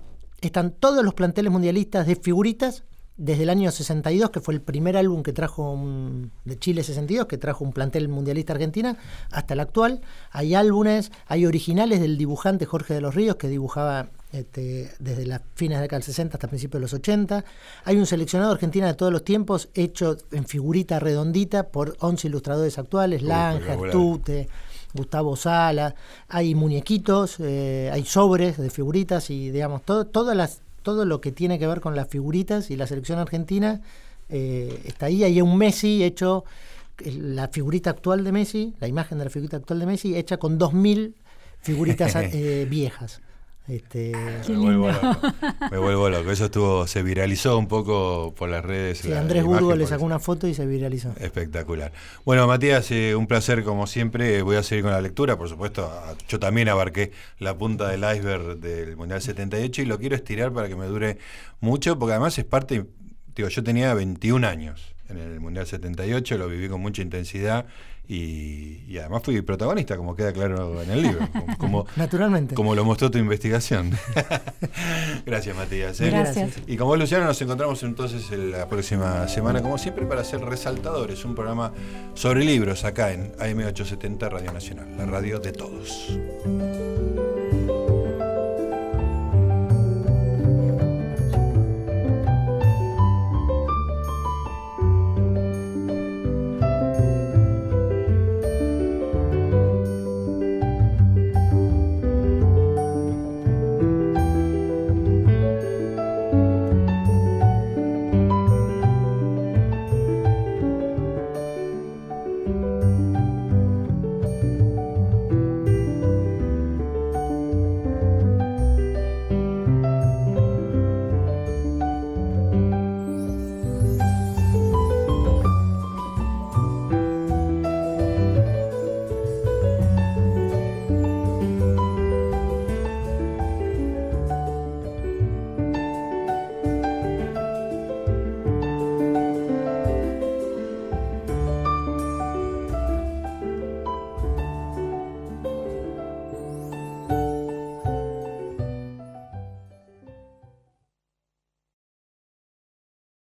están 0.41 0.73
todos 0.73 1.05
los 1.05 1.15
planteles 1.15 1.53
mundialistas 1.53 2.07
de 2.07 2.17
figuritas 2.17 2.85
desde 3.17 3.45
el 3.45 3.51
año 3.51 3.71
62, 3.71 4.31
que 4.31 4.41
fue 4.41 4.55
el 4.55 4.61
primer 4.61 4.97
álbum 4.97 5.23
que 5.23 5.33
trajo 5.33 5.73
un, 5.73 6.33
de 6.45 6.59
Chile 6.59 6.83
62, 6.83 7.27
que 7.27 7.39
trajo 7.39 7.65
un 7.65 7.73
plantel 7.73 8.09
mundialista 8.09 8.53
argentina, 8.53 8.99
hasta 9.31 9.55
el 9.55 9.61
actual. 9.61 10.03
Hay 10.31 10.55
álbumes, 10.55 11.11
hay 11.27 11.47
originales 11.47 12.01
del 12.01 12.19
dibujante 12.19 12.67
Jorge 12.67 12.93
de 12.93 13.01
los 13.01 13.15
Ríos, 13.15 13.37
que 13.37 13.49
dibujaba 13.49 14.11
este, 14.37 14.91
desde 14.99 15.27
las 15.27 15.43
fines 15.55 15.79
de 15.79 15.83
década 15.83 15.99
del 15.99 16.05
60 16.05 16.37
hasta 16.37 16.49
principios 16.49 16.79
de 16.79 16.83
los 16.83 16.95
80. 16.95 17.45
Hay 17.85 17.97
un 17.97 18.07
seleccionado 18.07 18.53
argentino 18.53 18.87
de 18.87 18.95
todos 18.95 19.13
los 19.13 19.25
tiempos 19.25 19.69
hecho 19.75 20.17
en 20.33 20.47
figurita 20.47 20.99
redondita 20.99 21.69
por 21.69 21.97
11 22.01 22.29
ilustradores 22.29 22.79
actuales, 22.79 23.23
Lanja, 23.23 23.77
Tute, 23.91 24.49
Gustavo 24.95 25.37
Sala. 25.37 25.95
Hay 26.29 26.55
muñequitos, 26.55 27.37
eh, 27.41 27.91
hay 27.93 28.05
sobres 28.05 28.57
de 28.59 28.71
figuritas 28.71 29.31
y 29.31 29.51
digamos, 29.51 29.83
todo, 29.83 30.07
todas 30.07 30.37
las, 30.37 30.61
todo 30.83 31.05
lo 31.05 31.21
que 31.21 31.33
tiene 31.33 31.59
que 31.59 31.67
ver 31.67 31.81
con 31.81 31.97
las 31.97 32.09
figuritas 32.09 32.71
y 32.71 32.77
la 32.77 32.87
selección 32.87 33.19
argentina 33.19 33.81
eh, 34.29 34.83
está 34.85 35.07
ahí. 35.07 35.25
Hay 35.25 35.41
un 35.41 35.57
Messi 35.57 36.03
hecho, 36.05 36.45
la 37.05 37.49
figurita 37.49 37.91
actual 37.91 38.25
de 38.25 38.33
Messi, 38.33 38.75
la 38.81 38.89
imagen 38.89 39.19
de 39.19 39.25
la 39.25 39.31
figurita 39.31 39.59
actual 39.59 39.81
de 39.81 39.87
Messi, 39.87 40.17
hecha 40.17 40.39
con 40.39 40.59
2.000 40.59 41.15
figuritas 41.61 42.15
eh, 42.17 42.67
viejas. 42.69 43.21
Este, 43.69 44.13
me, 44.49 44.57
vuelvo 44.57 44.93
loco, 44.93 45.21
me 45.73 45.79
vuelvo 45.79 46.09
loco. 46.09 46.31
Eso 46.31 46.45
estuvo, 46.45 46.87
se 46.87 47.03
viralizó 47.03 47.59
un 47.59 47.67
poco 47.67 48.33
por 48.37 48.49
las 48.49 48.65
redes. 48.65 48.99
Sí, 48.99 49.13
Andrés 49.13 49.43
Burgo 49.43 49.75
le 49.75 49.87
sacó 49.89 50.05
una 50.05 50.21
foto 50.21 50.47
y 50.47 50.55
se 50.55 50.67
viralizó. 50.67 51.13
Espectacular. 51.19 51.93
Bueno, 52.25 52.47
Matías, 52.47 52.89
eh, 52.93 53.17
un 53.17 53.27
placer 53.27 53.65
como 53.65 53.89
siempre. 53.89 54.43
Voy 54.43 54.55
a 54.55 54.63
seguir 54.63 54.85
con 54.85 54.93
la 54.93 55.01
lectura, 55.01 55.37
por 55.37 55.49
supuesto. 55.49 55.91
Yo 56.29 56.39
también 56.39 56.69
abarqué 56.69 57.11
la 57.41 57.59
punta 57.59 57.89
del 57.89 58.01
iceberg 58.01 58.59
del 58.61 58.97
Mundial 58.97 59.21
78 59.21 59.83
y 59.83 59.85
lo 59.87 59.99
quiero 59.99 60.15
estirar 60.15 60.53
para 60.53 60.69
que 60.69 60.77
me 60.77 60.87
dure 60.87 61.19
mucho, 61.61 61.99
porque 61.99 62.13
además 62.13 62.39
es 62.39 62.45
parte, 62.45 62.87
digo, 63.35 63.49
yo 63.49 63.65
tenía 63.65 63.93
21 63.95 64.47
años 64.47 64.95
en 65.09 65.19
el 65.19 65.41
Mundial 65.41 65.67
78, 65.67 66.39
lo 66.39 66.49
viví 66.49 66.69
con 66.69 66.81
mucha 66.81 67.03
intensidad 67.03 67.67
y, 68.09 68.99
además 68.99 69.23
fui 69.23 69.41
protagonista, 69.43 69.97
como 69.97 70.15
queda 70.15 70.33
claro 70.33 70.81
en 70.83 70.91
el 70.91 71.03
libro. 71.03 71.29
Como, 71.59 71.87
Naturalmente. 71.97 72.55
Como 72.55 72.75
lo 72.75 72.85
mostró 72.85 73.11
tu 73.11 73.19
investigación. 73.19 73.91
Gracias, 75.27 75.57
Matías. 75.57 76.01
¿eh? 76.01 76.11
Gracias. 76.11 76.55
Y 76.67 76.77
como 76.77 76.97
Luciano, 76.97 77.25
nos 77.25 77.41
encontramos 77.43 77.83
entonces 77.83 78.31
la 78.31 78.69
próxima 78.69 79.27
semana, 79.29 79.61
como 79.61 79.77
siempre, 79.79 80.07
para 80.07 80.21
hacer 80.21 80.41
Resaltadores, 80.41 81.25
un 81.25 81.35
programa 81.35 81.73
sobre 82.15 82.45
libros 82.45 82.85
acá 82.85 83.13
en 83.13 83.33
AM870 83.33 84.31
Radio 84.31 84.53
Nacional, 84.53 84.97
la 84.97 85.07
radio 85.07 85.41
de 85.41 85.53
todos. 85.53 86.17